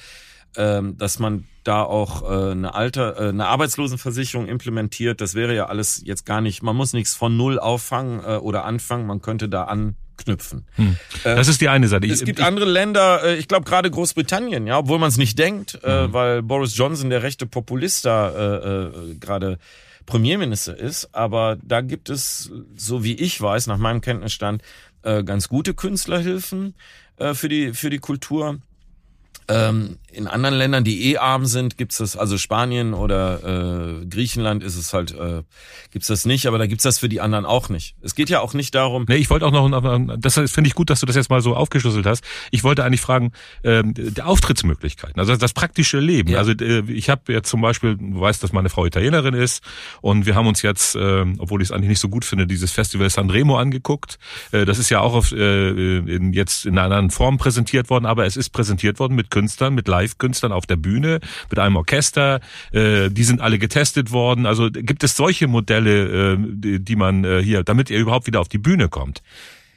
ähm, 0.57 0.99
dass 0.99 1.19
man 1.19 1.47
da 1.65 1.83
auch 1.83 2.23
äh, 2.23 2.53
eine 2.53 2.75
Alter, 2.75 3.21
äh, 3.21 3.29
eine 3.29 3.47
Arbeitslosenversicherung 3.47 4.47
implementiert. 4.47 5.21
Das 5.21 5.35
wäre 5.35 5.55
ja 5.55 5.67
alles 5.67 6.03
jetzt 6.05 6.25
gar 6.27 6.41
nicht, 6.41 6.63
man 6.63 6.77
muss 6.77 6.93
nichts 6.93 7.15
von 7.15 7.37
null 7.37 7.59
auffangen 7.59 8.21
äh, 8.25 8.37
oder 8.37 8.65
anfangen, 8.65 9.07
man 9.07 9.21
könnte 9.21 9.49
da 9.49 9.65
anknüpfen. 9.65 10.67
Hm. 10.77 10.97
Äh, 11.25 11.37
das 11.37 11.49
ist 11.49 11.61
die 11.61 11.69
eine 11.69 11.89
Seite. 11.89 12.07
Es 12.07 12.25
gibt 12.25 12.39
ich, 12.39 12.45
andere 12.45 12.67
Länder, 12.67 13.23
äh, 13.25 13.37
ich 13.37 13.49
glaube 13.49 13.65
gerade 13.65 13.91
Großbritannien, 13.91 14.67
ja, 14.67 14.79
obwohl 14.79 14.99
man 14.99 15.09
es 15.09 15.17
nicht 15.17 15.39
denkt, 15.39 15.79
mhm. 15.85 16.13
weil 16.13 16.43
Boris 16.43 16.77
Johnson, 16.77 17.11
der 17.11 17.23
rechte 17.23 17.47
Populist, 17.47 18.05
da 18.05 18.31
äh, 18.31 18.87
äh, 18.87 19.15
gerade 19.17 19.59
Premierminister 20.07 20.77
ist. 20.77 21.15
Aber 21.15 21.57
da 21.63 21.83
gibt 21.83 22.09
es, 22.11 22.51
so 22.75 23.05
wie 23.05 23.15
ich 23.15 23.41
weiß, 23.41 23.67
nach 23.67 23.79
meinem 23.79 24.01
Kenntnisstand, 24.01 24.63
äh, 25.03 25.23
ganz 25.25 25.49
gute 25.49 25.75
Künstlerhilfen 25.75 26.75
äh, 27.17 27.35
für 27.35 27.49
die 27.49 27.73
für 27.73 27.91
die 27.91 27.99
Kultur. 27.99 28.59
Ähm, 29.51 29.99
in 30.13 30.27
anderen 30.27 30.57
Ländern, 30.57 30.85
die 30.85 31.11
eh 31.11 31.19
arm 31.19 31.47
sind, 31.47 31.77
gibt's 31.77 31.99
das, 31.99 32.17
also 32.17 32.39
Spanien 32.39 32.95
oder 32.95 34.01
äh, 34.01 34.07
Griechenland 34.07 34.63
ist 34.63 34.77
es 34.77 34.93
halt, 34.93 35.13
äh, 35.13 35.43
gibt's 35.93 36.09
das 36.09 36.25
nicht, 36.25 36.47
aber 36.47 36.59
da 36.59 36.67
gibt's 36.67 36.83
das 36.85 36.99
für 36.99 37.09
die 37.09 37.21
anderen 37.21 37.45
auch 37.47 37.69
nicht. 37.69 37.95
Es 38.01 38.15
geht 38.15 38.29
ja 38.29 38.41
auch 38.41 38.55
nicht 38.55 38.75
darum. 38.75 39.05
Nee, 39.09 39.17
ich 39.17 39.31
wollte 39.31 39.47
auch 39.47 39.53
noch, 39.53 40.17
das 40.19 40.35
finde 40.35 40.69
ich 40.69 40.75
gut, 40.75 40.91
dass 40.91 41.01
du 41.01 41.07
das 41.07 41.17
jetzt 41.17 41.31
mal 41.31 41.41
so 41.43 41.55
aufgeschlüsselt 41.55 42.07
hast. 42.07 42.25
Ich 42.51 42.65
wollte 42.65 42.85
eigentlich 42.85 43.01
fragen, 43.01 43.33
ähm, 43.63 43.95
der 43.95 44.27
Auftrittsmöglichkeiten, 44.27 45.19
also 45.19 45.37
das 45.37 45.53
praktische 45.53 46.01
Leben. 46.01 46.31
Ja. 46.31 46.39
Also 46.39 46.53
äh, 46.53 46.83
ich 46.91 47.09
habe 47.09 47.33
jetzt 47.33 47.49
zum 47.49 47.61
Beispiel, 47.61 47.97
du 47.97 48.21
weißt, 48.21 48.43
dass 48.43 48.53
meine 48.53 48.69
Frau 48.69 48.87
Italienerin 48.87 49.35
ist 49.35 49.63
und 50.01 50.27
wir 50.27 50.35
haben 50.35 50.47
uns 50.47 50.63
jetzt, 50.63 50.97
äh, 50.97 51.25
obwohl 51.39 51.63
ich 51.63 51.69
es 51.69 51.73
eigentlich 51.73 51.91
nicht 51.91 52.01
so 52.01 52.09
gut 52.09 52.25
finde, 52.25 52.47
dieses 52.47 52.73
Festival 52.73 53.09
Sanremo 53.11 53.59
angeguckt. 53.59 54.19
Äh, 54.53 54.65
das 54.65 54.79
ist 54.79 54.91
ja 54.91 55.01
auch 55.01 55.15
auf, 55.15 55.33
äh, 55.33 55.99
in, 55.99 56.33
jetzt 56.33 56.67
in 56.67 56.73
einer 56.73 56.83
anderen 56.83 57.11
Form 57.11 57.39
präsentiert 57.39 57.91
worden, 57.91 58.07
aber 58.07 58.27
es 58.27 58.37
ist 58.37 58.51
präsentiert 58.51 58.99
worden 58.99 59.15
mit 59.15 59.31
Künstlern, 59.31 59.40
mit 59.75 59.89
Live-Künstlern 59.89 60.53
auf 60.53 60.67
der 60.67 60.77
Bühne, 60.77 61.21
mit 61.49 61.59
einem 61.59 61.77
Orchester. 61.77 62.41
Äh, 62.73 63.11
die 63.11 63.25
sind 63.25 63.41
alle 63.41 63.59
getestet 63.59 64.11
worden. 64.11 64.47
Also 64.47 64.71
gibt 64.71 65.05
es 65.05 65.17
solche 65.17 65.49
Modelle, 65.49 66.35
äh, 66.35 66.37
die, 66.39 66.97
man 66.97 67.25
äh, 67.25 67.43
hier, 67.43 67.65
damit 67.65 67.91
ihr 67.91 67.99
überhaupt 67.99 68.27
wieder 68.27 68.41
auf 68.41 68.49
die 68.49 68.59
Bühne 68.59 68.89
kommt? 68.89 69.23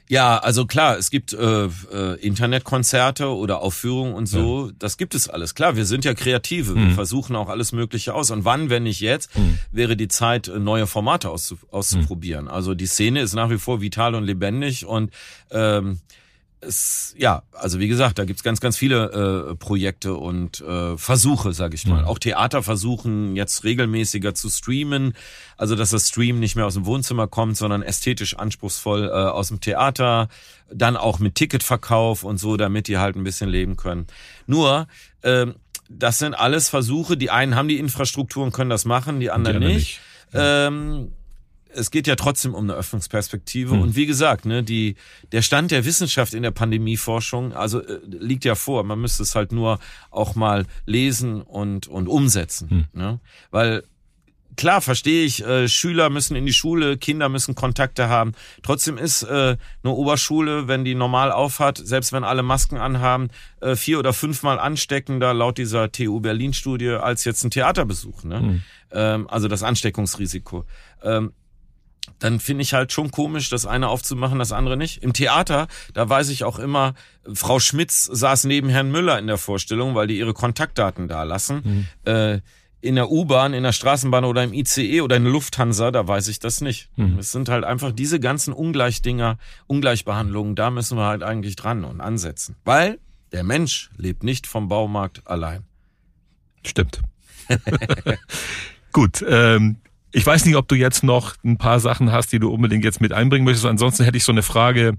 Ja, 0.06 0.36
also 0.36 0.66
klar, 0.66 0.98
es 0.98 1.10
gibt 1.10 1.32
äh, 1.32 1.64
äh, 1.64 2.20
Internetkonzerte 2.20 3.28
oder 3.28 3.62
Aufführungen 3.62 4.14
und 4.14 4.26
so. 4.26 4.66
Ja. 4.66 4.72
Das 4.78 4.98
gibt 4.98 5.14
es 5.14 5.30
alles. 5.30 5.54
Klar, 5.54 5.76
wir 5.76 5.86
sind 5.86 6.04
ja 6.04 6.12
Kreative. 6.12 6.72
Mhm. 6.72 6.88
Wir 6.88 6.94
versuchen 6.94 7.34
auch 7.36 7.48
alles 7.48 7.72
Mögliche 7.72 8.14
aus. 8.14 8.30
Und 8.30 8.44
wann, 8.44 8.68
wenn 8.68 8.82
nicht 8.82 9.00
jetzt, 9.00 9.36
mhm. 9.36 9.58
wäre 9.72 9.96
die 9.96 10.08
Zeit, 10.08 10.50
neue 10.58 10.86
Formate 10.86 11.30
auszu 11.30 11.56
auszuprobieren. 11.70 12.46
Mhm. 12.46 12.50
Also 12.50 12.74
die 12.74 12.86
Szene 12.86 13.22
ist 13.22 13.34
nach 13.34 13.48
wie 13.48 13.58
vor 13.58 13.80
vital 13.80 14.14
und 14.14 14.24
lebendig 14.24 14.84
und 14.84 15.10
ähm, 15.50 16.00
es, 16.66 17.14
ja, 17.18 17.42
also 17.52 17.78
wie 17.78 17.88
gesagt, 17.88 18.18
da 18.18 18.24
gibt's 18.24 18.42
ganz, 18.42 18.60
ganz 18.60 18.76
viele 18.76 19.50
äh, 19.50 19.54
Projekte 19.54 20.14
und 20.14 20.60
äh, 20.60 20.96
Versuche, 20.96 21.52
sage 21.52 21.74
ich 21.74 21.86
mal. 21.86 22.02
Mhm. 22.02 22.08
Auch 22.08 22.18
Theater 22.18 22.62
versuchen 22.62 23.36
jetzt 23.36 23.64
regelmäßiger 23.64 24.34
zu 24.34 24.48
streamen, 24.48 25.14
also 25.56 25.76
dass 25.76 25.90
das 25.90 26.08
Stream 26.08 26.40
nicht 26.40 26.56
mehr 26.56 26.66
aus 26.66 26.74
dem 26.74 26.86
Wohnzimmer 26.86 27.26
kommt, 27.26 27.56
sondern 27.56 27.82
ästhetisch 27.82 28.36
anspruchsvoll 28.36 29.04
äh, 29.04 29.10
aus 29.10 29.48
dem 29.48 29.60
Theater, 29.60 30.28
dann 30.72 30.96
auch 30.96 31.18
mit 31.18 31.34
Ticketverkauf 31.34 32.24
und 32.24 32.38
so, 32.38 32.56
damit 32.56 32.88
die 32.88 32.98
halt 32.98 33.16
ein 33.16 33.24
bisschen 33.24 33.48
leben 33.48 33.76
können. 33.76 34.06
Nur, 34.46 34.86
äh, 35.22 35.46
das 35.88 36.18
sind 36.18 36.34
alles 36.34 36.68
Versuche. 36.68 37.16
Die 37.16 37.30
einen 37.30 37.54
haben 37.54 37.68
die 37.68 37.78
Infrastruktur 37.78 38.44
und 38.44 38.52
können 38.52 38.70
das 38.70 38.84
machen, 38.84 39.20
die 39.20 39.30
anderen, 39.30 39.60
die 39.60 39.66
anderen 39.66 39.76
nicht. 39.76 40.00
nicht. 40.32 40.34
Ja. 40.34 40.66
Ähm, 40.66 41.12
es 41.74 41.90
geht 41.90 42.06
ja 42.06 42.16
trotzdem 42.16 42.54
um 42.54 42.64
eine 42.64 42.74
Öffnungsperspektive. 42.74 43.72
Hm. 43.72 43.82
Und 43.82 43.96
wie 43.96 44.06
gesagt, 44.06 44.46
ne, 44.46 44.62
die, 44.62 44.96
der 45.32 45.42
Stand 45.42 45.70
der 45.70 45.84
Wissenschaft 45.84 46.34
in 46.34 46.42
der 46.42 46.50
Pandemieforschung, 46.50 47.52
also 47.52 47.80
äh, 47.80 48.00
liegt 48.04 48.44
ja 48.44 48.54
vor. 48.54 48.84
Man 48.84 49.00
müsste 49.00 49.22
es 49.22 49.34
halt 49.34 49.52
nur 49.52 49.78
auch 50.10 50.34
mal 50.34 50.66
lesen 50.86 51.42
und, 51.42 51.86
und 51.86 52.08
umsetzen. 52.08 52.70
Hm. 52.70 52.84
Ne? 52.92 53.20
Weil 53.50 53.82
klar 54.56 54.80
verstehe 54.80 55.24
ich, 55.24 55.44
äh, 55.44 55.68
Schüler 55.68 56.10
müssen 56.10 56.36
in 56.36 56.46
die 56.46 56.52
Schule, 56.52 56.96
Kinder 56.96 57.28
müssen 57.28 57.54
Kontakte 57.54 58.08
haben. 58.08 58.32
Trotzdem 58.62 58.98
ist 58.98 59.22
äh, 59.22 59.56
eine 59.82 59.92
Oberschule, 59.92 60.68
wenn 60.68 60.84
die 60.84 60.94
normal 60.94 61.32
aufhat, 61.32 61.78
selbst 61.78 62.12
wenn 62.12 62.24
alle 62.24 62.42
Masken 62.42 62.76
anhaben, 62.76 63.28
äh, 63.60 63.76
vier 63.76 63.98
oder 63.98 64.12
fünfmal 64.12 64.58
ansteckender 64.58 65.34
laut 65.34 65.58
dieser 65.58 65.90
TU 65.92 66.20
Berlin 66.20 66.52
Studie 66.52 66.90
als 66.90 67.24
jetzt 67.24 67.44
ein 67.44 67.50
Theaterbesuch. 67.50 68.24
Ne? 68.24 68.40
Mhm. 68.40 68.62
Ähm, 68.92 69.28
also 69.28 69.48
das 69.48 69.62
Ansteckungsrisiko. 69.62 70.64
Ähm, 71.02 71.32
dann 72.18 72.40
finde 72.40 72.62
ich 72.62 72.74
halt 72.74 72.92
schon 72.92 73.10
komisch, 73.10 73.48
das 73.50 73.66
eine 73.66 73.88
aufzumachen, 73.88 74.38
das 74.38 74.52
andere 74.52 74.76
nicht. 74.76 75.02
Im 75.02 75.12
Theater, 75.12 75.68
da 75.92 76.08
weiß 76.08 76.28
ich 76.28 76.44
auch 76.44 76.58
immer, 76.58 76.94
Frau 77.32 77.58
Schmitz 77.58 78.04
saß 78.04 78.44
neben 78.44 78.68
Herrn 78.68 78.90
Müller 78.90 79.18
in 79.18 79.26
der 79.26 79.38
Vorstellung, 79.38 79.94
weil 79.94 80.06
die 80.06 80.18
ihre 80.18 80.34
Kontaktdaten 80.34 81.08
da 81.08 81.22
lassen. 81.22 81.88
Mhm. 82.04 82.12
Äh, 82.12 82.40
in 82.80 82.96
der 82.96 83.10
U-Bahn, 83.10 83.54
in 83.54 83.62
der 83.62 83.72
Straßenbahn 83.72 84.24
oder 84.24 84.44
im 84.44 84.52
ICE 84.52 85.00
oder 85.00 85.16
in 85.16 85.24
der 85.24 85.32
Lufthansa, 85.32 85.90
da 85.90 86.06
weiß 86.06 86.28
ich 86.28 86.38
das 86.38 86.60
nicht. 86.60 86.90
Mhm. 86.96 87.18
Es 87.18 87.32
sind 87.32 87.48
halt 87.48 87.64
einfach 87.64 87.92
diese 87.92 88.20
ganzen 88.20 88.52
Ungleichdinger, 88.52 89.38
Ungleichbehandlungen, 89.66 90.54
da 90.54 90.70
müssen 90.70 90.98
wir 90.98 91.06
halt 91.06 91.22
eigentlich 91.22 91.56
dran 91.56 91.84
und 91.84 92.02
ansetzen. 92.02 92.56
Weil 92.64 92.98
der 93.32 93.42
Mensch 93.42 93.90
lebt 93.96 94.22
nicht 94.22 94.46
vom 94.46 94.68
Baumarkt 94.68 95.26
allein. 95.26 95.64
Stimmt. 96.62 97.00
Gut, 98.92 99.24
ähm, 99.26 99.76
ich 100.14 100.24
weiß 100.24 100.44
nicht, 100.44 100.54
ob 100.54 100.68
du 100.68 100.76
jetzt 100.76 101.02
noch 101.02 101.34
ein 101.44 101.58
paar 101.58 101.80
Sachen 101.80 102.12
hast, 102.12 102.32
die 102.32 102.38
du 102.38 102.48
unbedingt 102.48 102.84
jetzt 102.84 103.00
mit 103.00 103.12
einbringen 103.12 103.44
möchtest. 103.44 103.66
Ansonsten 103.66 104.04
hätte 104.04 104.16
ich 104.16 104.22
so 104.22 104.30
eine 104.30 104.44
Frage, 104.44 104.94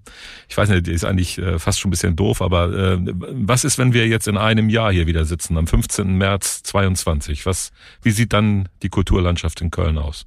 ich 0.50 0.58
weiß 0.58 0.68
nicht, 0.68 0.88
die 0.88 0.92
ist 0.92 1.06
eigentlich 1.06 1.38
äh, 1.38 1.58
fast 1.58 1.80
schon 1.80 1.88
ein 1.88 1.92
bisschen 1.92 2.18
doof, 2.18 2.42
aber 2.42 2.74
äh, 2.74 2.98
was 3.00 3.64
ist, 3.64 3.78
wenn 3.78 3.94
wir 3.94 4.08
jetzt 4.08 4.28
in 4.28 4.36
einem 4.38 4.68
Jahr 4.68 4.92
hier 4.92 5.08
wieder 5.08 5.24
sitzen, 5.24 5.58
am 5.58 5.68
15. 5.68 6.18
März 6.18 6.64
22? 6.64 7.46
Was, 7.46 7.72
wie 8.02 8.12
sieht 8.12 8.34
dann 8.34 8.68
die 8.84 8.90
Kulturlandschaft 8.90 9.62
in 9.62 9.72
Köln 9.72 9.98
aus? 9.98 10.26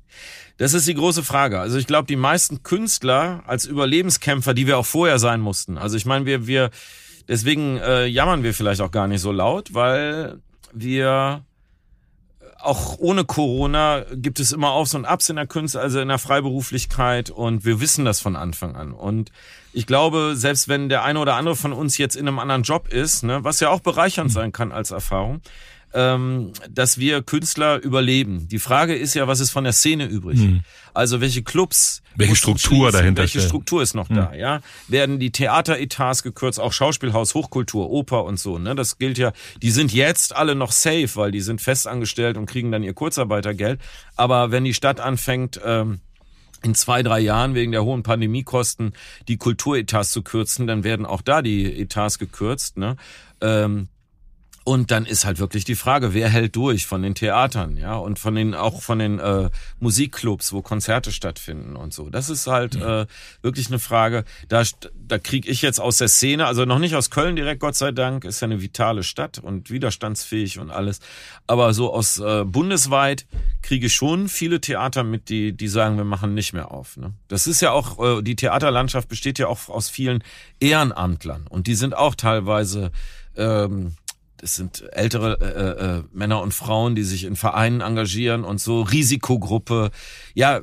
Das 0.57 0.73
ist 0.73 0.89
die 0.89 0.95
große 0.95 1.23
Frage. 1.23 1.61
Also 1.61 1.77
ich 1.77 1.87
glaube, 1.87 2.07
die 2.07 2.17
meisten 2.17 2.63
Künstler 2.63 3.43
als 3.47 3.67
Überlebenskämpfer, 3.67 4.55
die 4.55 4.67
wir 4.67 4.79
auch 4.79 4.87
vorher 4.87 5.19
sein 5.19 5.43
mussten. 5.43 5.77
Also 5.77 5.99
ich 5.99 6.07
meine, 6.07 6.25
wir, 6.25 6.47
wir, 6.47 6.71
deswegen 7.29 7.77
äh, 7.77 8.07
jammern 8.07 8.43
wir 8.43 8.55
vielleicht 8.55 8.81
auch 8.81 8.91
gar 8.91 9.07
nicht 9.07 9.21
so 9.21 9.33
laut, 9.33 9.75
weil 9.75 10.39
wir 10.73 11.45
auch 12.61 12.99
ohne 12.99 13.25
Corona 13.25 14.05
gibt 14.13 14.41
es 14.41 14.53
immer 14.53 14.71
Aufs 14.71 14.95
und 14.95 15.05
Abs 15.05 15.29
in 15.29 15.37
der 15.37 15.47
Kunst, 15.47 15.77
also 15.77 16.01
in 16.01 16.09
der 16.09 16.19
Freiberuflichkeit 16.19 17.31
und 17.31 17.65
wir 17.65 17.81
wissen 17.81 18.05
das 18.05 18.21
von 18.21 18.37
Anfang 18.37 18.75
an. 18.75 18.93
Und 18.93 19.31
ich 19.73 19.87
glaube, 19.87 20.33
selbst 20.35 20.69
wenn 20.69 20.89
der 20.89 21.05
eine 21.05 21.21
oder 21.21 21.37
andere 21.37 21.57
von 21.57 21.73
uns 21.73 21.99
jetzt 21.99 22.17
in 22.17 22.27
einem 22.27 22.39
anderen 22.39 22.63
Job 22.63 22.89
ist, 22.89 23.23
ne, 23.23 23.45
was 23.45 23.61
ja 23.61 23.71
auch 23.71 23.81
bereichernd 23.81 24.33
sein 24.33 24.53
kann 24.53 24.73
als 24.73 24.91
Erfahrung, 24.91 25.41
ähm, 25.95 26.53
dass 26.71 26.99
wir 26.99 27.23
Künstler 27.23 27.83
überleben. 27.83 28.49
Die 28.49 28.59
Frage 28.59 28.95
ist 28.95 29.15
ja, 29.15 29.27
was 29.27 29.41
ist 29.41 29.51
von 29.51 29.65
der 29.65 29.73
Szene 29.73 30.07
übrig? 30.07 30.39
Mhm. 30.39 30.61
Also 30.93 31.21
welche 31.21 31.43
Clubs, 31.43 32.03
welche 32.17 32.37
Struktur 32.37 32.93
dahinter 32.93 33.23
welche 33.23 33.41
Struktur 33.41 33.83
ist 33.83 33.95
noch 33.95 34.09
mhm. 34.09 34.17
da? 34.17 34.35
Ja, 34.35 34.61
werden 34.89 35.19
die 35.19 35.31
Theateretats 35.31 36.23
gekürzt, 36.23 36.61
auch 36.61 36.73
Schauspielhaus, 36.73 37.35
Hochkultur, 37.35 37.91
Oper 37.91 38.25
und 38.25 38.39
so. 38.39 38.59
Ne, 38.59 38.75
das 38.75 38.99
gilt 38.99 39.19
ja. 39.19 39.33
Die 39.63 39.71
sind 39.71 39.93
jetzt 39.93 40.37
alle 40.37 40.55
noch 40.55 40.73
safe, 40.73 41.11
weil 41.15 41.31
die 41.31 41.41
sind 41.41 41.61
festangestellt 41.61 42.37
und 42.37 42.47
kriegen 42.47 42.71
dann 42.71 42.83
ihr 42.83 42.95
Kurzarbeitergeld. 42.95 43.81
Aber 44.17 44.51
wenn 44.51 44.65
die 44.65 44.75
Stadt 44.75 45.01
anfängt 45.01 45.61
ähm, 45.65 46.01
in 46.63 46.75
zwei, 46.75 47.03
drei 47.03 47.21
Jahren 47.21 47.55
wegen 47.55 47.73
der 47.73 47.85
hohen 47.85 48.03
Pandemiekosten 48.03 48.93
die 49.29 49.37
Kulturetats 49.37 50.11
zu 50.11 50.23
kürzen, 50.23 50.67
dann 50.67 50.85
werden 50.85 51.07
auch 51.07 51.23
da 51.23 51.41
die 51.43 51.81
Etats 51.81 52.19
gekürzt. 52.19 52.77
Ne? 52.77 52.97
Ähm, 53.41 53.89
und 54.69 54.91
dann 54.91 55.07
ist 55.07 55.25
halt 55.25 55.39
wirklich 55.39 55.65
die 55.65 55.77
Frage, 55.77 56.13
wer 56.13 56.29
hält 56.29 56.55
durch 56.55 56.85
von 56.85 57.01
den 57.01 57.15
Theatern, 57.15 57.79
ja, 57.79 57.97
und 57.97 58.19
von 58.19 58.35
den 58.35 58.55
auch 58.55 58.83
von 58.83 58.99
den 58.99 59.19
äh, 59.19 59.49
Musikclubs, 59.81 60.53
wo 60.53 60.61
Konzerte 60.61 61.11
stattfinden 61.11 61.75
und 61.75 61.95
so. 61.95 62.11
Das 62.11 62.29
ist 62.29 62.47
halt 62.47 62.77
äh, 62.77 63.07
wirklich 63.41 63.69
eine 63.69 63.79
Frage. 63.79 64.27
Da 64.51 64.63
da 64.93 65.19
kriege 65.19 65.49
ich 65.49 65.63
jetzt 65.63 65.81
aus 65.81 65.97
der 65.97 66.09
Szene, 66.09 66.45
also 66.45 66.67
noch 66.67 66.79
nicht 66.81 66.95
aus 66.97 67.09
Köln 67.09 67.35
direkt, 67.35 67.63
Gott 67.63 67.77
sei 67.77 67.93
Dank, 67.93 68.27
ist 68.27 68.41
ja 68.41 68.45
eine 68.45 68.61
vitale 68.61 69.05
Stadt 69.05 69.39
und 69.39 69.71
widerstandsfähig 69.71 70.59
und 70.59 70.71
alles. 70.71 71.01
Aber 71.47 71.73
so 71.73 71.91
aus 71.91 72.19
äh, 72.19 72.45
bundesweit 72.45 73.25
kriege 73.63 73.87
ich 73.87 73.95
schon 73.95 74.29
viele 74.29 74.61
Theater 74.61 75.03
mit, 75.03 75.31
die 75.31 75.55
die 75.55 75.69
sagen, 75.69 75.97
wir 75.97 76.05
machen 76.05 76.35
nicht 76.35 76.53
mehr 76.53 76.73
auf. 76.73 76.99
Ne? 76.99 77.15
Das 77.29 77.47
ist 77.47 77.63
ja 77.63 77.71
auch 77.71 78.19
äh, 78.19 78.23
die 78.23 78.37
Theaterlandschaft 78.37 79.09
besteht 79.09 79.39
ja 79.39 79.47
auch 79.47 79.71
aus 79.71 79.89
vielen 79.89 80.23
Ehrenamtlern 80.61 81.47
und 81.49 81.69
die 81.69 81.75
sind 81.75 81.97
auch 81.97 82.15
teilweise 82.15 82.93
ähm, 83.35 83.95
das 84.39 84.57
sind 84.57 84.85
ältere 84.93 85.39
äh, 85.41 85.85
äh, 85.99 86.05
Männer 86.13 86.41
und 86.43 86.55
Frauen, 86.55 86.95
die 86.95 87.03
sich 87.03 87.25
in 87.25 87.37
Vereinen 87.37 87.81
engagieren 87.81 88.45
und 88.45 88.61
so, 88.61 88.83
Risikogruppe. 88.83 89.91
Ja, 90.35 90.61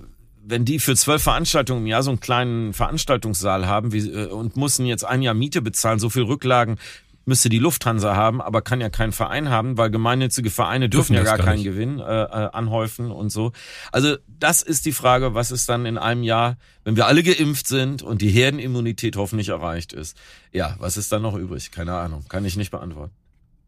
wenn 0.47 0.63
die 0.63 0.79
für 0.79 0.95
zwölf 0.95 1.23
Veranstaltungen 1.23 1.81
im 1.81 1.87
Jahr 1.87 2.03
so 2.03 2.11
einen 2.11 2.19
kleinen 2.19 2.73
Veranstaltungssaal 2.73 3.67
haben 3.67 3.91
wie, 3.91 4.09
äh, 4.09 4.27
und 4.27 4.57
müssen 4.57 4.85
jetzt 4.85 5.03
ein 5.03 5.21
Jahr 5.21 5.33
Miete 5.33 5.61
bezahlen, 5.61 5.99
so 5.99 6.09
viel 6.09 6.23
Rücklagen 6.23 6.77
müsste 7.25 7.49
die 7.49 7.59
Lufthansa 7.59 8.15
haben, 8.15 8.41
aber 8.41 8.61
kann 8.61 8.81
ja 8.81 8.89
keinen 8.89 9.11
Verein 9.11 9.49
haben, 9.49 9.77
weil 9.77 9.89
gemeinnützige 9.89 10.51
Vereine 10.51 10.89
dürfen, 10.89 11.13
dürfen 11.13 11.25
ja 11.25 11.35
gar, 11.35 11.37
gar 11.37 11.47
keinen 11.47 11.63
Gewinn 11.63 11.99
äh, 11.99 12.03
äh, 12.03 12.49
anhäufen 12.53 13.11
und 13.11 13.31
so. 13.31 13.51
Also 13.91 14.17
das 14.27 14.61
ist 14.61 14.85
die 14.85 14.91
Frage, 14.91 15.33
was 15.33 15.51
ist 15.51 15.67
dann 15.67 15.85
in 15.85 15.97
einem 15.97 16.23
Jahr, 16.23 16.57
wenn 16.83 16.95
wir 16.95 17.07
alle 17.07 17.23
geimpft 17.23 17.67
sind 17.67 18.03
und 18.03 18.21
die 18.21 18.29
Herdenimmunität 18.29 19.17
hoffentlich 19.17 19.49
erreicht 19.49 19.91
ist. 19.91 20.15
Ja, 20.51 20.75
was 20.79 20.97
ist 20.97 21.11
dann 21.11 21.23
noch 21.23 21.35
übrig? 21.35 21.71
Keine 21.71 21.95
Ahnung, 21.95 22.25
kann 22.29 22.45
ich 22.45 22.57
nicht 22.57 22.71
beantworten. 22.71 23.13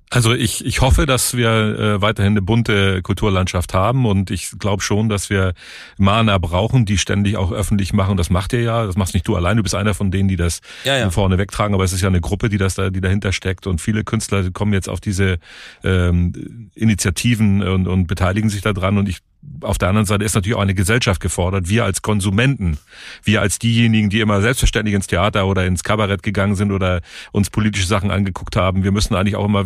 Also 0.09 0.33
ich, 0.33 0.65
ich 0.65 0.79
hoffe, 0.79 1.05
dass 1.05 1.35
wir 1.35 1.49
äh, 1.49 2.01
weiterhin 2.01 2.33
eine 2.33 2.41
bunte 2.41 3.01
Kulturlandschaft 3.01 3.73
haben 3.73 4.05
und 4.05 4.31
ich 4.31 4.51
glaube 4.57 4.81
schon, 4.81 5.09
dass 5.09 5.29
wir 5.29 5.53
Mahner 5.97 6.39
brauchen, 6.39 6.85
die 6.85 6.97
ständig 6.97 7.35
auch 7.35 7.51
öffentlich 7.51 7.91
machen. 7.91 8.15
Das 8.15 8.29
macht 8.29 8.53
ihr 8.53 8.61
ja, 8.61 8.85
das 8.85 8.95
machst 8.95 9.13
nicht 9.13 9.27
du 9.27 9.35
allein, 9.35 9.57
du 9.57 9.63
bist 9.63 9.75
einer 9.75 9.93
von 9.93 10.09
denen, 10.09 10.29
die 10.29 10.37
das 10.37 10.61
ja, 10.85 10.97
ja. 10.97 11.09
vorne 11.09 11.37
wegtragen, 11.37 11.73
aber 11.73 11.83
es 11.83 11.91
ist 11.91 12.01
ja 12.01 12.07
eine 12.07 12.21
Gruppe, 12.21 12.47
die 12.47 12.57
das 12.57 12.75
da, 12.75 12.89
die 12.89 13.01
dahinter 13.01 13.33
steckt. 13.33 13.67
Und 13.67 13.81
viele 13.81 14.05
Künstler 14.05 14.49
kommen 14.51 14.71
jetzt 14.71 14.87
auf 14.87 15.01
diese 15.01 15.39
ähm, 15.83 16.69
Initiativen 16.73 17.61
und, 17.61 17.87
und 17.87 18.07
beteiligen 18.07 18.49
sich 18.49 18.61
daran 18.61 18.97
und 18.97 19.09
ich 19.09 19.19
auf 19.61 19.77
der 19.77 19.89
anderen 19.89 20.05
Seite 20.05 20.23
ist 20.25 20.35
natürlich 20.35 20.55
auch 20.55 20.61
eine 20.61 20.73
Gesellschaft 20.73 21.21
gefordert. 21.21 21.69
Wir 21.69 21.85
als 21.85 22.01
Konsumenten, 22.01 22.77
wir 23.23 23.41
als 23.41 23.59
diejenigen, 23.59 24.09
die 24.09 24.19
immer 24.19 24.41
selbstverständlich 24.41 24.95
ins 24.95 25.07
Theater 25.07 25.47
oder 25.47 25.65
ins 25.65 25.83
Kabarett 25.83 26.23
gegangen 26.23 26.55
sind 26.55 26.71
oder 26.71 27.01
uns 27.31 27.49
politische 27.49 27.87
Sachen 27.87 28.11
angeguckt 28.11 28.55
haben, 28.55 28.83
wir 28.83 28.91
müssen 28.91 29.15
eigentlich 29.15 29.35
auch 29.35 29.45
immer 29.45 29.65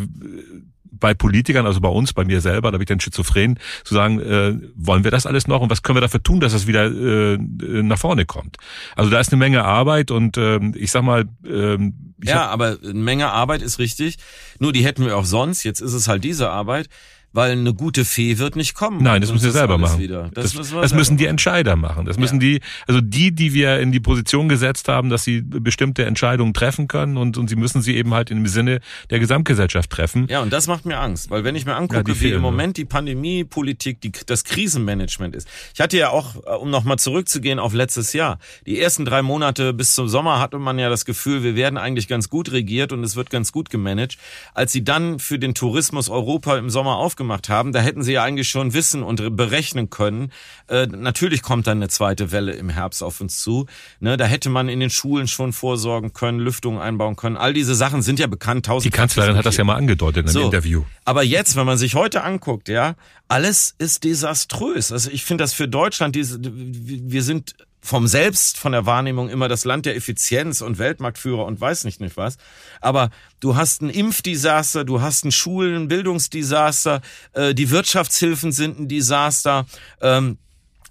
bei 1.02 1.14
Politikern, 1.14 1.66
also 1.66 1.82
bei 1.82 1.90
uns, 1.90 2.14
bei 2.14 2.24
mir 2.24 2.40
selber, 2.40 2.72
da 2.72 2.78
bin 2.78 2.84
ich 2.84 2.88
dann 2.88 3.00
schizophren, 3.00 3.60
zu 3.84 3.96
sagen, 3.96 4.20
äh, 4.20 4.58
wollen 4.76 5.04
wir 5.04 5.12
das 5.12 5.26
alles 5.26 5.48
noch 5.48 5.60
und 5.62 5.70
was 5.70 5.82
können 5.82 5.98
wir 5.98 6.02
dafür 6.02 6.24
tun, 6.24 6.40
dass 6.40 6.54
das 6.54 6.68
wieder 6.68 6.86
äh, 6.86 7.38
nach 7.38 7.98
vorne 7.98 8.26
kommt. 8.26 8.58
Also 8.96 9.10
da 9.10 9.20
ist 9.20 9.34
eine 9.34 9.40
Menge 9.40 9.66
Arbeit 9.66 10.12
und 10.12 10.38
äh, 10.38 10.60
ich 10.76 10.92
sag 10.92 11.02
mal, 11.02 11.26
äh, 11.44 11.78
ja, 12.24 12.48
aber 12.48 12.78
eine 12.84 12.94
Menge 12.94 13.32
Arbeit 13.32 13.64
ist 13.64 13.80
richtig. 13.80 14.18
Nur 14.60 14.72
die 14.74 14.86
hätten 14.86 15.04
wir 15.04 15.18
auch 15.18 15.26
sonst. 15.26 15.64
Jetzt 15.64 15.82
ist 15.82 15.94
es 15.94 16.08
halt 16.08 16.24
diese 16.24 16.52
Arbeit 16.52 16.88
weil 17.34 17.52
eine 17.52 17.74
gute 17.74 18.06
Fee 18.06 18.38
wird 18.38 18.56
nicht 18.56 18.74
kommen. 18.74 19.02
Nein, 19.02 19.22
das 19.22 19.32
müssen 19.32 19.46
wir 19.46 19.52
selber 19.52 19.78
machen. 19.78 20.06
Das, 20.08 20.30
das, 20.34 20.56
müssen, 20.56 20.82
das 20.82 20.94
müssen 20.94 21.18
die 21.18 21.26
Entscheider 21.26 21.76
machen. 21.76 22.06
Das 22.06 22.18
müssen 22.18 22.42
ja. 22.42 22.48
die, 22.48 22.62
also 22.88 23.02
die, 23.02 23.32
die 23.32 23.54
wir 23.54 23.80
in 23.80 23.92
die 23.92 24.00
Position 24.00 24.50
gesetzt 24.50 24.88
haben, 24.88 25.10
dass 25.10 25.24
sie 25.24 25.42
bestimmte 25.42 26.06
Entscheidungen 26.06 26.54
treffen 26.54 26.88
können 26.88 27.18
und, 27.18 27.38
und 27.38 27.50
sie 27.50 27.56
müssen 27.56 27.82
sie 27.82 27.96
eben 27.96 28.14
halt 28.14 28.32
im 28.32 28.46
Sinne 28.48 28.80
der 29.10 29.20
Gesamtgesellschaft 29.20 29.90
treffen. 29.90 30.28
Ja, 30.30 30.42
und 30.42 30.52
das 30.52 30.68
macht 30.68 30.86
mir 30.86 31.00
Angst, 31.00 31.30
weil 31.30 31.44
wenn 31.44 31.56
ich 31.56 31.66
mir 31.66 31.76
angucke, 31.76 32.12
ja, 32.12 32.22
wie 32.22 32.32
im 32.32 32.42
Moment 32.42 32.78
die 32.78 32.86
Pandemiepolitik, 32.86 34.02
die, 34.02 34.12
das 34.26 34.44
Krisenmanagement 34.44 35.36
ist. 35.36 35.48
Ich 35.74 35.80
hatte 35.80 35.98
ja 35.98 36.10
auch, 36.10 36.36
äh, 36.36 36.50
um 36.56 36.70
nochmal 36.70 37.00
zurückzugehen 37.00 37.60
auf 37.60 37.74
letztes 37.74 38.14
Jahr, 38.14 38.40
die 38.66 38.80
ersten 38.80 39.06
drei 39.06 39.22
Monate 39.22 39.74
bis 39.74 39.94
zum 39.94 40.08
Sommer 40.08 40.40
hatte 40.40 40.60
man 40.60 40.78
ja 40.80 40.90
das 40.90 41.06
Gefühl, 41.06 41.44
wir 41.44 41.56
werden 41.56 41.78
eigentlich 41.78 42.08
ganz 42.08 42.30
gut 42.30 42.52
regiert 42.52 42.92
und 42.92 43.04
es 43.04 43.16
wird 43.16 43.30
ganz 43.30 43.52
gut 43.52 43.70
gemanagt. 43.70 44.18
Als 44.54 44.72
sie 44.72 44.84
dann 44.84 45.20
für 45.20 45.40
den 45.40 45.54
Tourismus 45.54 46.10
Europa 46.10 46.58
im 46.58 46.70
Sommer 46.70 46.98
aufgemacht 47.22 47.50
haben, 47.50 47.72
da 47.72 47.80
hätten 47.80 48.04
sie 48.04 48.14
ja 48.14 48.24
eigentlich 48.24 48.50
schon 48.50 48.74
wissen 48.74 49.04
und 49.04 49.36
berechnen 49.36 49.90
können. 49.90 50.32
Äh, 50.68 50.88
natürlich 50.88 51.42
kommt 51.42 51.68
dann 51.68 51.78
eine 51.78 51.88
zweite 51.88 52.32
Welle 52.32 52.54
im 52.54 52.70
Herbst 52.70 53.04
auf 53.04 53.22
uns 53.22 53.40
zu. 53.40 53.68
Ne, 54.00 54.18
da 54.18 54.26
hätte 54.26 54.50
man 54.50 54.70
in 54.70 54.80
den 54.80 54.90
Schulen 54.90 55.28
schon 55.28 55.54
vorsorgen 55.54 56.14
können, 56.14 56.40
Lüftungen 56.40 56.82
einbauen 56.82 57.16
können. 57.16 57.38
All 57.38 57.54
diese 57.54 57.76
Sachen 57.76 58.02
sind 58.02 58.20
ja 58.20 58.28
bekannt. 58.28 58.68
Die 58.84 58.90
Kanzlerin 58.90 59.38
hat 59.38 59.46
das 59.46 59.58
ja 59.58 59.64
mal 59.64 59.76
angedeutet 59.76 60.24
in 60.24 60.30
einem 60.30 60.34
so, 60.34 60.46
Interview. 60.46 60.84
Aber 61.06 61.24
jetzt, 61.24 61.56
wenn 61.56 61.66
man 61.66 61.78
sich 61.78 61.96
heute 61.96 62.24
anguckt, 62.24 62.70
ja, 62.70 62.96
alles 63.28 63.76
ist 63.78 64.04
desaströs. 64.04 64.92
Also 64.92 65.12
ich 65.12 65.24
finde 65.24 65.44
das 65.44 65.54
für 65.54 65.68
Deutschland, 65.68 66.16
diese, 66.16 66.40
wir 66.42 67.24
sind 67.24 67.56
vom 67.82 68.08
Selbst, 68.08 68.58
von 68.58 68.72
der 68.72 68.86
Wahrnehmung 68.86 69.30
immer 69.30 69.48
das 69.48 69.66
Land 69.66 69.86
der 69.86 69.96
Effizienz 69.96 70.62
und 70.62 70.78
Weltmarktführer 70.78 71.46
und 71.46 71.60
weiß 71.60 71.84
nicht 71.84 72.00
nicht 72.00 72.16
was. 72.16 72.38
Aber 72.80 73.10
du 73.40 73.56
hast 73.56 73.82
ein 73.82 73.90
Impfdesaster, 73.90 74.86
du 74.86 75.02
hast 75.02 75.26
ein 75.26 75.32
Schulen, 75.32 75.88
Bildungsdesaster, 75.88 77.02
äh, 77.34 77.54
die 77.56 77.72
Wirtschaftshilfen 77.72 78.52
sind 78.52 78.80
ein 78.80 78.88
Desaster. 78.88 79.66
Ähm, 80.00 80.38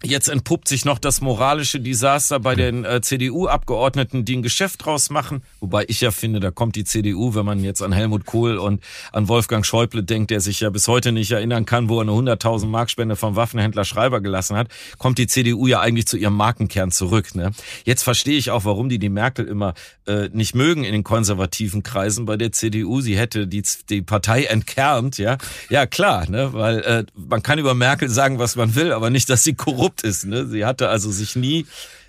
Jetzt 0.02 0.28
entpuppt 0.28 0.66
sich 0.66 0.86
noch 0.86 0.98
das 0.98 1.20
moralische 1.20 1.78
Desaster 1.78 2.40
bei 2.40 2.54
den 2.54 2.86
äh, 2.86 3.02
CDU-Abgeordneten, 3.02 4.24
die 4.24 4.38
ein 4.38 4.42
Geschäft 4.42 4.86
draus 4.86 5.10
machen. 5.10 5.42
Wobei 5.60 5.84
ich 5.88 6.00
ja 6.00 6.10
finde, 6.10 6.40
da 6.40 6.50
kommt 6.50 6.74
die 6.76 6.84
CDU, 6.84 7.34
wenn 7.34 7.44
man 7.44 7.62
jetzt 7.62 7.82
an 7.82 7.92
Helmut 7.92 8.24
Kohl 8.24 8.56
und 8.56 8.82
an 9.12 9.28
Wolfgang 9.28 9.66
Schäuble 9.66 10.02
denkt, 10.02 10.30
der 10.30 10.40
sich 10.40 10.60
ja 10.60 10.70
bis 10.70 10.88
heute 10.88 11.12
nicht 11.12 11.32
erinnern 11.32 11.66
kann, 11.66 11.90
wo 11.90 11.98
er 11.98 12.08
eine 12.08 12.12
100.000 12.12 12.64
Markspende 12.64 13.14
vom 13.14 13.36
Waffenhändler 13.36 13.84
Schreiber 13.84 14.22
gelassen 14.22 14.56
hat, 14.56 14.68
kommt 14.96 15.18
die 15.18 15.26
CDU 15.26 15.66
ja 15.66 15.80
eigentlich 15.80 16.06
zu 16.06 16.16
ihrem 16.16 16.34
Markenkern 16.34 16.90
zurück. 16.90 17.34
Ne? 17.34 17.50
Jetzt 17.84 18.02
verstehe 18.02 18.38
ich 18.38 18.50
auch, 18.50 18.64
warum 18.64 18.88
die 18.88 18.98
die 18.98 19.10
Merkel 19.10 19.46
immer 19.46 19.74
äh, 20.06 20.30
nicht 20.32 20.54
mögen 20.54 20.84
in 20.84 20.92
den 20.92 21.04
konservativen 21.04 21.82
Kreisen 21.82 22.24
bei 22.24 22.38
der 22.38 22.52
CDU. 22.52 23.02
Sie 23.02 23.18
hätte 23.18 23.46
die, 23.46 23.64
die 23.90 24.00
Partei 24.00 24.44
entkernt, 24.44 25.18
ja. 25.18 25.36
Ja, 25.68 25.84
klar, 25.84 26.28
ne? 26.30 26.54
weil 26.54 26.78
äh, 26.78 27.04
man 27.14 27.42
kann 27.42 27.58
über 27.58 27.74
Merkel 27.74 28.08
sagen, 28.08 28.38
was 28.38 28.56
man 28.56 28.74
will, 28.74 28.92
aber 28.92 29.10
nicht, 29.10 29.28
dass 29.28 29.44
sie 29.44 29.52
korrupt 29.52 29.89
korrupt 29.90 30.02
ist. 30.02 30.26
Ne? 30.26 30.46
Sie 30.46 30.64
hatte 30.64 30.88
also 30.88 31.10
sich 31.10 31.36
nie 31.36 31.66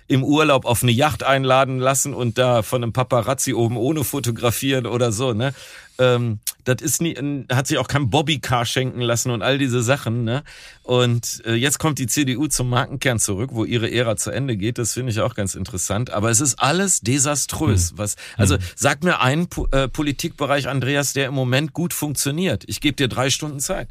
im 0.08 0.24
Urlaub 0.24 0.66
auf 0.66 0.82
eine 0.82 0.92
Yacht 0.92 1.22
einladen 1.22 1.78
lassen 1.78 2.12
und 2.12 2.36
da 2.36 2.62
von 2.62 2.82
einem 2.82 2.92
Paparazzi 2.92 3.54
oben 3.54 3.76
ohne 3.76 4.04
fotografieren 4.04 4.86
oder 4.86 5.10
so. 5.10 5.32
Ne? 5.32 5.54
Ähm, 5.98 6.40
das 6.64 6.82
ist 6.82 7.00
nie, 7.00 7.14
hat 7.50 7.66
sich 7.66 7.78
auch 7.78 7.88
kein 7.88 8.10
Bobbycar 8.10 8.66
schenken 8.66 9.00
lassen 9.00 9.30
und 9.30 9.42
all 9.42 9.58
diese 9.58 9.82
Sachen. 9.82 10.24
Ne? 10.24 10.42
Und 10.82 11.42
äh, 11.46 11.54
jetzt 11.54 11.78
kommt 11.78 11.98
die 11.98 12.08
CDU 12.08 12.48
zum 12.48 12.68
Markenkern 12.68 13.20
zurück, 13.20 13.50
wo 13.52 13.64
ihre 13.64 13.90
Ära 13.90 14.16
zu 14.16 14.30
Ende 14.30 14.56
geht. 14.56 14.76
Das 14.76 14.92
finde 14.92 15.12
ich 15.12 15.20
auch 15.20 15.34
ganz 15.34 15.54
interessant. 15.54 16.10
Aber 16.10 16.30
es 16.30 16.40
ist 16.40 16.58
alles 16.58 17.00
desaströs. 17.00 17.92
Mhm. 17.92 17.98
Was, 17.98 18.16
also 18.36 18.56
mhm. 18.56 18.62
sag 18.76 19.04
mir 19.04 19.20
einen 19.20 19.48
po 19.48 19.68
äh, 19.70 19.88
Politikbereich, 19.88 20.68
Andreas, 20.68 21.14
der 21.14 21.28
im 21.28 21.34
Moment 21.34 21.72
gut 21.72 21.94
funktioniert. 21.94 22.64
Ich 22.66 22.80
gebe 22.80 22.96
dir 22.96 23.08
drei 23.08 23.30
Stunden 23.30 23.60
Zeit. 23.60 23.88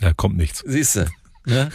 Ja, 0.00 0.12
kommt 0.12 0.36
nichts. 0.36 0.64
Siehst 0.66 0.96
du. 0.96 1.06
Ne? 1.44 1.70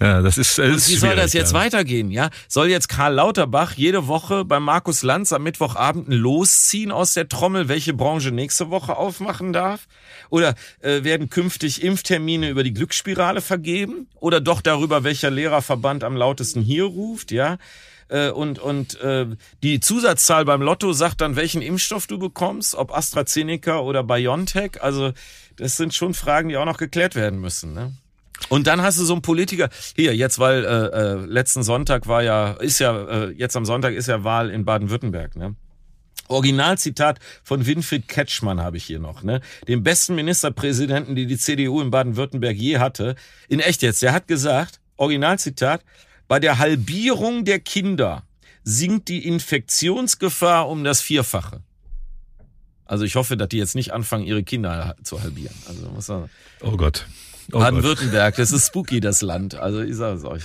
Ja, 0.00 0.20
das 0.20 0.38
ist, 0.38 0.58
das 0.58 0.68
ist 0.68 0.90
Wie 0.90 0.96
soll 0.96 1.16
das 1.16 1.32
jetzt 1.32 1.52
ja. 1.52 1.58
weitergehen? 1.58 2.10
Ja, 2.10 2.30
soll 2.48 2.68
jetzt 2.68 2.88
Karl 2.88 3.14
Lauterbach 3.14 3.72
jede 3.74 4.06
Woche 4.06 4.44
bei 4.44 4.60
Markus 4.60 5.02
Lanz 5.02 5.32
am 5.32 5.42
Mittwochabend 5.42 6.08
losziehen 6.08 6.92
aus 6.92 7.14
der 7.14 7.28
Trommel, 7.28 7.68
welche 7.68 7.94
Branche 7.94 8.30
nächste 8.30 8.70
Woche 8.70 8.96
aufmachen 8.96 9.52
darf? 9.52 9.86
Oder 10.28 10.54
äh, 10.80 11.02
werden 11.04 11.30
künftig 11.30 11.82
Impftermine 11.82 12.50
über 12.50 12.62
die 12.62 12.74
Glücksspirale 12.74 13.40
vergeben? 13.40 14.08
Oder 14.16 14.40
doch 14.40 14.60
darüber, 14.60 15.04
welcher 15.04 15.30
Lehrerverband 15.30 16.04
am 16.04 16.16
lautesten 16.16 16.60
hier 16.60 16.84
ruft? 16.84 17.30
Ja, 17.30 17.58
äh, 18.08 18.30
und 18.30 18.58
und 18.58 19.00
äh, 19.00 19.26
die 19.62 19.80
Zusatzzahl 19.80 20.44
beim 20.44 20.62
Lotto 20.62 20.92
sagt 20.92 21.20
dann, 21.20 21.36
welchen 21.36 21.62
Impfstoff 21.62 22.06
du 22.06 22.18
bekommst, 22.18 22.74
ob 22.74 22.96
AstraZeneca 22.96 23.80
oder 23.80 24.04
BioNTech. 24.04 24.82
Also 24.82 25.12
das 25.56 25.76
sind 25.76 25.94
schon 25.94 26.14
Fragen, 26.14 26.48
die 26.48 26.56
auch 26.56 26.64
noch 26.64 26.78
geklärt 26.78 27.14
werden 27.14 27.40
müssen. 27.40 27.72
Ne? 27.74 27.94
Und 28.48 28.66
dann 28.66 28.82
hast 28.82 28.98
du 28.98 29.04
so 29.04 29.14
einen 29.14 29.22
Politiker, 29.22 29.68
hier, 29.94 30.14
jetzt, 30.14 30.38
weil 30.38 30.64
äh, 30.64 30.68
äh, 30.68 31.14
letzten 31.26 31.62
Sonntag 31.62 32.06
war 32.06 32.22
ja, 32.22 32.52
ist 32.52 32.78
ja, 32.78 33.24
äh, 33.24 33.30
jetzt 33.32 33.56
am 33.56 33.64
Sonntag 33.64 33.94
ist 33.94 34.08
ja 34.08 34.24
Wahl 34.24 34.50
in 34.50 34.64
Baden-Württemberg, 34.64 35.36
ne? 35.36 35.56
Originalzitat 36.28 37.20
von 37.44 37.66
Winfried 37.66 38.08
Ketschmann 38.08 38.60
habe 38.60 38.76
ich 38.76 38.84
hier 38.84 38.98
noch, 38.98 39.22
ne? 39.22 39.40
Dem 39.68 39.82
besten 39.82 40.14
Ministerpräsidenten, 40.14 41.14
die 41.14 41.26
die 41.26 41.38
CDU 41.38 41.80
in 41.80 41.90
Baden-Württemberg 41.90 42.56
je 42.56 42.78
hatte. 42.78 43.14
In 43.48 43.60
echt 43.60 43.82
jetzt, 43.82 44.02
der 44.02 44.12
hat 44.12 44.26
gesagt, 44.26 44.80
Originalzitat, 44.96 45.82
bei 46.28 46.40
der 46.40 46.58
Halbierung 46.58 47.44
der 47.44 47.60
Kinder 47.60 48.24
sinkt 48.64 49.08
die 49.08 49.26
Infektionsgefahr 49.26 50.68
um 50.68 50.82
das 50.82 51.00
Vierfache. 51.00 51.62
Also 52.86 53.04
ich 53.04 53.16
hoffe, 53.16 53.36
dass 53.36 53.48
die 53.48 53.58
jetzt 53.58 53.74
nicht 53.74 53.92
anfangen, 53.92 54.24
ihre 54.24 54.42
Kinder 54.42 54.94
zu 55.02 55.20
halbieren. 55.22 55.54
Also 55.68 55.90
muss 55.90 56.08
man 56.08 56.30
Oh 56.62 56.76
Gott. 56.76 57.06
Oh 57.52 57.58
Baden-Württemberg, 57.58 58.36
das 58.36 58.50
ist 58.52 58.66
spooky, 58.66 59.00
das 59.00 59.22
Land. 59.22 59.54
Also 59.54 59.80
ich 59.80 59.94
sage 59.94 60.16
es 60.16 60.24
euch. 60.24 60.42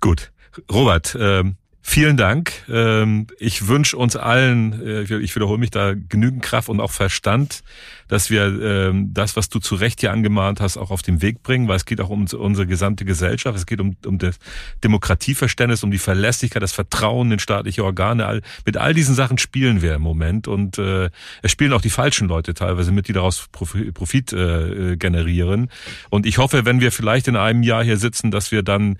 Gut. 0.00 0.30
Robert, 0.70 1.16
ähm, 1.18 1.56
Vielen 1.92 2.16
Dank. 2.16 2.52
Ähm, 2.68 3.26
ich 3.40 3.66
wünsche 3.66 3.96
uns 3.96 4.14
allen, 4.14 4.80
äh, 4.80 5.02
ich 5.02 5.34
wiederhole 5.34 5.58
mich 5.58 5.70
da, 5.70 5.94
genügend 5.94 6.40
Kraft 6.40 6.68
und 6.68 6.78
auch 6.78 6.92
Verstand, 6.92 7.64
dass 8.06 8.30
wir 8.30 8.44
ähm, 8.44 9.12
das, 9.12 9.34
was 9.34 9.48
du 9.48 9.58
zu 9.58 9.74
Recht 9.74 9.98
hier 9.98 10.12
angemahnt 10.12 10.60
hast, 10.60 10.76
auch 10.76 10.92
auf 10.92 11.02
den 11.02 11.20
Weg 11.20 11.42
bringen, 11.42 11.66
weil 11.66 11.74
es 11.74 11.86
geht 11.86 12.00
auch 12.00 12.08
um 12.08 12.26
unsere 12.32 12.68
gesamte 12.68 13.04
Gesellschaft. 13.04 13.58
Es 13.58 13.66
geht 13.66 13.80
um, 13.80 13.96
um 14.06 14.18
das 14.18 14.38
Demokratieverständnis, 14.84 15.82
um 15.82 15.90
die 15.90 15.98
Verlässlichkeit, 15.98 16.62
das 16.62 16.70
Vertrauen 16.70 17.32
in 17.32 17.40
staatliche 17.40 17.84
Organe. 17.84 18.40
Mit 18.64 18.76
all 18.76 18.94
diesen 18.94 19.16
Sachen 19.16 19.36
spielen 19.38 19.82
wir 19.82 19.96
im 19.96 20.02
Moment 20.02 20.46
und 20.46 20.78
äh, 20.78 21.10
es 21.42 21.50
spielen 21.50 21.72
auch 21.72 21.82
die 21.82 21.90
falschen 21.90 22.28
Leute 22.28 22.54
teilweise 22.54 22.92
mit, 22.92 23.08
die 23.08 23.14
daraus 23.14 23.48
Profit 23.50 24.32
äh, 24.32 24.96
generieren. 24.96 25.70
Und 26.08 26.24
ich 26.24 26.38
hoffe, 26.38 26.64
wenn 26.64 26.80
wir 26.80 26.92
vielleicht 26.92 27.26
in 27.26 27.34
einem 27.34 27.64
Jahr 27.64 27.82
hier 27.82 27.96
sitzen, 27.96 28.30
dass 28.30 28.52
wir 28.52 28.62
dann 28.62 28.96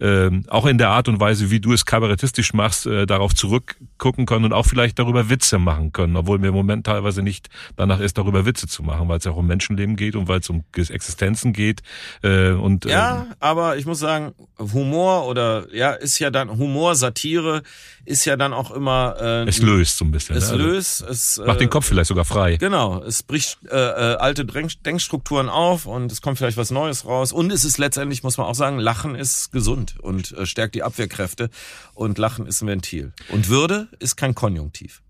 ähm, 0.00 0.44
auch 0.48 0.66
in 0.66 0.78
der 0.78 0.90
Art 0.90 1.08
und 1.08 1.20
Weise, 1.20 1.50
wie 1.50 1.60
du 1.60 1.72
es 1.72 1.84
kabarettistisch 1.84 2.52
machst, 2.52 2.86
äh, 2.86 3.06
darauf 3.06 3.34
zurückgucken 3.34 4.26
können 4.26 4.46
und 4.46 4.52
auch 4.52 4.66
vielleicht 4.66 4.98
darüber 4.98 5.30
Witze 5.30 5.58
machen 5.58 5.92
können, 5.92 6.16
obwohl 6.16 6.38
mir 6.38 6.48
im 6.48 6.54
Moment 6.54 6.86
teilweise 6.86 7.22
nicht 7.22 7.48
danach 7.76 8.00
ist, 8.00 8.18
darüber 8.18 8.44
Witze 8.46 8.66
zu 8.66 8.82
machen, 8.82 9.08
weil 9.08 9.18
es 9.18 9.24
ja 9.24 9.32
auch 9.32 9.36
um 9.36 9.46
Menschenleben 9.46 9.96
geht 9.96 10.16
und 10.16 10.28
weil 10.28 10.40
es 10.40 10.50
um 10.50 10.64
Existenzen 10.74 11.52
geht. 11.52 11.82
Äh, 12.22 12.50
und, 12.50 12.84
ja, 12.84 13.22
ähm, 13.22 13.34
aber 13.40 13.76
ich 13.76 13.86
muss 13.86 13.98
sagen, 13.98 14.32
Humor 14.58 15.26
oder 15.26 15.66
ja, 15.72 15.92
ist 15.92 16.18
ja 16.18 16.30
dann 16.30 16.50
Humor, 16.58 16.94
Satire 16.94 17.62
ist 18.04 18.24
ja 18.24 18.36
dann 18.36 18.52
auch 18.52 18.70
immer. 18.70 19.16
Äh, 19.18 19.48
es 19.48 19.62
löst 19.62 19.96
so 19.96 20.04
ein 20.04 20.10
bisschen. 20.10 20.36
Es 20.36 20.48
ne? 20.48 20.52
Also 20.52 20.64
löst. 20.64 21.00
Es 21.02 21.40
macht 21.44 21.60
den 21.60 21.70
Kopf 21.70 21.86
vielleicht 21.86 22.08
sogar 22.08 22.24
frei. 22.24 22.56
Genau, 22.56 23.02
es 23.02 23.22
bricht 23.22 23.58
äh, 23.70 23.76
äh, 23.76 24.16
alte 24.16 24.44
Denkstrukturen 24.44 25.48
auf 25.48 25.86
und 25.86 26.12
es 26.12 26.20
kommt 26.20 26.38
vielleicht 26.38 26.56
was 26.56 26.70
Neues 26.70 27.06
raus. 27.06 27.32
Und 27.32 27.52
es 27.52 27.64
ist 27.64 27.78
letztendlich, 27.78 28.22
muss 28.22 28.36
man 28.36 28.46
auch 28.46 28.54
sagen, 28.54 28.78
Lachen 28.78 29.14
ist 29.14 29.52
gesund 29.52 29.83
und 30.00 30.32
äh, 30.32 30.46
stärkt 30.46 30.74
die 30.74 30.82
Abwehrkräfte 30.82 31.50
und 31.94 32.18
Lachen 32.18 32.46
ist 32.46 32.62
ein 32.62 32.68
Ventil. 32.68 33.12
Und 33.28 33.48
Würde 33.48 33.88
ist 33.98 34.16
kein 34.16 34.34
Konjunktiv. 34.34 35.02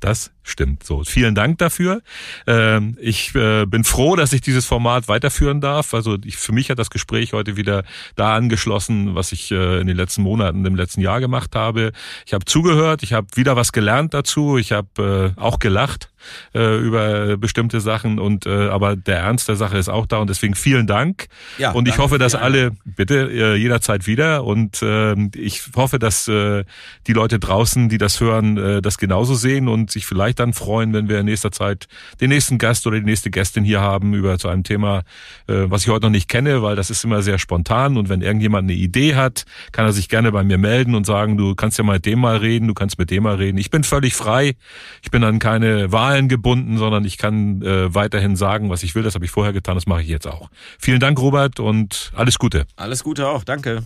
Das 0.00 0.32
stimmt. 0.42 0.82
So, 0.82 1.04
vielen 1.04 1.34
Dank 1.34 1.58
dafür. 1.58 2.00
Ähm, 2.46 2.96
ich 3.00 3.34
äh, 3.34 3.66
bin 3.66 3.84
froh, 3.84 4.16
dass 4.16 4.32
ich 4.32 4.40
dieses 4.40 4.64
Format 4.64 5.08
weiterführen 5.08 5.60
darf. 5.60 5.92
Also 5.92 6.16
für 6.30 6.52
mich 6.52 6.70
hat 6.70 6.78
das 6.78 6.88
Gespräch 6.88 7.34
heute 7.34 7.58
wieder 7.58 7.84
da 8.16 8.34
angeschlossen, 8.34 9.14
was 9.14 9.32
ich 9.32 9.50
äh, 9.50 9.78
in 9.78 9.86
den 9.86 9.98
letzten 9.98 10.22
Monaten, 10.22 10.64
im 10.64 10.74
letzten 10.74 11.02
Jahr 11.02 11.20
gemacht 11.20 11.54
habe. 11.54 11.92
Ich 12.24 12.32
habe 12.32 12.46
zugehört, 12.46 13.02
ich 13.02 13.12
habe 13.12 13.26
wieder 13.34 13.56
was 13.56 13.72
gelernt 13.72 14.14
dazu, 14.14 14.56
ich 14.56 14.72
habe 14.72 15.34
äh, 15.36 15.40
auch 15.40 15.58
gelacht 15.58 16.10
äh, 16.54 16.78
über 16.78 17.36
bestimmte 17.36 17.80
Sachen 17.80 18.18
und 18.18 18.46
äh, 18.46 18.68
aber 18.68 18.96
der 18.96 19.18
Ernst 19.18 19.48
der 19.48 19.56
Sache 19.56 19.78
ist 19.78 19.88
auch 19.88 20.06
da 20.06 20.18
und 20.18 20.28
deswegen 20.28 20.54
vielen 20.54 20.86
Dank. 20.86 21.28
Ja, 21.58 21.72
und 21.72 21.88
ich 21.88 21.98
hoffe, 21.98 22.18
dass 22.18 22.34
alle 22.34 22.72
bitte 22.84 23.30
äh, 23.30 23.54
jederzeit 23.54 24.06
wieder 24.06 24.44
und 24.44 24.82
äh, 24.82 25.14
ich 25.36 25.62
hoffe, 25.76 25.98
dass 25.98 26.28
äh, 26.28 26.64
die 27.06 27.12
Leute 27.12 27.38
draußen, 27.38 27.88
die 27.88 27.98
das 27.98 28.20
hören, 28.20 28.56
äh, 28.56 28.82
das 28.82 28.98
genauso 28.98 29.34
sehen 29.34 29.68
und 29.68 29.90
sich 29.90 30.06
vielleicht 30.06 30.40
dann 30.40 30.52
freuen, 30.52 30.92
wenn 30.92 31.08
wir 31.08 31.20
in 31.20 31.26
nächster 31.26 31.52
Zeit 31.52 31.86
den 32.20 32.30
nächsten 32.30 32.58
Gast 32.58 32.86
oder 32.86 32.98
die 32.98 33.06
nächste 33.06 33.30
Gästin 33.30 33.64
hier 33.64 33.80
haben 33.80 34.14
über 34.14 34.38
zu 34.38 34.48
einem 34.48 34.64
Thema, 34.64 35.02
äh, 35.46 35.66
was 35.68 35.82
ich 35.82 35.88
heute 35.88 36.06
noch 36.06 36.10
nicht 36.10 36.28
kenne, 36.28 36.62
weil 36.62 36.76
das 36.76 36.90
ist 36.90 37.04
immer 37.04 37.22
sehr 37.22 37.38
spontan 37.38 37.96
und 37.96 38.08
wenn 38.08 38.20
irgendjemand 38.20 38.68
eine 38.68 38.78
Idee 38.78 39.14
hat, 39.14 39.44
kann 39.70 39.86
er 39.86 39.92
sich 39.92 40.08
gerne 40.08 40.32
bei 40.32 40.42
mir 40.42 40.58
melden 40.58 40.94
und 40.94 41.06
sagen, 41.06 41.36
du 41.36 41.54
kannst 41.54 41.78
ja 41.78 41.84
mal 41.84 42.00
mit 42.00 42.06
dem 42.06 42.20
mal 42.20 42.38
reden, 42.38 42.66
du 42.66 42.72
kannst 42.72 42.98
mit 42.98 43.10
dem 43.10 43.24
mal 43.24 43.34
reden. 43.34 43.58
Ich 43.58 43.70
bin 43.70 43.84
völlig 43.84 44.14
frei. 44.14 44.54
Ich 45.02 45.10
bin 45.10 45.20
dann 45.20 45.38
keine 45.38 45.92
Wahl 45.92 46.09
Zahlen 46.10 46.28
gebunden, 46.28 46.76
sondern 46.76 47.04
ich 47.04 47.18
kann 47.18 47.62
äh, 47.62 47.94
weiterhin 47.94 48.34
sagen, 48.34 48.68
was 48.68 48.82
ich 48.82 48.96
will. 48.96 49.04
Das 49.04 49.14
habe 49.14 49.24
ich 49.24 49.30
vorher 49.30 49.52
getan, 49.52 49.76
das 49.76 49.86
mache 49.86 50.02
ich 50.02 50.08
jetzt 50.08 50.26
auch. 50.26 50.50
Vielen 50.78 50.98
Dank, 50.98 51.20
Robert, 51.20 51.60
und 51.60 52.10
alles 52.16 52.38
Gute. 52.38 52.66
Alles 52.76 53.04
Gute 53.04 53.28
auch, 53.28 53.44
danke. 53.44 53.84